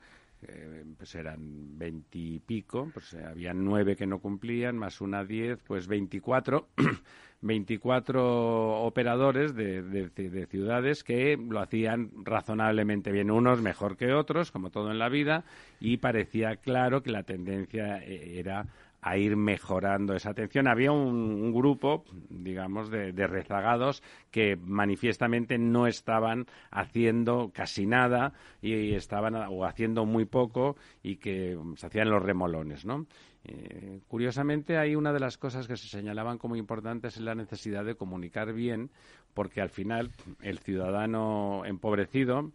eh, 0.48 0.84
pues 0.96 1.14
eran 1.14 1.78
veintipico, 1.78 2.90
pues 2.92 3.12
eh, 3.14 3.24
había 3.24 3.54
nueve 3.54 3.96
que 3.96 4.06
no 4.06 4.18
cumplían, 4.20 4.76
más 4.78 5.00
una 5.00 5.24
diez, 5.24 5.58
pues 5.66 5.86
veinticuatro. 5.86 6.68
24 7.44 8.82
operadores 8.84 9.54
de, 9.54 9.82
de- 9.82 10.08
de 10.08 10.46
ciudades 10.46 11.02
que 11.02 11.36
lo 11.36 11.58
hacían 11.60 12.10
razonablemente 12.24 13.10
bien, 13.10 13.30
unos 13.32 13.60
mejor 13.60 13.96
que 13.96 14.12
otros, 14.12 14.52
como 14.52 14.70
todo 14.70 14.90
en 14.92 14.98
la 15.00 15.08
vida, 15.08 15.44
y 15.80 15.96
parecía 15.96 16.56
claro 16.56 17.02
que 17.02 17.10
la 17.10 17.24
tendencia 17.24 17.98
eh, 17.98 18.38
era 18.38 18.66
a 19.02 19.16
ir 19.16 19.36
mejorando 19.36 20.14
esa 20.14 20.30
atención. 20.30 20.68
Había 20.68 20.92
un, 20.92 21.16
un 21.16 21.52
grupo, 21.52 22.04
digamos, 22.30 22.88
de, 22.88 23.12
rezagados 23.26 24.02
que 24.30 24.56
manifiestamente 24.56 25.58
no 25.58 25.88
estaban 25.88 26.46
haciendo 26.70 27.50
casi 27.52 27.84
nada 27.84 28.32
y 28.62 28.94
estaban 28.94 29.34
o 29.34 29.64
haciendo 29.64 30.06
muy 30.06 30.24
poco 30.24 30.76
y 31.02 31.16
que 31.16 31.56
mm, 31.56 31.74
se 31.74 31.86
hacían 31.88 32.10
los 32.10 32.22
remolones, 32.22 32.84
¿no? 32.84 33.06
Eh, 33.44 34.00
curiosamente, 34.06 34.78
hay 34.78 34.94
una 34.94 35.12
de 35.12 35.18
las 35.18 35.36
cosas 35.36 35.66
que 35.66 35.76
se 35.76 35.88
señalaban 35.88 36.38
como 36.38 36.54
importantes 36.54 37.16
es 37.16 37.22
la 37.22 37.34
necesidad 37.34 37.84
de 37.84 37.96
comunicar 37.96 38.52
bien, 38.52 38.90
porque 39.34 39.60
al 39.60 39.70
final 39.70 40.12
el 40.42 40.60
ciudadano 40.60 41.64
empobrecido 41.64 42.52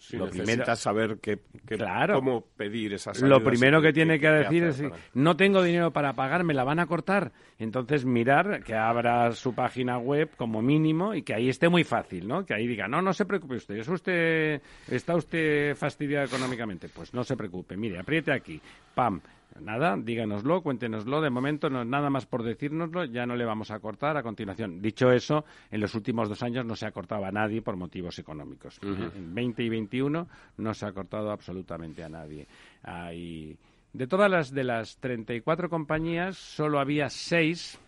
Sí, 0.00 0.16
lo 0.16 0.28
primero- 0.30 0.76
saber 0.76 1.18
Claro. 1.66 2.14
cómo 2.14 2.44
pedir 2.56 2.94
esas 2.94 3.20
lo 3.20 3.42
primero 3.44 3.80
que 3.82 3.92
tiene 3.92 4.18
que 4.18 4.28
decir 4.28 4.64
es, 4.64 4.80
para- 4.80 4.96
no 5.14 5.36
tengo 5.36 5.62
dinero 5.62 5.90
para 5.92 6.14
pagar, 6.14 6.42
me 6.42 6.54
la 6.54 6.64
van 6.64 6.80
a 6.80 6.86
cortar. 6.86 7.32
Entonces 7.58 8.04
mirar 8.04 8.64
que 8.64 8.74
abra 8.74 9.32
su 9.32 9.54
página 9.54 9.98
web 9.98 10.30
como 10.36 10.62
mínimo 10.62 11.14
y 11.14 11.22
que 11.22 11.34
ahí 11.34 11.48
esté 11.50 11.68
muy 11.68 11.84
fácil, 11.84 12.26
¿no? 12.26 12.46
Que 12.46 12.54
ahí 12.54 12.66
diga, 12.66 12.88
no, 12.88 13.02
no 13.02 13.12
se 13.12 13.26
preocupe 13.26 13.56
usted, 13.56 13.76
¿es 13.76 13.88
usted, 13.88 14.62
está 14.90 15.14
usted 15.14 15.76
fastidiado 15.76 16.24
económicamente? 16.26 16.88
Pues 16.88 17.12
no 17.12 17.22
se 17.22 17.36
preocupe, 17.36 17.76
mire, 17.76 17.98
apriete 17.98 18.32
aquí, 18.32 18.60
pam. 18.94 19.20
Nada, 19.58 19.96
díganoslo, 19.96 20.62
cuéntenoslo. 20.62 21.20
De 21.20 21.30
momento, 21.30 21.68
no, 21.68 21.84
nada 21.84 22.08
más 22.10 22.26
por 22.26 22.42
decírnoslo, 22.42 23.04
ya 23.06 23.26
no 23.26 23.34
le 23.36 23.44
vamos 23.44 23.70
a 23.70 23.80
cortar 23.80 24.16
a 24.16 24.22
continuación. 24.22 24.80
Dicho 24.80 25.10
eso, 25.10 25.44
en 25.70 25.80
los 25.80 25.94
últimos 25.94 26.28
dos 26.28 26.42
años 26.42 26.64
no 26.64 26.76
se 26.76 26.86
ha 26.86 26.92
cortado 26.92 27.24
a 27.24 27.32
nadie 27.32 27.60
por 27.62 27.76
motivos 27.76 28.18
económicos. 28.18 28.78
En 28.82 29.34
20 29.34 29.62
y 29.62 29.68
21 29.68 30.28
no 30.58 30.74
se 30.74 30.86
ha 30.86 30.92
cortado 30.92 31.30
absolutamente 31.30 32.04
a 32.04 32.08
nadie. 32.08 32.46
Hay- 32.82 33.56
de 33.92 34.06
todas 34.06 34.30
las 34.30 34.52
de 34.52 34.62
las 34.64 34.98
34 34.98 35.68
compañías, 35.68 36.36
solo 36.36 36.78
había 36.78 37.08
seis 37.10 37.78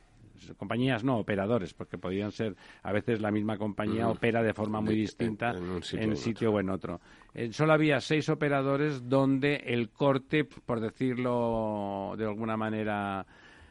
compañías 0.56 1.04
no 1.04 1.18
operadores 1.18 1.74
porque 1.74 1.98
podían 1.98 2.32
ser 2.32 2.56
a 2.82 2.92
veces 2.92 3.20
la 3.20 3.30
misma 3.30 3.58
compañía 3.58 4.08
opera 4.08 4.42
de 4.42 4.54
forma 4.54 4.80
muy 4.80 4.94
distinta 4.94 5.50
en 5.50 5.62
un 5.62 5.82
sitio 5.82 6.04
en 6.04 6.12
u 6.12 6.16
sitio 6.16 6.52
o 6.52 6.60
en 6.60 6.70
otro. 6.70 7.00
Eh, 7.34 7.52
solo 7.52 7.72
había 7.72 8.00
seis 8.00 8.28
operadores 8.28 9.08
donde 9.08 9.56
el 9.66 9.90
corte 9.90 10.44
por 10.44 10.80
decirlo 10.80 12.14
de 12.16 12.24
alguna 12.24 12.56
manera 12.56 13.26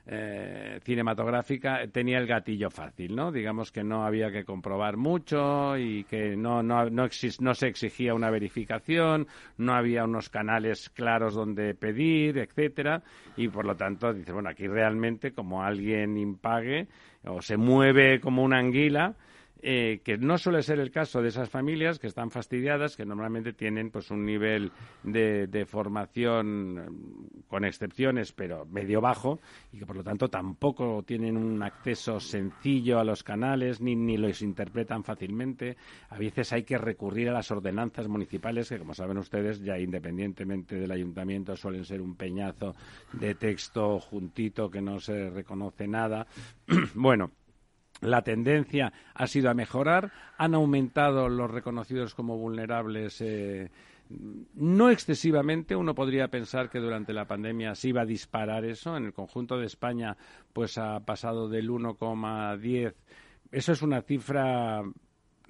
eh, 0.08 0.80
cinematográfica 0.84 1.88
tenía 1.92 2.18
el 2.18 2.28
gatillo 2.28 2.70
fácil, 2.70 3.16
¿no? 3.16 3.32
Digamos 3.32 3.72
que 3.72 3.84
no 3.84 4.06
había 4.06 4.32
que 4.32 4.44
comprobar 4.44 4.98
mucho 4.98 5.78
y 5.78 6.04
que 6.06 6.36
no, 6.36 6.64
no, 6.64 6.90
no, 6.90 7.06
exis- 7.06 7.40
no 7.40 7.54
se 7.54 7.68
exigía 7.68 8.14
una 8.14 8.30
verificación, 8.30 9.28
no 9.58 9.74
había 9.74 10.04
unos 10.04 10.30
canales 10.30 10.90
claros 10.90 11.34
donde 11.36 11.76
pedir, 11.76 12.38
etcétera, 12.38 13.04
y 13.38 13.48
por 13.48 13.66
lo 13.66 13.76
tanto 13.76 14.14
dice, 14.14 14.32
bueno, 14.32 14.50
aquí 14.50 14.68
realmente 14.68 15.34
como 15.34 15.64
alguien 15.64 16.18
impague 16.18 16.88
o 17.26 17.42
se 17.42 17.58
mueve 17.58 18.20
como 18.20 18.44
una 18.44 18.58
anguila, 18.58 19.16
eh, 19.62 20.02
que 20.04 20.18
no 20.18 20.38
suele 20.38 20.64
ser 20.64 20.80
el 20.80 20.92
caso 20.92 21.22
de 21.22 21.30
esas 21.30 21.50
familias 21.50 22.00
que 22.00 22.08
están 22.08 22.32
fastidiadas, 22.32 22.96
que 22.98 23.06
normalmente 23.06 23.54
tienen 23.54 23.92
pues 23.92 24.10
un 24.12 24.26
nivel 24.26 24.72
de, 25.04 25.48
de 25.48 25.66
formación 25.66 26.78
eh, 26.80 27.44
con 27.48 27.66
excepciones, 27.66 28.32
pero 28.32 28.66
medio 28.66 29.02
bajo, 29.02 29.40
y 29.72 29.80
que 29.80 29.86
por 29.86 29.96
lo 29.96 30.04
tanto 30.04 30.30
tampoco 30.30 31.04
tienen 31.04 31.38
un 31.38 31.62
acceso 31.62 32.20
sencillo 32.20 33.00
a 33.00 33.04
los 33.04 33.24
canales, 33.24 33.82
ni, 33.82 33.96
ni 33.96 34.18
los 34.18 34.42
interpretan 34.42 35.04
fácilmente. 35.04 35.78
A 36.10 36.18
veces 36.18 36.52
hay 36.54 36.64
que 36.64 36.78
recurrir 36.78 37.30
a 37.30 37.34
las 37.34 37.52
ordenanzas 37.52 38.08
municipales, 38.08 38.70
que 38.70 38.80
como 38.80 38.94
saben 38.94 39.18
ustedes, 39.18 39.62
ya 39.62 39.78
independientemente 39.78 40.76
del 40.76 40.92
ayuntamiento, 40.92 41.56
suelen 41.56 41.86
ser 41.86 42.02
un 42.02 42.16
peñazo 42.16 42.76
de 43.14 43.36
texto 43.36 44.00
juntito 44.00 44.70
que 44.70 44.82
no 44.82 45.00
se 45.00 45.30
reconoce 45.30 45.88
nada. 45.88 46.26
bueno, 46.96 47.32
la 48.02 48.24
tendencia 48.24 48.92
ha 49.14 49.28
sido 49.28 49.50
a 49.50 49.54
mejorar, 49.54 50.12
han 50.38 50.56
aumentado 50.56 51.30
los 51.30 51.50
reconocidos 51.50 52.14
como 52.16 52.38
vulnerables. 52.38 53.22
eh, 53.22 53.72
no 54.56 54.90
excesivamente, 54.90 55.76
uno 55.76 55.96
podría 55.96 56.28
pensar 56.28 56.70
que 56.70 56.80
durante 56.80 57.14
la 57.14 57.26
pandemia 57.26 57.76
se 57.76 57.90
iba 57.90 58.02
a 58.02 58.06
disparar 58.06 58.66
eso. 58.66 58.98
En 58.98 59.06
el 59.06 59.14
conjunto 59.14 59.58
de 59.58 59.68
España, 59.68 60.18
pues 60.52 60.78
ha 60.78 61.00
pasado 61.02 61.48
del 61.48 61.70
1,10. 61.70 62.94
Eso 63.52 63.72
es 63.72 63.82
una 63.82 64.02
cifra 64.02 64.84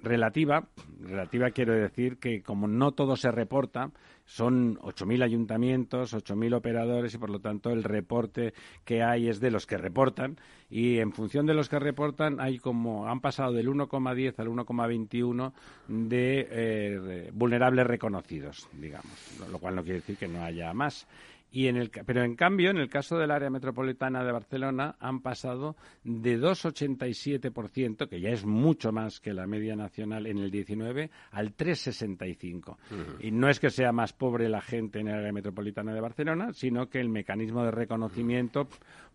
relativa. 0.02 0.66
Relativa 1.00 1.50
quiero 1.50 1.72
decir 1.74 2.18
que 2.18 2.42
como 2.42 2.66
no 2.68 2.92
todo 2.92 3.16
se 3.16 3.30
reporta, 3.30 3.90
son 4.24 4.78
8.000 4.82 5.22
ayuntamientos, 5.22 6.14
8.000 6.14 6.54
operadores 6.54 7.12
y 7.14 7.18
por 7.18 7.30
lo 7.30 7.40
tanto 7.40 7.70
el 7.70 7.82
reporte 7.82 8.54
que 8.84 9.02
hay 9.02 9.28
es 9.28 9.40
de 9.40 9.50
los 9.50 9.66
que 9.66 9.76
reportan 9.78 10.36
y 10.70 10.98
en 10.98 11.12
función 11.12 11.44
de 11.46 11.54
los 11.54 11.68
que 11.68 11.78
reportan 11.78 12.40
hay 12.40 12.58
como 12.58 13.08
han 13.08 13.20
pasado 13.20 13.52
del 13.52 13.68
1,10 13.68 14.38
al 14.38 14.48
1,21 14.48 15.52
de 15.88 16.48
eh, 16.50 17.30
vulnerables 17.34 17.86
reconocidos, 17.86 18.68
digamos, 18.72 19.12
lo- 19.40 19.48
lo 19.48 19.58
cual 19.58 19.74
no 19.74 19.82
quiere 19.82 19.98
decir 20.00 20.16
que 20.16 20.28
no 20.28 20.42
haya 20.42 20.72
más. 20.72 21.06
Y 21.52 21.68
en 21.68 21.76
el, 21.76 21.90
pero 21.90 22.24
en 22.24 22.34
cambio, 22.34 22.70
en 22.70 22.78
el 22.78 22.88
caso 22.88 23.18
del 23.18 23.30
área 23.30 23.50
metropolitana 23.50 24.24
de 24.24 24.32
Barcelona, 24.32 24.96
han 24.98 25.20
pasado 25.20 25.76
de 26.02 26.40
2,87%, 26.40 28.08
que 28.08 28.20
ya 28.20 28.30
es 28.30 28.46
mucho 28.46 28.90
más 28.90 29.20
que 29.20 29.34
la 29.34 29.46
media 29.46 29.76
nacional 29.76 30.26
en 30.26 30.38
el 30.38 30.50
19, 30.50 31.10
al 31.30 31.54
3,65. 31.54 32.76
Y 33.20 33.30
no 33.32 33.50
es 33.50 33.60
que 33.60 33.68
sea 33.68 33.92
más 33.92 34.14
pobre 34.14 34.48
la 34.48 34.62
gente 34.62 35.00
en 35.00 35.08
el 35.08 35.14
área 35.14 35.32
metropolitana 35.32 35.92
de 35.92 36.00
Barcelona, 36.00 36.54
sino 36.54 36.88
que 36.88 37.00
el 37.00 37.10
mecanismo 37.10 37.62
de 37.64 37.70
reconocimiento 37.70 38.66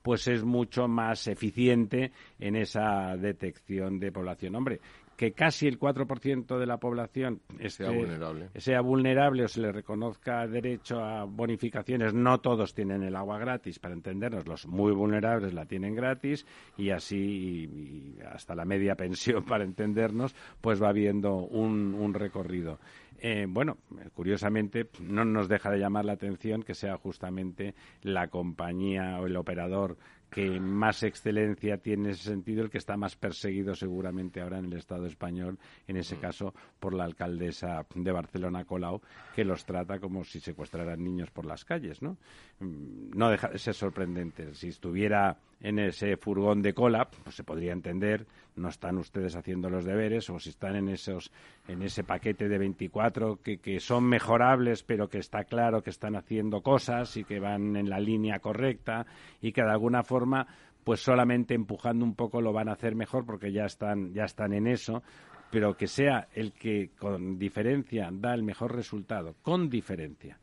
pues 0.04 0.28
es 0.28 0.44
mucho 0.44 0.88
más 0.88 1.28
eficiente 1.28 2.12
en 2.40 2.56
esa 2.56 3.18
detección 3.18 4.00
de 4.00 4.12
población. 4.12 4.56
Hombre, 4.56 4.80
que 5.18 5.34
casi 5.34 5.68
el 5.68 5.78
4% 5.80 6.58
de 6.60 6.66
la 6.66 6.78
población 6.78 7.42
Sea 7.58 7.90
esté- 7.90 7.96
vulnerable. 7.98 8.50
sea 8.56 8.80
vulnerable 8.82 9.44
o 9.44 9.48
se 9.50 9.60
le 9.60 9.72
reconozca 9.74 10.48
derecho 10.48 11.04
a 11.04 11.26
bonificaciones, 11.26 12.14
no 12.14 12.40
todos 12.40 12.74
tienen 12.74 13.04
el 13.04 13.16
agua 13.16 13.38
gratis, 13.40 13.80
para 13.80 13.96
entendernos, 13.96 14.48
los 14.48 14.68
muy 14.68 14.94
vulnerables 14.94 15.54
la 15.54 15.66
tienen 15.66 15.96
gratis 15.96 16.46
y 16.78 16.92
así 16.92 17.18
y- 17.18 17.64
y 17.66 18.16
hasta 18.32 18.56
la 18.56 18.64
media 18.64 18.96
pensión, 18.96 19.44
para 19.60 19.64
entendernos, 19.66 20.36
pues 20.62 20.82
va 20.82 20.90
habiendo 20.90 21.36
un, 21.38 21.94
un 21.96 22.14
recorrido. 22.14 22.80
Eh, 23.20 23.48
bueno, 23.50 23.78
curiosamente 24.14 24.88
no 25.02 25.26
nos 25.26 25.48
deja 25.48 25.72
de 25.72 25.80
llamar 25.80 26.06
la 26.06 26.14
atención 26.14 26.62
que 26.62 26.76
sea 26.76 26.98
justamente 26.98 27.74
la 28.04 28.28
compañía 28.28 29.20
o 29.20 29.26
el 29.26 29.36
operador 29.38 29.98
que 30.30 30.60
más 30.60 31.04
excelencia 31.04 31.78
tiene 31.78 32.06
en 32.06 32.10
ese 32.12 32.24
sentido, 32.30 32.64
el 32.64 32.70
que 32.70 32.78
está 32.78 32.98
más 32.98 33.16
perseguido 33.16 33.76
seguramente 33.76 34.42
ahora 34.42 34.60
en 34.60 34.66
el 34.66 34.74
Estado 34.74 35.06
español, 35.06 35.58
en 35.88 35.98
ese 35.98 36.18
caso 36.18 36.54
por 36.80 36.94
la 36.94 37.06
alcaldesa 37.06 37.86
de 37.96 38.12
Barcelona, 38.12 38.66
Colau, 38.66 39.02
que 39.36 39.46
los 39.46 39.66
trata 39.66 40.00
como 40.00 40.24
si 40.24 40.40
secuestraran 40.40 41.04
niños 41.04 41.32
por 41.32 41.46
las 41.46 41.64
calles, 41.66 42.02
¿no? 42.02 42.18
Mm, 42.60 43.18
No 43.18 43.30
deja 43.30 43.48
de 43.50 43.58
ser 43.58 43.74
sorprendente. 43.74 44.54
Si 44.54 44.68
estuviera 44.68 45.38
en 45.60 45.80
ese 45.80 46.18
furgón 46.18 46.62
de 46.62 46.74
cola, 46.74 47.10
pues 47.24 47.36
se 47.36 47.44
podría 47.44 47.74
entender, 47.74 48.28
no 48.56 48.70
están 48.70 48.98
ustedes 48.98 49.36
haciendo 49.36 49.70
los 49.70 49.86
deberes 49.86 50.30
o 50.30 50.40
si 50.40 50.50
están 50.50 50.76
en 50.76 50.90
esos 50.90 51.32
en 51.68 51.82
ese 51.82 52.04
paquete 52.04 52.48
de 52.48 52.58
24 52.58 53.42
que, 53.42 53.58
que 53.58 53.80
son 53.80 54.04
mejorables, 54.06 54.84
pero 54.84 55.10
que 55.10 55.20
está 55.20 55.44
claro 55.46 55.82
que 55.82 55.90
están 55.90 56.16
haciendo 56.16 56.62
cosas 56.62 57.18
y 57.18 57.24
que 57.24 57.40
van 57.40 57.76
en 57.76 57.90
la 57.90 58.00
línea 58.00 58.40
correcta 58.40 59.06
y 59.42 59.52
que 59.52 59.64
de 59.64 59.72
alguna 59.72 60.04
forma 60.04 60.48
pues 60.84 61.02
solamente 61.02 61.54
empujando 61.54 62.06
un 62.06 62.16
poco 62.16 62.42
lo 62.42 62.54
van 62.54 62.70
a 62.70 62.74
hacer 62.74 62.96
mejor 62.96 63.26
porque 63.26 63.52
ya 63.52 63.66
están 63.66 64.14
ya 64.14 64.26
están 64.26 64.54
en 64.54 64.68
eso, 64.68 65.04
pero 65.52 65.76
que 65.76 65.88
sea 65.88 66.28
el 66.34 66.54
que 66.54 66.92
con 66.98 67.38
diferencia 67.38 68.10
da 68.12 68.34
el 68.34 68.44
mejor 68.44 68.76
resultado, 68.76 69.36
con 69.42 69.70
diferencia 69.70 70.40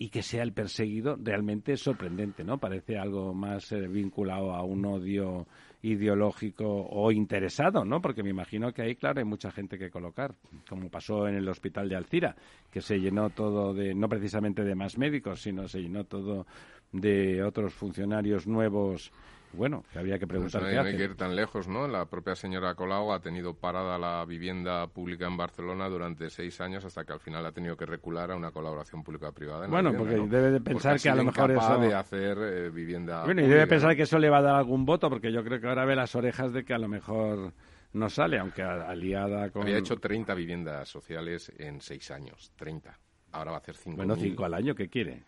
y 0.00 0.10
que 0.10 0.22
sea 0.22 0.44
el 0.44 0.52
perseguido 0.52 1.16
realmente 1.20 1.72
es 1.72 1.80
sorprendente, 1.80 2.44
¿no? 2.44 2.58
Parece 2.58 2.96
algo 2.96 3.34
más 3.34 3.72
eh, 3.72 3.88
vinculado 3.88 4.54
a 4.54 4.62
un 4.62 4.84
odio 4.86 5.48
ideológico 5.82 6.66
o 6.66 7.10
interesado, 7.10 7.84
¿no? 7.84 8.00
Porque 8.00 8.22
me 8.22 8.30
imagino 8.30 8.72
que 8.72 8.82
ahí, 8.82 8.94
claro, 8.94 9.18
hay 9.18 9.24
mucha 9.24 9.50
gente 9.50 9.76
que 9.76 9.90
colocar, 9.90 10.36
como 10.68 10.88
pasó 10.88 11.26
en 11.26 11.34
el 11.34 11.48
hospital 11.48 11.88
de 11.88 11.96
Alcira, 11.96 12.36
que 12.70 12.80
se 12.80 13.00
llenó 13.00 13.30
todo 13.30 13.74
de, 13.74 13.92
no 13.92 14.08
precisamente 14.08 14.62
de 14.62 14.76
más 14.76 14.98
médicos, 14.98 15.42
sino 15.42 15.66
se 15.66 15.80
llenó 15.80 16.04
todo 16.04 16.46
de 16.92 17.42
otros 17.42 17.74
funcionarios 17.74 18.46
nuevos 18.46 19.12
bueno, 19.52 19.84
que 19.92 19.98
había 19.98 20.18
que 20.18 20.26
pues 20.26 20.50
preguntar 20.50 20.62
no 20.62 20.82
hay, 20.82 20.96
que 20.96 21.04
ir 21.04 21.16
tan 21.16 21.34
lejos, 21.34 21.68
¿no? 21.68 21.88
La 21.88 22.06
propia 22.06 22.34
señora 22.34 22.74
Colau 22.74 23.12
ha 23.12 23.20
tenido 23.20 23.54
parada 23.54 23.98
la 23.98 24.24
vivienda 24.24 24.86
pública 24.88 25.26
en 25.26 25.36
Barcelona 25.36 25.88
durante 25.88 26.30
seis 26.30 26.60
años 26.60 26.84
hasta 26.84 27.04
que 27.04 27.12
al 27.12 27.20
final 27.20 27.44
ha 27.46 27.52
tenido 27.52 27.76
que 27.76 27.86
recular 27.86 28.30
a 28.30 28.36
una 28.36 28.50
colaboración 28.50 29.02
pública-privada. 29.02 29.66
Bueno, 29.66 29.92
porque 29.96 30.16
debe 30.16 30.50
de 30.50 30.60
pensar 30.60 31.00
que 31.00 31.08
a 31.08 31.14
lo 31.14 31.24
mejor 31.24 31.50
eso... 31.50 31.78
de 31.78 31.94
hacer 31.94 32.38
eh, 32.40 32.70
vivienda 32.70 33.24
Bueno, 33.24 33.42
y 33.42 33.46
debe 33.46 33.66
pensar 33.66 33.96
que 33.96 34.02
eso 34.02 34.18
le 34.18 34.30
va 34.30 34.38
a 34.38 34.42
dar 34.42 34.56
algún 34.56 34.84
voto, 34.84 35.08
porque 35.08 35.32
yo 35.32 35.42
creo 35.44 35.60
que 35.60 35.66
ahora 35.66 35.84
ve 35.84 35.96
las 35.96 36.14
orejas 36.14 36.52
de 36.52 36.64
que 36.64 36.74
a 36.74 36.78
lo 36.78 36.88
mejor 36.88 37.52
no 37.92 38.10
sale, 38.10 38.38
aunque 38.38 38.62
aliada 38.62 39.50
con... 39.50 39.62
Había 39.62 39.78
hecho 39.78 39.96
30 39.96 40.34
viviendas 40.34 40.88
sociales 40.88 41.52
en 41.58 41.80
seis 41.80 42.10
años, 42.10 42.52
30. 42.56 42.98
Ahora 43.32 43.52
va 43.52 43.56
a 43.58 43.60
hacer 43.60 43.76
5 43.76 43.96
Bueno, 43.96 44.16
5 44.16 44.44
al 44.44 44.54
año, 44.54 44.74
¿qué 44.74 44.88
quiere? 44.88 45.22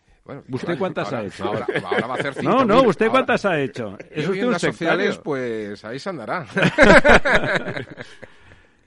¿Usted 0.51 0.79
cuántas 0.79 1.13
ha 1.13 1.25
hecho? 1.25 1.45
Ahora, 1.45 1.67
va 2.07 2.15
a 2.15 2.19
hacer 2.19 2.45
no, 2.45 2.65
no, 2.65 2.83
¿usted 2.83 3.09
cuántas 3.09 3.45
ha 3.45 3.59
hecho? 3.61 3.97
¿Es 4.11 4.29
usted 4.29 4.47
un 4.47 4.59
sociales, 4.59 5.19
pues 5.19 5.85
ahí 5.85 5.99
se 5.99 6.09
andará. 6.09 6.47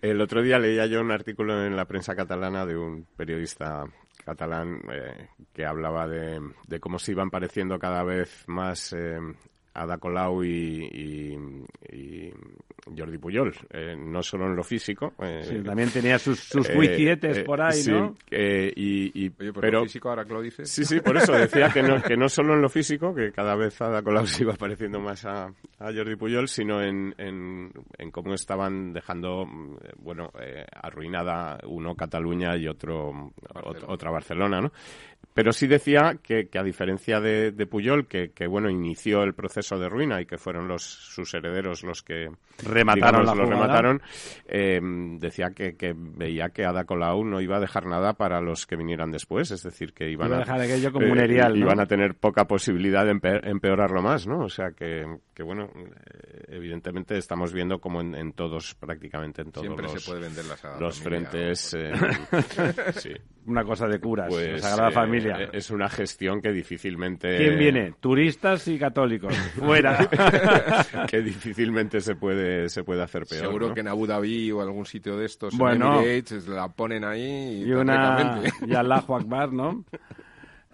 El 0.02 0.20
otro 0.20 0.42
día 0.42 0.60
leía 0.60 0.86
yo 0.86 1.00
un 1.00 1.12
artículo 1.12 1.66
en 1.66 1.78
la 1.78 1.86
prensa 1.86 2.14
catalana 2.14 2.66
de 2.66 2.76
un 2.76 3.08
periodista 3.16 3.86
catalán 4.26 4.82
eh, 4.92 5.30
que 5.54 5.66
hablaba 5.66 6.08
de, 6.08 6.42
cómo 6.82 7.00
se 7.00 7.12
iban 7.12 7.30
pareciendo 7.30 7.80
cada 7.80 8.04
vez 8.04 8.44
más 8.48 8.94
eh, 8.94 9.18
Ada 9.74 9.98
Colau 9.98 10.44
y, 10.44 11.38
Jordi 12.96 13.18
Puyol, 13.18 13.54
eh, 13.72 13.96
no 13.98 14.22
solo 14.22 14.46
en 14.46 14.56
lo 14.56 14.64
físico. 14.64 15.14
Eh, 15.20 15.64
también 15.66 15.90
tenía 15.90 16.20
sus, 16.20 16.40
sus 16.40 16.70
eh, 16.70 17.44
por 17.46 17.62
ahí, 17.62 17.84
¿no? 17.88 18.16
y, 18.30 19.30
pero, 19.30 19.80
lo 19.80 19.84
físico 19.84 20.10
ahora 20.10 20.26
que 20.26 20.34
lo 20.34 20.42
dices. 20.42 20.70
Sí, 20.70 20.84
sí, 20.84 21.00
por 21.00 21.18
eso 21.18 21.32
decía 21.32 21.70
que 21.70 21.82
no, 21.82 22.02
que 22.02 22.18
no 22.18 22.28
solo 22.28 22.54
en 22.54 22.62
lo 22.62 22.70
físico, 22.70 23.16
que 23.16 23.32
cada 23.32 23.56
vez 23.56 23.82
Ada 23.82 24.02
Colau 24.02 24.28
se 24.28 24.44
iba 24.44 24.54
pareciendo 24.54 25.00
más 25.00 25.26
a, 25.26 25.52
Jordi 25.80 26.16
Puyol, 26.16 26.48
sino 26.48 26.82
en, 26.82 27.14
en, 27.18 28.12
cómo 28.12 28.34
estaban 28.34 28.94
dejando, 28.94 29.46
bueno, 29.98 30.32
arruinada 30.74 31.60
uno 31.66 31.96
Cataluña 31.96 32.56
y 32.58 32.68
otro 32.68 33.32
otra 33.88 34.12
Barcelona, 34.12 34.62
¿no? 34.62 34.72
Pero 35.34 35.52
sí 35.52 35.66
decía 35.66 36.20
que, 36.22 36.48
a 36.54 36.64
diferencia 36.64 37.20
de, 37.20 37.52
Puyol, 37.66 38.08
que, 38.08 38.48
bueno, 38.48 38.70
inició 38.70 39.24
el 39.24 39.34
proceso 39.34 39.80
de 39.80 39.90
ruina 39.90 40.22
y 40.22 40.26
que 40.26 40.38
fueron 40.38 40.68
los 40.68 40.84
sus 40.84 41.34
herederos 41.34 41.84
los 41.84 42.04
que 42.04 42.30
remataron, 42.64 43.26
lo 43.26 43.46
remataron, 43.46 44.02
eh, 44.48 44.80
decía 45.20 45.50
que, 45.50 45.96
veía 45.96 46.50
que 46.50 46.66
Ada 46.66 46.84
Colau 46.84 47.24
no 47.24 47.42
iba 47.42 47.58
a 47.58 47.60
dejar 47.60 47.88
nada 47.88 48.14
para 48.14 48.42
los 48.42 48.68
que 48.68 48.76
vinieran 48.76 49.12
después, 49.12 49.50
es 49.50 49.64
decir, 49.64 49.94
que 49.94 50.10
iban 50.10 50.34
a, 50.34 50.40
dejar 50.40 50.62
aquello 50.62 50.92
como 50.92 51.12
un 51.12 51.20
eh, 51.20 51.52
iban 51.56 51.80
a 51.80 51.88
tener 51.88 52.14
poca 52.14 52.46
posibilidad 52.46 53.04
de 53.04 53.20
empeorarlo 53.44 54.04
más, 54.04 54.28
¿no? 54.28 54.46
O 54.46 54.50
sea 54.50 54.72
que, 54.72 55.04
bueno, 55.44 55.64
eh, 55.76 56.44
evidentemente 56.50 57.18
estamos 57.18 57.54
viendo 57.54 57.80
como 57.80 58.02
en, 58.02 58.34
todos, 58.34 58.76
prácticamente 58.76 59.42
en 59.42 59.52
todos 59.52 59.66
Siempre 59.66 59.88
los, 59.88 60.04
se 60.04 60.12
puede 60.12 60.22
vender 60.22 60.46
los 60.80 61.00
frentes. 61.00 61.60
sí. 62.98 63.14
Una 63.46 63.64
cosa 63.64 63.88
de 63.88 64.00
curas, 64.00 64.28
pues, 64.30 64.62
Sagrada 64.62 64.92
Familia 64.92 65.12
eh, 65.16 65.49
es 65.53 65.70
una 65.70 65.89
gestión 65.89 66.41
que 66.41 66.51
difícilmente... 66.51 67.38
¿Quién 67.38 67.57
viene? 67.57 67.93
Turistas 67.99 68.68
y 68.68 68.78
católicos. 68.78 69.36
Fuera. 69.55 70.07
que 71.09 71.22
difícilmente 71.22 72.01
se 72.01 72.16
puede, 72.16 72.70
se 72.70 72.84
puede 72.84 73.03
hacer 73.03 73.26
peor. 73.26 73.41
Seguro 73.41 73.74
que 73.74 73.82
en 73.82 73.88
Abu 73.88 74.07
Dhabi 74.07 74.51
o 74.51 74.61
algún 74.61 74.86
sitio 74.86 75.18
de 75.18 75.26
estos 75.26 75.57
bueno, 75.57 76.01
la 76.47 76.68
ponen 76.70 77.03
ahí 77.03 77.64
y, 77.64 77.70
y 77.70 77.74
una... 77.74 78.41
Y 78.66 78.74
Allahu 78.74 79.16
Akbar, 79.16 79.51
¿no? 79.51 79.84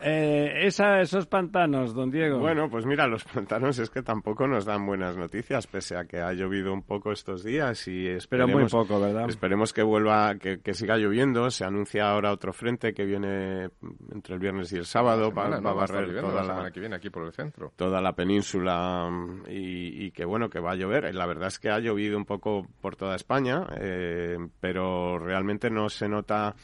Eh, 0.02 0.66
esa, 0.66 1.02
esos 1.02 1.26
pantanos, 1.28 1.94
don 1.94 2.10
Diego. 2.10 2.40
Bueno, 2.40 2.70
pues 2.70 2.86
mira, 2.86 3.06
los 3.08 3.24
pantanos 3.26 3.80
es 3.80 3.90
que 3.90 4.02
tampoco 4.02 4.48
nos 4.48 4.66
dan 4.66 4.86
buenas 4.86 5.18
noticias, 5.18 5.68
pese 5.68 5.98
a 5.98 6.06
que 6.06 6.20
ha 6.20 6.32
llovido 6.34 6.74
un 6.74 6.84
poco 6.84 7.12
estos 7.12 7.44
días 7.44 7.88
y 7.88 8.08
esperemos, 8.08 8.56
muy 8.56 8.66
poco, 8.70 9.00
¿verdad? 9.00 9.30
Esperemos 9.30 9.74
que 9.74 9.84
vuelva, 9.84 10.36
que, 10.36 10.74
siga 10.74 10.98
lloviendo. 10.98 11.52
Se 11.52 11.66
anuncia 11.66 12.10
ahora 12.10 12.32
otro 12.32 12.54
frente 12.54 12.94
que 12.94 13.04
viene 13.06 13.70
entre 14.12 14.36
el 14.36 14.40
viernes 14.40 14.72
y 14.72 14.78
el 14.78 14.86
sábado 14.86 15.34
para 15.34 15.58
a 15.58 15.74
barrer 15.74 16.22
toda 16.22 16.44
la, 16.44 16.72
que 16.72 16.80
viene 16.80 16.96
aquí 16.96 17.10
por 17.10 17.26
el 17.26 17.34
centro. 17.34 17.74
Toda 17.76 18.02
la 18.02 18.14
península 18.14 19.10
y, 19.48 20.06
y, 20.06 20.12
que 20.12 20.24
bueno, 20.24 20.50
que 20.50 20.60
va 20.60 20.72
a 20.72 20.76
llover. 20.76 21.14
La 21.14 21.26
verdad 21.26 21.50
es 21.50 21.60
que 21.60 21.70
ha 21.70 21.80
llovido 21.80 22.18
un 22.18 22.26
poco 22.26 22.66
por 22.82 22.96
toda 22.96 23.16
España, 23.16 23.68
eh, 23.80 24.38
pero 24.60 25.20
realmente 25.20 25.70
no 25.70 25.90
se 25.90 26.08
nota 26.08 26.56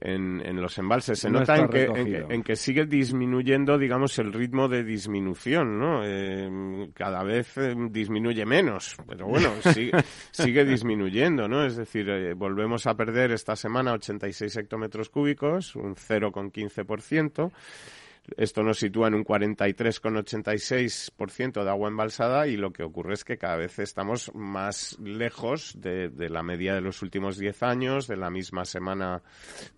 en, 0.00 0.60
los 0.60 0.78
embalses. 0.78 1.18
Se 1.18 1.30
nota 1.30 1.56
en 1.56 2.42
que, 2.42 2.56
sigue 2.56 2.86
disminuyendo, 2.86 3.78
digamos, 3.78 4.18
el 4.18 4.32
ritmo 4.32 4.68
de 4.68 4.84
disminución, 4.84 5.78
¿no? 5.78 6.02
Eh, 6.04 6.90
cada 6.94 7.22
vez 7.22 7.56
eh, 7.58 7.74
disminuye 7.90 8.44
menos, 8.44 8.96
pero 9.08 9.26
bueno, 9.26 9.50
sigue, 9.72 9.92
sigue 10.30 10.64
disminuyendo, 10.64 11.48
¿no? 11.48 11.64
Es 11.64 11.76
decir, 11.76 12.08
eh, 12.10 12.34
volvemos 12.34 12.86
a 12.86 12.94
perder 12.94 13.32
esta 13.32 13.56
semana 13.56 13.92
86 13.92 14.56
hectómetros 14.56 15.08
cúbicos, 15.10 15.76
un 15.76 15.94
0,15%. 15.94 17.52
Esto 18.36 18.62
nos 18.62 18.78
sitúa 18.78 19.08
en 19.08 19.14
un 19.14 19.24
43,86% 19.24 21.62
de 21.62 21.70
agua 21.70 21.88
embalsada 21.88 22.46
y 22.46 22.56
lo 22.56 22.72
que 22.72 22.82
ocurre 22.82 23.12
es 23.14 23.24
que 23.24 23.36
cada 23.36 23.56
vez 23.56 23.78
estamos 23.78 24.34
más 24.34 24.98
lejos 24.98 25.78
de, 25.78 26.10
la 26.30 26.42
media 26.42 26.72
de 26.74 26.80
los 26.80 27.02
últimos 27.02 27.36
10 27.36 27.62
años, 27.62 28.08
de 28.08 28.16
la 28.16 28.30
misma 28.30 28.64
semana 28.64 29.20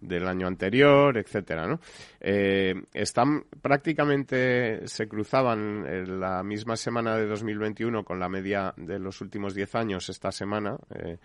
del 0.01 0.29
año 0.29 0.47
anterior, 0.47 1.19
etcétera, 1.19 1.67
¿no? 1.67 1.81
Eh, 2.21 2.85
están 2.95 3.47
prácticamente 3.61 4.87
se 4.87 5.09
cruzaban 5.09 5.85
en 5.87 6.21
la 6.21 6.45
misma 6.45 6.77
semana 6.77 7.17
de 7.17 7.27
2021 7.27 8.05
con 8.05 8.21
la 8.21 8.29
media 8.29 8.73
de 8.77 9.01
los 9.01 9.21
últimos 9.21 9.55
10 9.55 9.75
años 9.75 10.09
esta 10.09 10.31
semana 10.31 10.77
eh, 10.95 11.19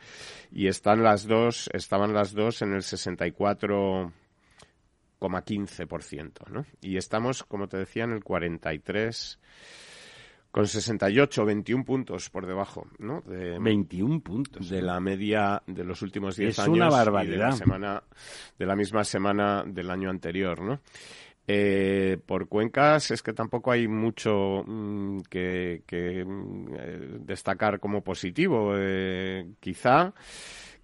y 0.51 0.65
están 0.67 1.03
las 1.03 1.27
dos 1.27 1.69
estaban 1.73 2.13
las 2.13 2.33
dos 2.33 2.63
en 2.63 2.73
el 2.73 2.83
64 2.83 4.11
15%, 5.27 6.49
¿no? 6.49 6.65
Y 6.81 6.97
estamos, 6.97 7.43
como 7.43 7.67
te 7.67 7.77
decía, 7.77 8.03
en 8.03 8.11
el 8.11 8.23
43 8.23 9.39
con 10.51 10.67
68, 10.67 11.45
21 11.45 11.85
puntos 11.85 12.29
por 12.29 12.45
debajo, 12.45 12.87
¿no? 12.99 13.21
De, 13.21 13.57
21 13.57 14.19
puntos. 14.21 14.69
De 14.69 14.81
la 14.81 14.99
media 14.99 15.63
de 15.65 15.83
los 15.83 16.01
últimos 16.01 16.35
10 16.35 16.59
años. 16.59 16.67
Es 16.67 16.73
una 16.73 16.89
barbaridad. 16.89 17.31
de 17.31 17.37
la, 17.37 17.51
semana, 17.53 18.03
de 18.59 18.65
la 18.65 18.75
misma 18.75 19.03
semana 19.05 19.63
del 19.65 19.89
año 19.89 20.09
anterior, 20.09 20.61
¿no? 20.61 20.81
Eh, 21.47 22.19
por 22.25 22.47
cuencas 22.47 23.11
es 23.11 23.23
que 23.23 23.33
tampoco 23.33 23.71
hay 23.71 23.87
mucho 23.87 24.63
mm, 24.65 25.21
que, 25.29 25.83
mm, 26.25 26.67
eh, 26.77 27.17
destacar 27.21 27.79
como 27.79 28.03
positivo. 28.03 28.73
Eh, 28.77 29.53
quizá 29.59 30.13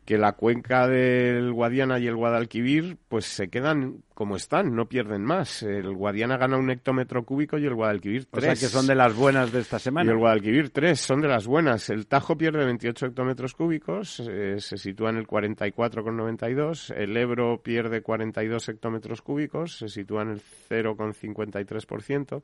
que 0.08 0.18
la 0.18 0.32
cuenca 0.32 0.88
del 0.88 1.52
Guadiana 1.52 2.00
y 2.00 2.08
el 2.08 2.16
Guadalquivir 2.16 2.98
pues 3.10 3.26
se 3.26 3.50
quedan 3.50 4.06
como 4.14 4.38
están, 4.38 4.74
no 4.74 4.88
pierden 4.88 5.22
más. 5.22 5.64
El 5.64 5.94
Guadiana 5.94 6.38
gana 6.38 6.56
un 6.58 6.72
hectómetro 6.72 7.26
cúbico 7.26 7.58
y 7.58 7.66
el 7.66 7.76
Guadalquivir 7.76 8.26
tres. 8.26 8.38
O 8.38 8.46
sea 8.46 8.54
que 8.54 8.74
son 8.74 8.88
de 8.88 8.96
las 8.96 9.14
buenas 9.14 9.52
de 9.52 9.60
esta 9.60 9.80
semana. 9.80 10.10
Y 10.10 10.14
el 10.14 10.18
Guadalquivir 10.18 10.70
tres, 10.70 11.02
son 11.02 11.20
de 11.20 11.28
las 11.28 11.46
buenas. 11.46 11.90
El 11.90 12.08
Tajo 12.08 12.38
pierde 12.38 12.64
28 12.64 13.08
hectómetros 13.08 13.54
cúbicos, 13.54 14.22
eh, 14.22 14.56
se 14.60 14.78
sitúa 14.78 15.10
en 15.10 15.18
el 15.18 15.28
44,92. 15.28 16.96
El 16.96 17.18
Ebro 17.18 17.62
pierde 17.62 18.02
42 18.02 18.70
hectómetros 18.70 19.22
cúbicos, 19.22 19.78
se 19.78 19.90
sitúa 19.90 20.22
en 20.22 20.30
el 20.30 20.42
0,53%. 20.70 22.44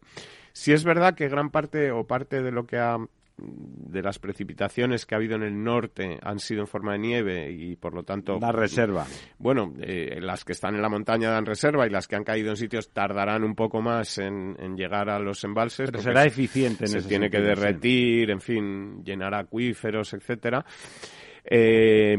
Si 0.51 0.73
es 0.73 0.83
verdad 0.83 1.15
que 1.15 1.29
gran 1.29 1.49
parte 1.49 1.91
o 1.91 2.05
parte 2.05 2.43
de 2.43 2.51
lo 2.51 2.65
que 2.65 2.77
ha 2.77 2.97
de 3.37 4.01
las 4.01 4.19
precipitaciones 4.19 5.05
que 5.05 5.15
ha 5.15 5.17
habido 5.17 5.35
en 5.35 5.43
el 5.43 5.63
norte 5.63 6.19
han 6.21 6.39
sido 6.39 6.61
en 6.61 6.67
forma 6.67 6.93
de 6.93 6.99
nieve 6.99 7.51
y 7.51 7.75
por 7.75 7.93
lo 7.93 8.03
tanto... 8.03 8.37
Da 8.39 8.51
reserva. 8.51 9.05
Bueno, 9.39 9.73
eh, 9.81 10.19
las 10.21 10.45
que 10.45 10.53
están 10.53 10.75
en 10.75 10.81
la 10.81 10.89
montaña 10.89 11.31
dan 11.31 11.45
reserva 11.45 11.87
y 11.87 11.89
las 11.89 12.07
que 12.07 12.15
han 12.15 12.23
caído 12.23 12.51
en 12.51 12.57
sitios 12.57 12.91
tardarán 12.91 13.43
un 13.43 13.55
poco 13.55 13.81
más 13.81 14.19
en, 14.19 14.55
llegar 14.75 15.09
a 15.09 15.19
los 15.19 15.43
embalses. 15.43 15.89
Pero 15.89 16.03
será 16.03 16.25
eficiente 16.25 16.85
en 16.85 17.01
Se 17.01 17.07
tiene 17.07 17.29
que 17.29 17.39
derretir, 17.39 18.29
en 18.29 18.41
fin, 18.41 19.03
llenar 19.03 19.33
acuíferos, 19.33 20.13
etcétera. 20.13 20.63
Eh, 21.45 22.15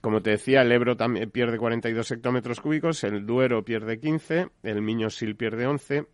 como 0.00 0.20
te 0.20 0.30
decía, 0.30 0.62
el 0.62 0.70
Ebro 0.70 0.96
también 0.96 1.30
pierde 1.30 1.58
42 1.58 2.12
hectómetros 2.12 2.60
cúbicos, 2.60 3.02
el 3.04 3.26
Duero 3.26 3.64
pierde 3.64 3.98
15, 3.98 4.48
el 4.62 4.82
Miño-Sil 4.82 5.34
pierde 5.34 5.66
11 5.66 6.06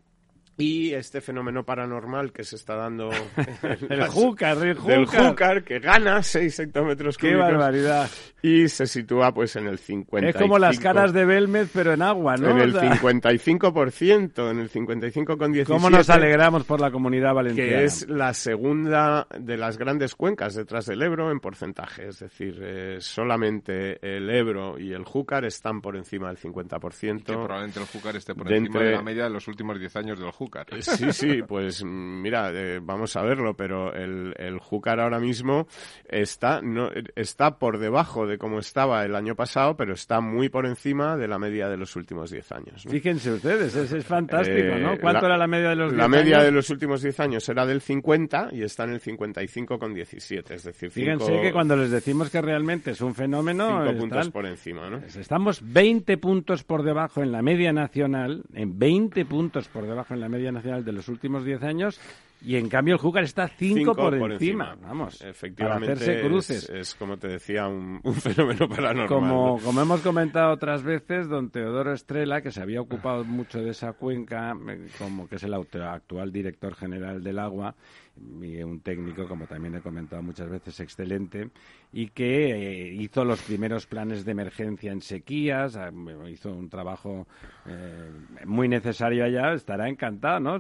y 0.57 0.93
este 0.93 1.21
fenómeno 1.21 1.65
paranormal 1.65 2.33
que 2.33 2.45
se 2.45 2.57
está 2.57 2.77
dando 2.77 3.11
el 3.89 4.07
Júcar, 4.07 4.59
el 4.65 4.77
Júcar. 4.77 5.65
que 5.65 5.81
gana 5.81 6.23
6 6.23 6.59
hectómetros 6.61 7.19
cúbicos. 7.19 7.39
¡Qué 7.39 7.53
barbaridad! 7.53 8.09
Y 8.41 8.69
se 8.69 8.87
sitúa 8.87 9.33
pues 9.33 9.57
en 9.57 9.67
el 9.67 9.79
55. 9.79 10.29
Es 10.29 10.43
como 10.43 10.59
las 10.59 10.79
caras 10.79 11.13
de 11.13 11.25
Belmez, 11.25 11.71
pero 11.73 11.95
en 11.95 12.03
agua, 12.03 12.37
¿no? 12.37 12.51
En 12.51 12.59
el 12.61 12.75
55%, 12.75 14.51
en 14.51 14.61
el 14.61 14.71
55,17. 14.71 15.65
¿Cómo 15.65 15.91
nos 15.91 16.11
alegramos 16.11 16.65
por 16.65 16.81
la 16.81 16.91
comunidad 16.91 17.35
valenciana? 17.35 17.71
Que 17.71 17.85
es 17.85 18.09
la 18.09 18.35
segunda 18.35 19.27
de 19.39 19.57
las 19.57 19.79
grandes 19.79 20.15
cuencas 20.15 20.55
detrás 20.55 20.87
del 20.87 21.03
Ebro 21.03 21.33
en 21.33 21.41
porcentaje. 21.41 22.07
Es 22.09 22.21
decir, 22.21 22.61
eh, 22.63 22.97
solamente 23.01 23.99
el 24.03 24.29
Ebro 24.29 24.79
y 24.79 24.93
el 24.93 25.05
Júcar 25.05 25.47
están 25.47 25.81
por 25.81 25.97
encima 25.97 26.29
del 26.29 26.37
50%. 26.37 27.25
Que 27.25 27.33
probablemente 27.33 27.81
el 27.81 27.87
Júcar 27.87 28.17
esté 28.17 28.35
por 28.35 28.53
encima 28.53 28.81
de 28.81 28.93
la 28.93 29.03
media 29.03 29.25
de 29.25 29.31
los 29.31 29.49
últimos 29.49 29.81
10 29.81 29.97
años 29.97 30.21
del 30.21 30.31
Júcar. 30.31 30.44
Eh, 30.77 30.83
sí, 30.83 31.13
sí, 31.13 31.43
pues 31.47 31.85
mira, 31.85 32.51
eh, 32.53 32.81
vamos 32.83 33.17
a 33.17 33.23
verlo, 33.23 33.55
pero 33.55 33.93
el, 33.95 34.35
el 34.37 34.59
Júcar 34.59 35.01
ahora 35.01 35.19
mismo 35.19 35.67
está, 36.09 36.61
no, 36.63 36.91
está 37.17 37.59
por 37.59 37.79
debajo 37.79 38.27
de 38.27 38.39
cómo 38.39 38.59
estaba 38.59 39.05
el 39.05 39.15
año 39.15 39.35
pasado, 39.35 39.77
pero 39.77 39.95
está 39.95 40.21
muy 40.21 40.49
por 40.49 40.67
encima 40.67 41.17
de 41.17 41.29
la 41.29 41.39
media 41.39 41.69
de 41.69 41.77
los 41.77 41.97
últimos 41.97 42.31
10 42.31 42.53
años. 42.53 42.85
Fíjense 42.89 43.33
ustedes, 43.33 43.75
es, 43.75 43.93
es 43.93 44.05
fantástico, 44.05 44.77
¿no? 44.79 44.95
Eh, 44.95 44.99
¿Cuánto 45.01 45.27
era 45.27 45.37
la 45.37 45.47
media 45.47 45.71
de 45.71 45.77
los 45.77 45.91
10 45.91 45.99
La 45.99 46.09
media 46.09 46.43
de 46.43 46.51
los 46.51 46.71
últimos 46.71 47.03
10 47.03 47.21
años 47.21 47.49
era 47.49 47.67
del 47.67 47.81
50 47.81 48.51
y 48.53 48.63
está 48.63 48.85
en 48.85 48.91
el 48.91 49.01
55,17, 49.01 50.51
es 50.51 50.65
decir, 50.65 50.91
Fíjense 50.91 51.41
que 51.41 51.53
cuando 51.53 51.77
les 51.77 51.91
decimos 51.91 52.31
que 52.31 52.41
realmente 52.41 52.93
es 52.93 53.01
un 53.01 53.15
fenómeno... 53.15 53.85
5 53.85 53.99
puntos 53.99 54.31
por 54.31 54.47
encima, 54.47 54.91
¿no? 54.91 54.99
Estamos 54.99 55.61
20 55.63 56.17
puntos 56.19 56.65
por 56.65 56.83
debajo 56.83 57.23
en 57.23 57.33
la 57.33 57.43
media 57.43 57.73
nacional, 57.73 58.43
en 58.55 58.79
20 58.79 59.25
puntos 59.25 59.69
por 59.69 59.87
debajo 59.87 60.15
en 60.15 60.21
la 60.21 60.29
media 60.29 60.34
nacional 60.53 60.85
de 60.85 60.93
los 60.93 61.09
últimos 61.09 61.45
10 61.45 61.63
años 61.63 62.01
y 62.45 62.57
en 62.57 62.69
cambio 62.69 62.95
el 62.95 63.01
Júcar 63.01 63.25
está 63.25 63.49
5 63.49 63.95
por, 63.95 64.33
encima. 64.33 64.77
Vamos, 64.83 65.23
efectivamente. 65.23 65.87
Para 65.87 66.01
hacerse 66.01 66.27
cruces. 66.27 66.69
Es, 66.69 66.95
como 66.95 67.17
te 67.17 67.29
decía, 67.29 67.67
un, 67.67 68.03
fenómeno 68.21 68.69
paranormal. 68.69 69.09
Como, 69.09 69.59
como 69.61 69.81
hemos 69.81 70.03
comentado 70.03 70.53
otras 70.53 70.83
veces, 70.83 71.29
don 71.29 71.49
Teodoro 71.49 71.95
Estrella, 71.95 72.43
que 72.43 72.51
se 72.51 72.61
había 72.61 72.83
ocupado 72.83 73.25
mucho 73.25 73.63
de 73.63 73.71
esa 73.71 73.95
cuenca, 73.95 74.55
eh, 74.69 74.89
como 74.99 75.27
que 75.27 75.37
es 75.37 75.43
el 75.43 75.55
actual 75.55 76.33
director 76.33 76.75
general 76.75 77.25
del 77.25 77.39
agua, 77.39 77.75
y 78.17 78.63
un 78.63 78.81
técnico, 78.81 79.27
como 79.27 79.47
también 79.47 79.75
he 79.75 79.81
comentado 79.81 80.23
muchas 80.23 80.49
veces, 80.49 80.79
excelente, 80.81 81.51
y 81.93 82.09
que 82.09 82.53
eh, 82.53 82.93
hizo 82.95 83.25
los 83.25 83.43
primeros 83.43 83.87
planes 83.87 84.25
de 84.25 84.33
emergencia 84.33 84.93
en 84.93 85.01
sequías, 85.01 85.77
ah, 85.77 85.91
hizo 86.29 86.53
un 86.53 86.69
trabajo 86.69 87.27
eh, 87.67 88.11
muy 88.45 88.69
necesario 88.69 89.25
allá, 89.25 89.53
estará 89.53 89.89
encantado, 89.89 90.41
¿no? 90.41 90.59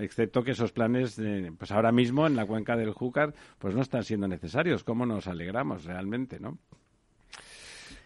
Excepto 0.00 0.42
que 0.42 0.52
esos 0.52 0.72
planes, 0.72 1.20
pues 1.58 1.70
ahora 1.72 1.92
mismo 1.92 2.26
en 2.26 2.36
la 2.36 2.46
cuenca 2.46 2.76
del 2.76 2.92
Júcar, 2.92 3.34
pues 3.58 3.74
no 3.74 3.82
están 3.82 4.04
siendo 4.04 4.28
necesarios. 4.28 4.84
¿Cómo 4.84 5.06
nos 5.06 5.26
alegramos 5.26 5.84
realmente, 5.84 6.38
no? 6.38 6.58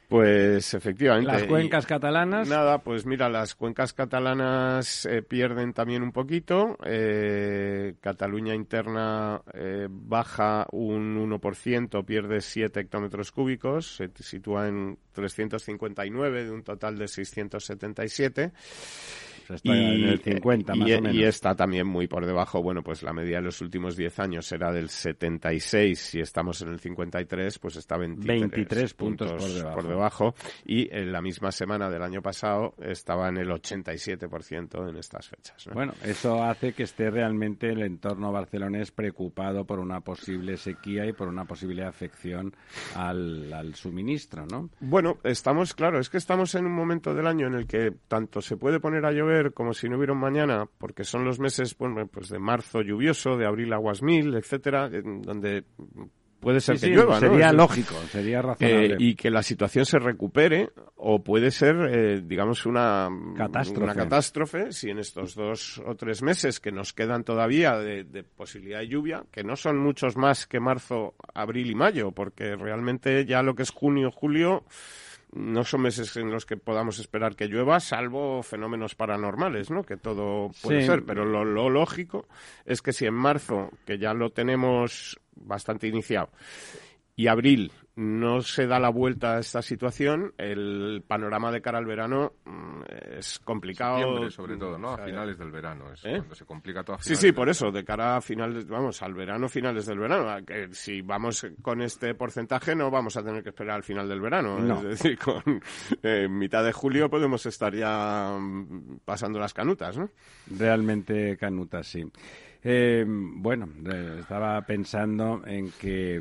Pues 0.09 0.73
efectivamente. 0.75 1.33
Las 1.33 1.45
cuencas 1.45 1.85
catalanas. 1.85 2.49
Nada, 2.49 2.79
pues 2.79 3.05
mira, 3.07 3.29
las 3.29 3.57
cuencas 3.57 3.93
catalanas 3.93 5.05
eh, 5.07 5.23
pierden 5.23 5.73
también 5.73 6.03
un 6.03 6.13
poquito. 6.13 6.79
Eh, 6.85 7.95
Cataluña 8.01 8.55
interna 8.55 9.43
eh, 9.53 9.89
baja 9.91 10.67
un 10.71 11.17
1%, 11.29 12.05
pierde 12.05 12.41
7 12.41 12.79
hectómetros 12.81 13.33
cúbicos, 13.33 13.97
se 13.97 14.11
sitúa 14.23 14.69
en 14.69 14.97
359 15.13 16.45
de 16.45 16.51
un 16.53 16.63
total 16.63 16.99
de 16.99 17.09
677 17.09 18.53
y, 19.63 19.71
en 19.71 20.05
el 20.09 20.19
50 20.21 20.75
más 20.75 20.91
o 20.91 21.01
menos. 21.01 21.15
Y 21.15 21.25
está 21.25 21.55
también 21.55 21.87
muy 21.87 22.07
por 22.07 22.27
debajo. 22.27 22.63
Bueno, 22.63 22.83
pues 22.83 23.03
la 23.03 23.13
media 23.13 23.39
de 23.39 23.45
los 23.45 23.61
últimos 23.61 23.97
10 23.97 24.19
años 24.21 24.51
era 24.53 24.73
del 24.73 24.89
76. 24.89 25.99
Si 25.99 26.21
estamos 26.21 26.61
en 26.63 26.69
el 26.69 26.81
53, 26.81 27.59
pues 27.59 27.77
está 27.77 27.97
23, 27.97 28.95
puntos, 28.95 29.33
por, 29.75 29.87
debajo. 29.87 30.35
Y 30.65 30.89
en 30.95 31.13
la 31.13 31.21
misma 31.21 31.53
semana 31.53 31.91
del 31.91 32.03
año 32.03 32.23
pasado 32.23 32.75
estaba 32.81 33.29
en 33.29 33.39
el 33.39 33.49
87% 33.49 34.89
en 34.89 34.97
estas 34.97 35.29
fechas. 35.29 35.69
Bueno, 35.73 35.93
eso 36.05 36.43
hace 36.43 36.73
que 36.73 36.85
esté 36.85 37.11
realmente 37.11 37.71
el 37.71 37.83
entorno 37.83 38.33
barcelonés 38.33 38.91
preocupado 38.91 39.65
por 39.65 39.79
una 39.79 40.01
posible 40.01 40.57
sequía 40.57 41.07
y 41.07 41.13
por 41.13 41.29
una 41.29 41.45
posible 41.45 41.85
afección 41.85 42.55
al, 42.95 43.53
al 43.53 43.75
suministro, 43.75 44.47
¿no? 44.47 44.71
Bueno, 44.81 45.19
estamos, 45.25 45.75
claro, 45.75 45.99
es 45.99 46.11
que 46.11 46.19
estamos 46.19 46.55
en 46.55 46.67
un 46.67 46.73
momento 46.73 47.15
del 47.15 47.27
año 47.27 47.47
en 47.47 47.55
el 47.55 47.67
que 47.67 47.93
tanto 48.09 48.41
se 48.41 48.57
puede 48.57 48.81
poner 48.81 49.05
a 49.05 49.13
llover 49.13 49.36
como 49.55 49.73
si 49.73 49.89
no 49.89 49.97
hubiera 49.97 50.13
un 50.13 50.21
mañana, 50.21 50.67
porque 50.79 51.05
son 51.05 51.25
los 51.25 51.39
meses 51.39 51.75
pues 51.75 52.29
de 52.29 52.39
marzo 52.39 52.83
lluvioso, 52.83 53.37
de 53.37 53.47
abril 53.47 53.73
aguas 53.73 54.03
mil, 54.03 54.35
etcétera, 54.35 54.89
donde 54.89 55.65
puede 56.41 56.61
ser 56.61 56.79
que 56.79 56.89
llueva, 56.89 57.19
Sería 57.19 57.53
lógico, 57.53 57.95
sería 58.11 58.43
razonable. 58.43 58.95
Eh, 58.95 58.97
y 58.99 59.15
que 59.15 59.31
la 59.31 59.43
situación 59.43 59.85
se 59.85 59.99
recupere, 59.99 60.71
o 60.97 61.23
puede 61.23 61.51
ser, 61.51 61.77
eh, 61.91 62.23
digamos, 62.25 62.67
una 62.67 63.09
catástrofe. 63.37 63.83
una 63.83 63.95
catástrofe, 63.95 64.73
si 64.73 64.91
en 64.91 64.99
estos 64.99 65.35
dos 65.35 65.83
o 65.85 65.95
tres 65.97 66.23
meses 66.23 66.61
que 66.61 66.73
nos 66.73 66.93
quedan 66.93 67.25
todavía 67.25 67.79
de, 67.79 68.05
de, 68.05 68.23
posibilidad 68.23 68.79
de 68.79 68.89
lluvia, 68.89 69.25
que 69.31 69.43
no 69.43 69.57
son 69.57 69.79
muchos 69.79 70.17
más 70.17 70.47
que 70.47 70.61
marzo, 70.61 71.15
abril 71.35 71.71
y 71.71 71.75
mayo, 71.75 72.13
porque 72.13 72.55
realmente 72.55 73.25
ya 73.25 73.43
lo 73.43 73.55
que 73.55 73.63
es 73.63 73.71
junio, 73.71 74.11
julio 74.11 74.65
no 75.33 75.65
son 75.65 75.83
meses 75.83 76.17
en 76.17 76.31
los 76.31 76.47
que 76.47 76.57
podamos 76.57 76.99
esperar 76.99 77.37
que 77.37 77.47
llueva, 77.47 77.81
salvo 77.81 78.43
fenómenos 78.43 78.95
paranormales, 78.95 79.71
¿no? 79.71 79.83
Que 79.83 79.97
todo 79.97 80.51
puede 80.63 80.87
ser, 80.87 81.05
pero 81.05 81.25
lo, 81.25 81.45
lo, 81.45 81.69
lógico 81.69 82.27
es 82.65 82.83
que 82.83 82.93
si 82.93 83.07
en 83.07 83.15
marzo, 83.15 83.71
que 83.85 83.99
ya 83.99 84.15
lo 84.15 84.31
tenemos 84.31 85.21
bastante 85.35 85.89
iniciado, 85.89 86.31
y 87.17 87.27
abril 87.27 87.73
no 87.97 88.43
se 88.43 88.67
da 88.67 88.79
la 88.79 88.91
vuelta 88.91 89.37
a 89.37 89.39
esta 89.41 89.63
situación, 89.63 90.35
el 90.37 91.03
panorama 91.07 91.51
de 91.51 91.63
cara 91.63 91.79
al 91.79 91.87
verano 91.87 92.35
mm, 92.45 92.83
es 93.19 93.39
complicado. 93.39 94.31
sobre 94.31 94.59
todo, 94.59 94.79
¿no? 94.79 94.91
A 94.91 94.99
finales 94.99 95.39
del 95.39 95.51
verano 95.51 95.91
es 95.91 96.05
¿Eh? 96.05 96.17
cuando 96.19 96.35
se 96.35 96.45
complica 96.45 96.85
todo. 96.85 96.99
sí, 97.01 97.17
sí, 97.17 97.33
por 97.33 97.49
eso, 97.49 97.73
de 97.73 97.85
cara 97.85 98.17
a 98.17 98.21
finales, 98.21 98.67
vamos, 98.69 99.03
al 99.03 99.15
verano, 99.15 99.49
finales 99.49 99.87
del 99.87 99.99
verano. 99.99 100.45
Que 100.45 100.69
si 100.73 101.01
vamos 101.01 101.47
con 101.63 101.81
este 101.81 102.15
porcentaje 102.15 102.75
no 102.75 102.91
vamos 102.91 103.17
a 103.17 103.23
tener 103.23 103.43
que 103.43 103.49
esperar 103.49 103.77
al 103.77 103.83
final 103.83 104.07
del 104.07 104.21
verano. 104.21 104.59
Es 104.79 105.01
decir, 105.01 105.19
con 105.25 105.43
eh, 106.03 106.29
mitad 106.29 106.65
de 106.65 106.73
julio 106.73 107.09
podemos 107.09 107.47
estar 107.47 107.75
ya 107.75 108.37
mm, 108.39 108.99
pasando 109.07 109.39
las 109.39 109.55
canutas, 109.55 109.97
¿no? 109.97 110.11
Realmente 110.59 111.39
canutas, 111.39 111.87
sí. 111.87 112.05
Eh, 112.63 113.07
bueno, 113.07 113.69
estaba 114.19 114.61
pensando 114.63 115.43
en 115.47 115.71
que 115.81 116.21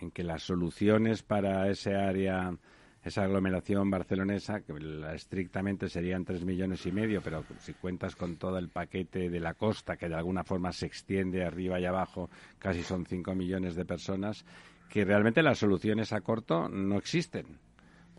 en 0.00 0.10
que 0.10 0.22
las 0.22 0.42
soluciones 0.42 1.22
para 1.22 1.68
ese 1.68 1.94
área, 1.94 2.54
esa 3.02 3.24
aglomeración 3.24 3.90
barcelonesa, 3.90 4.60
que 4.60 4.74
estrictamente 5.14 5.88
serían 5.88 6.24
tres 6.24 6.44
millones 6.44 6.84
y 6.86 6.92
medio, 6.92 7.22
pero 7.22 7.44
si 7.60 7.74
cuentas 7.74 8.16
con 8.16 8.36
todo 8.36 8.58
el 8.58 8.68
paquete 8.68 9.30
de 9.30 9.40
la 9.40 9.54
costa, 9.54 9.96
que 9.96 10.08
de 10.08 10.14
alguna 10.14 10.44
forma 10.44 10.72
se 10.72 10.86
extiende 10.86 11.44
arriba 11.44 11.80
y 11.80 11.86
abajo, 11.86 12.30
casi 12.58 12.82
son 12.82 13.06
cinco 13.06 13.34
millones 13.34 13.74
de 13.74 13.84
personas, 13.84 14.44
que 14.88 15.04
realmente 15.04 15.42
las 15.42 15.58
soluciones 15.58 16.12
a 16.12 16.20
corto 16.20 16.68
no 16.68 16.96
existen 16.98 17.46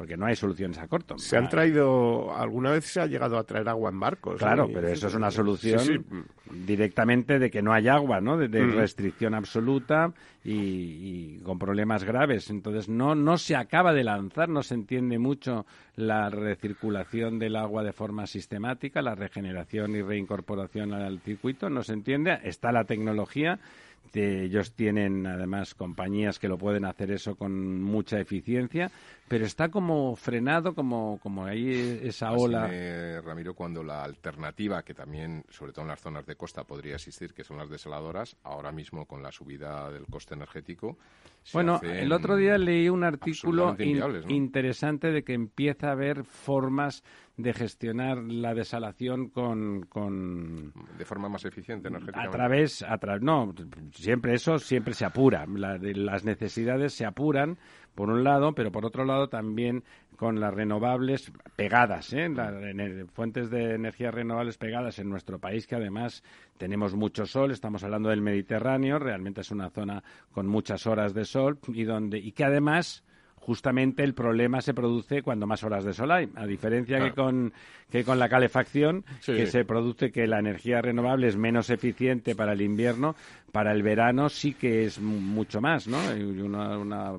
porque 0.01 0.17
no 0.17 0.25
hay 0.25 0.35
soluciones 0.35 0.79
a 0.79 0.87
corto. 0.87 1.15
Se 1.19 1.37
han 1.37 1.47
traído, 1.47 2.35
alguna 2.35 2.71
vez 2.71 2.85
se 2.85 2.99
ha 2.99 3.05
llegado 3.05 3.37
a 3.37 3.43
traer 3.43 3.69
agua 3.69 3.91
en 3.91 3.99
barcos. 3.99 4.39
Claro, 4.39 4.67
pero 4.73 4.87
eso 4.87 5.05
es 5.05 5.13
una 5.13 5.29
solución 5.29 6.03
directamente 6.49 7.37
de 7.37 7.51
que 7.51 7.61
no 7.61 7.71
hay 7.71 7.87
agua, 7.87 8.19
¿no? 8.19 8.35
De, 8.35 8.47
mm. 8.47 8.77
restricción 8.77 9.35
absoluta 9.35 10.11
y, 10.43 11.37
con 11.43 11.59
problemas 11.59 12.03
graves. 12.03 12.49
Entonces 12.49 12.89
no, 12.89 13.13
no 13.13 13.37
se 13.37 13.55
acaba 13.55 13.93
de 13.93 14.03
lanzar, 14.03 14.49
no 14.49 14.63
se 14.63 14.73
entiende 14.73 15.19
mucho 15.19 15.67
la 15.95 16.31
recirculación 16.31 17.37
del 17.37 17.55
agua 17.55 17.83
de 17.83 17.93
forma 17.93 18.25
sistemática, 18.25 19.03
la 19.03 19.13
regeneración 19.13 19.95
y 19.95 20.01
reincorporación 20.01 20.93
al 20.93 21.19
circuito, 21.19 21.69
no 21.69 21.83
se 21.83 21.93
entiende. 21.93 22.39
Está 22.43 22.71
la 22.71 22.85
tecnología 22.85 23.59
ellos 24.13 24.73
tienen 24.73 25.25
además 25.25 25.73
compañías 25.73 26.39
que 26.39 26.49
lo 26.49 26.57
pueden 26.57 26.85
hacer 26.85 27.11
eso 27.11 27.35
con 27.35 27.81
mucha 27.81 28.19
eficiencia, 28.19 28.91
pero 29.27 29.45
está 29.45 29.69
como 29.69 30.15
frenado, 30.15 30.75
como, 30.75 31.17
como 31.23 31.45
ahí 31.45 31.99
esa 32.03 32.31
ola. 32.33 32.69
Ramiro, 33.23 33.53
cuando 33.53 33.83
la 33.83 34.03
alternativa, 34.03 34.83
que 34.83 34.93
también, 34.93 35.43
sobre 35.49 35.71
todo 35.71 35.83
en 35.83 35.89
las 35.89 36.01
zonas 36.01 36.25
de 36.25 36.35
costa, 36.35 36.65
podría 36.65 36.95
existir, 36.95 37.33
que 37.33 37.43
son 37.43 37.57
las 37.57 37.69
desaladoras, 37.69 38.35
ahora 38.43 38.71
mismo 38.71 39.05
con 39.05 39.23
la 39.23 39.31
subida 39.31 39.89
del 39.89 40.05
coste 40.07 40.33
energético. 40.33 40.97
Bueno, 41.53 41.79
el 41.81 42.11
otro 42.11 42.35
día 42.35 42.57
leí 42.57 42.89
un 42.89 43.03
artículo 43.03 43.75
interesante 44.27 45.11
de 45.11 45.23
que 45.23 45.33
empieza 45.33 45.87
a 45.87 45.91
haber 45.93 46.23
formas 46.23 47.03
de 47.37 47.53
gestionar 47.53 48.17
la 48.17 48.53
desalación 48.53 49.29
con, 49.29 49.83
con 49.83 50.73
de 50.97 51.05
forma 51.05 51.29
más 51.29 51.45
eficiente. 51.45 51.89
A 52.13 52.29
través, 52.29 52.83
a 52.83 52.97
través, 52.97 53.21
no, 53.21 53.53
siempre 53.93 54.33
eso 54.33 54.59
siempre 54.59 54.93
se 54.93 55.05
apura. 55.05 55.45
las 55.47 56.23
necesidades 56.25 56.93
se 56.93 57.05
apuran 57.05 57.57
por 57.95 58.09
un 58.09 58.23
lado, 58.23 58.53
pero 58.53 58.71
por 58.71 58.85
otro 58.85 59.05
lado 59.05 59.27
también 59.29 59.83
con 60.15 60.39
las 60.39 60.53
renovables 60.53 61.31
pegadas, 61.55 62.13
¿eh? 62.13 62.29
fuentes 63.11 63.49
de 63.49 63.73
energía 63.73 64.11
renovables 64.11 64.57
pegadas 64.57 64.99
en 64.99 65.09
nuestro 65.09 65.39
país, 65.39 65.65
que 65.65 65.75
además 65.75 66.23
tenemos 66.59 66.93
mucho 66.93 67.25
sol, 67.25 67.49
estamos 67.49 67.83
hablando 67.83 68.09
del 68.09 68.21
Mediterráneo, 68.21 68.99
realmente 68.99 69.41
es 69.41 69.49
una 69.49 69.71
zona 69.71 70.03
con 70.31 70.45
muchas 70.45 70.85
horas 70.85 71.15
de 71.15 71.25
sol 71.25 71.57
y 71.69 71.85
donde 71.85 72.19
y 72.19 72.33
que 72.33 72.43
además 72.43 73.03
justamente 73.41 74.03
el 74.03 74.13
problema 74.13 74.61
se 74.61 74.73
produce 74.73 75.23
cuando 75.23 75.47
más 75.47 75.63
horas 75.63 75.83
de 75.83 75.93
sol 75.93 76.11
hay, 76.11 76.29
a 76.35 76.45
diferencia 76.45 76.99
que 76.99 77.11
con 77.11 77.51
que 77.89 78.05
con 78.05 78.19
la 78.19 78.29
calefacción, 78.29 79.03
que 79.25 79.47
se 79.47 79.65
produce 79.65 80.11
que 80.11 80.25
la 80.25 80.39
energía 80.39 80.81
renovable 80.81 81.27
es 81.27 81.35
menos 81.35 81.69
eficiente 81.69 82.35
para 82.35 82.53
el 82.53 82.61
invierno, 82.61 83.15
para 83.51 83.73
el 83.73 83.83
verano 83.83 84.29
sí 84.29 84.53
que 84.53 84.85
es 84.85 84.99
mucho 85.01 85.59
más, 85.59 85.87
¿no? 85.87 85.97
Una, 86.41 87.17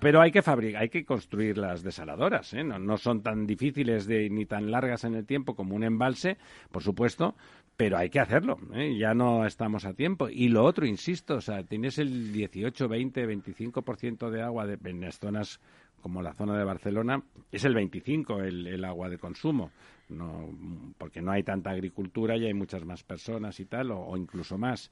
pero 0.00 0.20
hay 0.20 0.30
que 0.30 0.42
fabricar, 0.42 0.82
hay 0.82 0.88
que 0.88 1.04
construir 1.04 1.58
las 1.58 1.82
desaladoras, 1.82 2.54
¿eh? 2.54 2.62
no, 2.62 2.78
no, 2.78 2.96
son 2.96 3.20
tan 3.20 3.46
difíciles 3.46 4.06
de, 4.06 4.30
ni 4.30 4.46
tan 4.46 4.70
largas 4.70 5.02
en 5.02 5.16
el 5.16 5.26
tiempo 5.26 5.56
como 5.56 5.74
un 5.74 5.82
embalse, 5.82 6.36
por 6.70 6.84
supuesto, 6.84 7.34
pero 7.76 7.98
hay 7.98 8.08
que 8.08 8.20
hacerlo, 8.20 8.58
¿eh? 8.72 8.96
ya 8.96 9.14
no 9.14 9.46
estamos 9.46 9.84
a 9.84 9.94
tiempo. 9.94 10.28
Y 10.28 10.48
lo 10.48 10.64
otro, 10.64 10.86
insisto, 10.86 11.36
o 11.36 11.40
sea, 11.40 11.64
tienes 11.64 11.98
el 11.98 12.32
18, 12.32 12.88
20, 12.88 13.26
25% 13.26 14.30
de 14.30 14.42
agua 14.42 14.66
de, 14.66 14.78
en 14.88 15.00
las 15.00 15.18
zonas 15.18 15.60
como 16.00 16.20
la 16.20 16.34
zona 16.34 16.58
de 16.58 16.64
Barcelona, 16.64 17.22
es 17.50 17.64
el 17.64 17.74
25 17.74 18.42
el, 18.42 18.66
el 18.66 18.84
agua 18.84 19.08
de 19.08 19.16
consumo, 19.16 19.70
no, 20.10 20.50
porque 20.98 21.22
no 21.22 21.32
hay 21.32 21.42
tanta 21.42 21.70
agricultura 21.70 22.36
y 22.36 22.44
hay 22.44 22.52
muchas 22.52 22.84
más 22.84 23.02
personas 23.02 23.58
y 23.58 23.64
tal, 23.64 23.90
o, 23.90 24.14
incluso 24.14 24.58
más. 24.58 24.90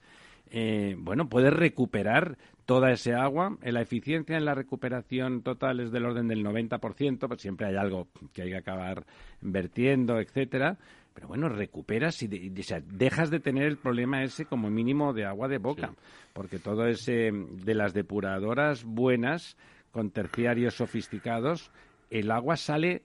Eh, 0.49 0.95
bueno, 0.97 1.29
puedes 1.29 1.53
recuperar 1.53 2.39
toda 2.65 2.91
ese 2.91 3.13
agua. 3.13 3.57
La 3.61 3.81
eficiencia 3.81 4.37
en 4.37 4.45
la 4.45 4.55
recuperación 4.55 5.43
total 5.43 5.81
es 5.81 5.91
del 5.91 6.07
orden 6.07 6.27
del 6.27 6.43
90%, 6.43 7.27
pues 7.27 7.41
siempre 7.41 7.67
hay 7.67 7.75
algo 7.75 8.07
que 8.33 8.41
hay 8.41 8.49
que 8.49 8.57
acabar 8.57 9.05
vertiendo, 9.39 10.19
etcétera 10.19 10.79
pero 11.13 11.27
bueno, 11.27 11.49
recuperas 11.49 12.21
y, 12.23 12.27
dejas 12.27 13.29
de 13.29 13.39
tener 13.39 13.63
el 13.63 13.77
problema 13.77 14.23
ese 14.23 14.45
como 14.45 14.69
mínimo 14.69 15.13
de 15.13 15.25
agua 15.25 15.47
de 15.47 15.57
boca, 15.57 15.93
porque 16.33 16.59
todo 16.59 16.87
ese 16.87 17.31
de 17.31 17.75
las 17.75 17.93
depuradoras 17.93 18.83
buenas 18.83 19.57
con 19.91 20.09
terciarios 20.09 20.75
sofisticados, 20.75 21.71
el 22.09 22.31
agua 22.31 22.57
sale 22.57 23.03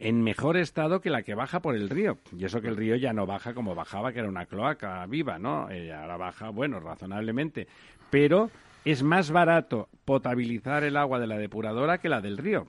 en 0.00 0.22
mejor 0.22 0.56
estado 0.56 1.00
que 1.00 1.10
la 1.10 1.22
que 1.22 1.34
baja 1.34 1.60
por 1.60 1.74
el 1.74 1.90
río. 1.90 2.18
Y 2.36 2.44
eso 2.44 2.60
que 2.60 2.68
el 2.68 2.76
río 2.76 2.96
ya 2.96 3.12
no 3.12 3.26
baja 3.26 3.54
como 3.54 3.74
bajaba, 3.74 4.12
que 4.12 4.20
era 4.20 4.28
una 4.28 4.46
cloaca 4.46 5.04
viva, 5.06 5.38
¿no? 5.38 5.70
Eh, 5.70 5.92
ahora 5.92 6.16
baja, 6.16 6.50
bueno, 6.50 6.80
razonablemente. 6.80 7.68
Pero 8.10 8.50
es 8.84 9.02
más 9.02 9.30
barato 9.30 9.88
potabilizar 10.04 10.84
el 10.84 10.96
agua 10.96 11.18
de 11.18 11.26
la 11.26 11.36
depuradora 11.36 11.98
que 11.98 12.08
la 12.08 12.20
del 12.20 12.38
río. 12.38 12.66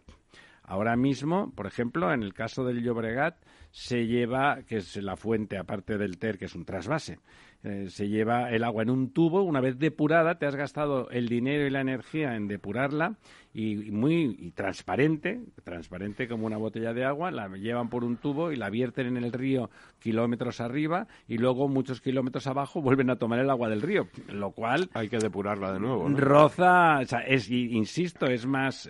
Ahora 0.64 0.98
mismo, 0.98 1.52
por 1.56 1.66
ejemplo, 1.66 2.12
en 2.14 2.24
el 2.24 2.34
caso 2.34 2.66
del 2.66 2.84
Llobregat, 2.84 3.38
se 3.78 4.08
lleva, 4.08 4.64
que 4.64 4.78
es 4.78 4.96
la 4.96 5.16
fuente 5.16 5.56
aparte 5.56 6.00
del 6.00 6.18
TER, 6.18 6.40
que 6.40 6.46
es 6.46 6.56
un 6.56 6.66
trasvase, 6.66 7.20
eh, 7.64 7.86
se 7.90 8.10
lleva 8.10 8.50
el 8.50 8.64
agua 8.64 8.82
en 8.82 8.90
un 8.90 9.12
tubo, 9.12 9.44
una 9.44 9.62
vez 9.62 9.78
depurada, 9.78 10.40
te 10.40 10.48
has 10.48 10.56
gastado 10.56 11.12
el 11.12 11.30
dinero 11.30 11.68
y 11.68 11.70
la 11.70 11.82
energía 11.82 12.36
en 12.36 12.48
depurarla 12.48 13.18
y, 13.54 13.76
muy 13.92 14.52
transparente, 14.56 15.42
transparente 15.64 16.28
como 16.28 16.48
una 16.48 16.58
botella 16.58 16.92
de 16.96 17.06
agua, 17.06 17.30
la 17.30 17.50
llevan 17.50 17.90
por 17.90 18.04
un 18.04 18.18
tubo 18.18 18.52
y 18.52 18.56
la 18.56 18.72
vierten 18.72 19.16
en 19.16 19.24
el 19.24 19.32
río 19.32 19.70
kilómetros 20.00 20.60
arriba 20.60 21.08
y 21.28 21.38
luego 21.38 21.68
muchos 21.68 22.02
kilómetros 22.02 22.48
abajo 22.48 22.82
vuelven 22.82 23.12
a 23.12 23.18
tomar 23.18 23.38
el 23.38 23.50
agua 23.52 23.70
del 23.70 23.84
río, 23.84 24.08
lo 24.28 24.52
cual... 24.52 24.90
Hay 24.96 25.08
que 25.08 25.20
depurarla 25.20 25.72
de 25.72 25.80
nuevo. 25.80 26.10
Roza, 26.10 26.98
o 27.02 27.06
sea, 27.06 27.20
es, 27.20 27.48
insisto, 27.52 28.26
es 28.26 28.48
más 28.48 28.90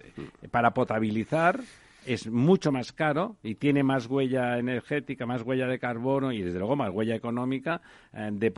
para 0.49 0.71
potabilizar 0.73 1.59
es 2.07 2.27
mucho 2.27 2.71
más 2.71 2.93
caro 2.93 3.35
y 3.43 3.55
tiene 3.55 3.83
más 3.83 4.07
huella 4.07 4.57
energética, 4.57 5.25
más 5.25 5.41
huella 5.41 5.67
de 5.67 5.77
carbono 5.77 6.31
y 6.31 6.41
desde 6.41 6.57
luego 6.57 6.75
más 6.75 6.89
huella 6.89 7.15
económica 7.15 7.81
eh, 8.13 8.51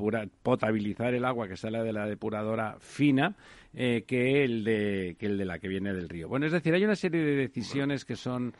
potabilizar 0.43 1.16
el 1.16 1.26
agua 1.26 1.47
que 1.47 1.58
sale 1.58 1.84
de 1.84 1.91
la 1.91 2.06
depuradora 2.06 2.78
fina 2.80 3.36
eh, 3.74 4.04
que, 4.08 4.43
el 4.43 4.64
de, 4.64 5.16
que 5.20 5.26
el 5.26 5.38
de 5.38 5.45
la 5.45 5.58
que 5.58 5.68
viene 5.68 5.93
del 5.93 6.10
río. 6.10 6.28
Bueno, 6.28 6.45
es 6.45 6.52
decir, 6.52 6.74
hay 6.74 6.84
una 6.84 6.95
serie 6.95 7.22
de 7.24 7.36
decisiones 7.36 8.06
que 8.06 8.16
son 8.16 8.54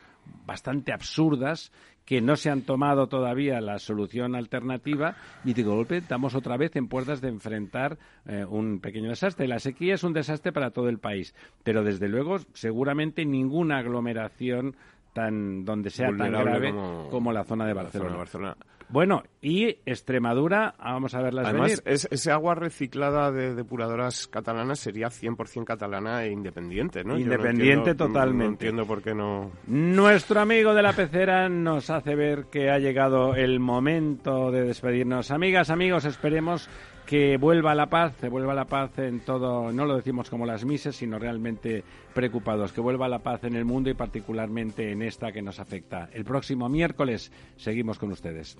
bastante 0.46 0.92
absurdas 0.92 1.72
que 2.04 2.20
no 2.20 2.34
se 2.34 2.50
han 2.50 2.62
tomado 2.62 3.06
todavía 3.06 3.60
la 3.60 3.78
solución 3.78 4.34
alternativa 4.34 5.14
y 5.44 5.54
de 5.54 5.62
golpe 5.62 5.98
estamos 5.98 6.34
otra 6.34 6.56
vez 6.56 6.74
en 6.74 6.88
puertas 6.88 7.20
de 7.20 7.28
enfrentar 7.28 7.98
eh, 8.26 8.44
un 8.44 8.80
pequeño 8.80 9.10
desastre. 9.10 9.46
La 9.46 9.60
sequía 9.60 9.94
es 9.94 10.02
un 10.02 10.12
desastre 10.12 10.52
para 10.52 10.70
todo 10.70 10.88
el 10.88 10.98
país, 10.98 11.34
pero 11.62 11.84
desde 11.84 12.08
luego 12.08 12.38
seguramente 12.52 13.24
ninguna 13.24 13.78
aglomeración 13.78 14.74
tan 15.12 15.64
donde 15.64 15.90
sea 15.90 16.08
tan 16.08 16.32
grave 16.32 16.72
como, 17.10 17.32
la 17.32 17.44
zona 17.44 17.66
de 17.66 17.74
Barcelona. 17.74 18.56
Bueno, 18.92 19.22
y 19.40 19.78
Extremadura, 19.86 20.74
vamos 20.78 21.14
a 21.14 21.22
verlas 21.22 21.46
Además, 21.46 21.80
ese 21.84 22.32
agua 22.32 22.56
reciclada 22.56 23.30
de 23.30 23.54
depuradoras 23.54 24.26
catalanas 24.26 24.80
sería 24.80 25.08
100% 25.08 25.64
catalana 25.64 26.24
e 26.24 26.32
independiente, 26.32 27.04
¿no? 27.04 27.16
Independiente 27.16 27.94
totalmente. 27.94 28.44
No, 28.44 28.50
entiendo 28.50 28.86
por 28.86 29.00
qué 29.02 29.14
no... 29.14 29.52
Nuestro 29.68 30.40
amigo 30.40 30.74
de 30.74 30.82
la 30.82 30.92
pecera 30.92 31.48
nos 31.48 31.88
hace 31.88 32.16
ver 32.16 32.46
que 32.46 32.70
ha 32.70 32.78
llegado 32.78 33.36
el 33.36 33.60
momento 33.60 34.50
de 34.50 34.64
despedirnos. 34.64 35.30
Amigas, 35.30 35.70
amigos, 35.70 36.04
esperemos 36.04 36.68
que 37.10 37.38
vuelva 37.38 37.74
la 37.74 37.86
paz, 37.86 38.14
que 38.20 38.28
vuelva 38.28 38.54
la 38.54 38.66
paz 38.66 38.96
en 38.98 39.18
todo, 39.20 39.72
no 39.72 39.84
lo 39.84 39.96
decimos 39.96 40.30
como 40.30 40.46
las 40.46 40.64
mises, 40.64 40.94
sino 40.94 41.18
realmente 41.18 41.82
preocupados, 42.14 42.72
que 42.72 42.80
vuelva 42.80 43.08
la 43.08 43.18
paz 43.18 43.42
en 43.42 43.56
el 43.56 43.64
mundo 43.64 43.90
y 43.90 43.94
particularmente 43.94 44.92
en 44.92 45.02
esta 45.02 45.32
que 45.32 45.42
nos 45.42 45.58
afecta. 45.58 46.08
El 46.12 46.24
próximo 46.24 46.68
miércoles 46.68 47.32
seguimos 47.56 47.98
con 47.98 48.12
ustedes. 48.12 48.56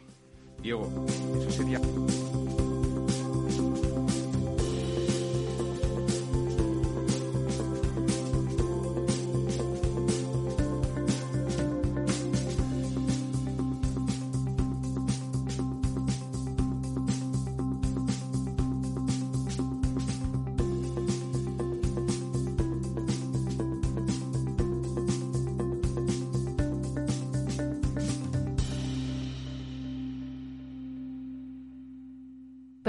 Diego, 0.63 0.89
eso 1.39 1.51
sería... 1.51 1.81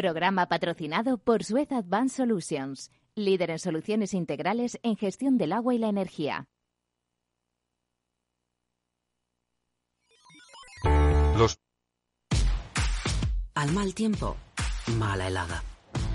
Programa 0.02 0.47
patrocinado 0.47 1.20
por 1.20 1.43
Suez 1.43 1.72
Advanced 1.72 2.18
Solutions, 2.18 2.89
líder 3.14 3.52
en 3.52 3.60
soluciones 3.60 4.16
integrales 4.16 4.80
en 4.82 4.97
gestión 4.97 5.38
del 5.38 5.54
agua 5.54 5.76
y 5.76 5.78
la 5.78 5.89
energía. 5.89 6.47
Al 13.54 13.72
mal 13.74 13.93
tiempo, 13.93 14.38
mala 14.97 15.28
helada. 15.28 15.62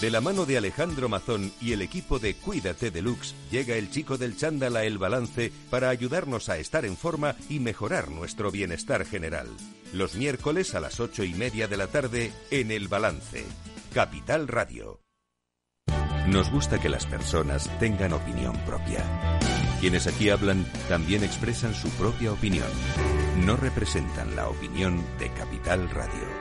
De 0.00 0.10
la 0.10 0.22
mano 0.22 0.46
de 0.46 0.56
Alejandro 0.56 1.10
Mazón 1.10 1.52
y 1.60 1.72
el 1.72 1.82
equipo 1.82 2.18
de 2.18 2.34
Cuídate 2.34 2.90
Deluxe, 2.90 3.34
llega 3.50 3.76
el 3.76 3.90
chico 3.90 4.16
del 4.16 4.34
chándal 4.34 4.76
a 4.76 4.84
El 4.84 4.96
Balance 4.96 5.52
para 5.68 5.90
ayudarnos 5.90 6.48
a 6.48 6.56
estar 6.56 6.86
en 6.86 6.96
forma 6.96 7.36
y 7.50 7.58
mejorar 7.58 8.10
nuestro 8.10 8.50
bienestar 8.50 9.04
general. 9.04 9.48
Los 9.92 10.14
miércoles 10.14 10.74
a 10.74 10.80
las 10.80 11.00
ocho 11.00 11.22
y 11.22 11.34
media 11.34 11.68
de 11.68 11.76
la 11.76 11.86
tarde 11.86 12.32
en 12.50 12.70
El 12.70 12.88
Balance. 12.88 13.44
Capital 13.92 14.48
Radio. 14.48 15.02
Nos 16.28 16.50
gusta 16.50 16.80
que 16.80 16.88
las 16.88 17.04
personas 17.04 17.68
tengan 17.78 18.14
opinión 18.14 18.56
propia. 18.64 19.04
Quienes 19.80 20.06
aquí 20.06 20.30
hablan 20.30 20.64
también 20.88 21.24
expresan 21.24 21.74
su 21.74 21.90
propia 21.90 22.32
opinión. 22.32 22.68
No 23.44 23.56
representan 23.56 24.34
la 24.34 24.48
opinión 24.48 25.04
de 25.18 25.30
Capital 25.34 25.90
Radio. 25.90 26.39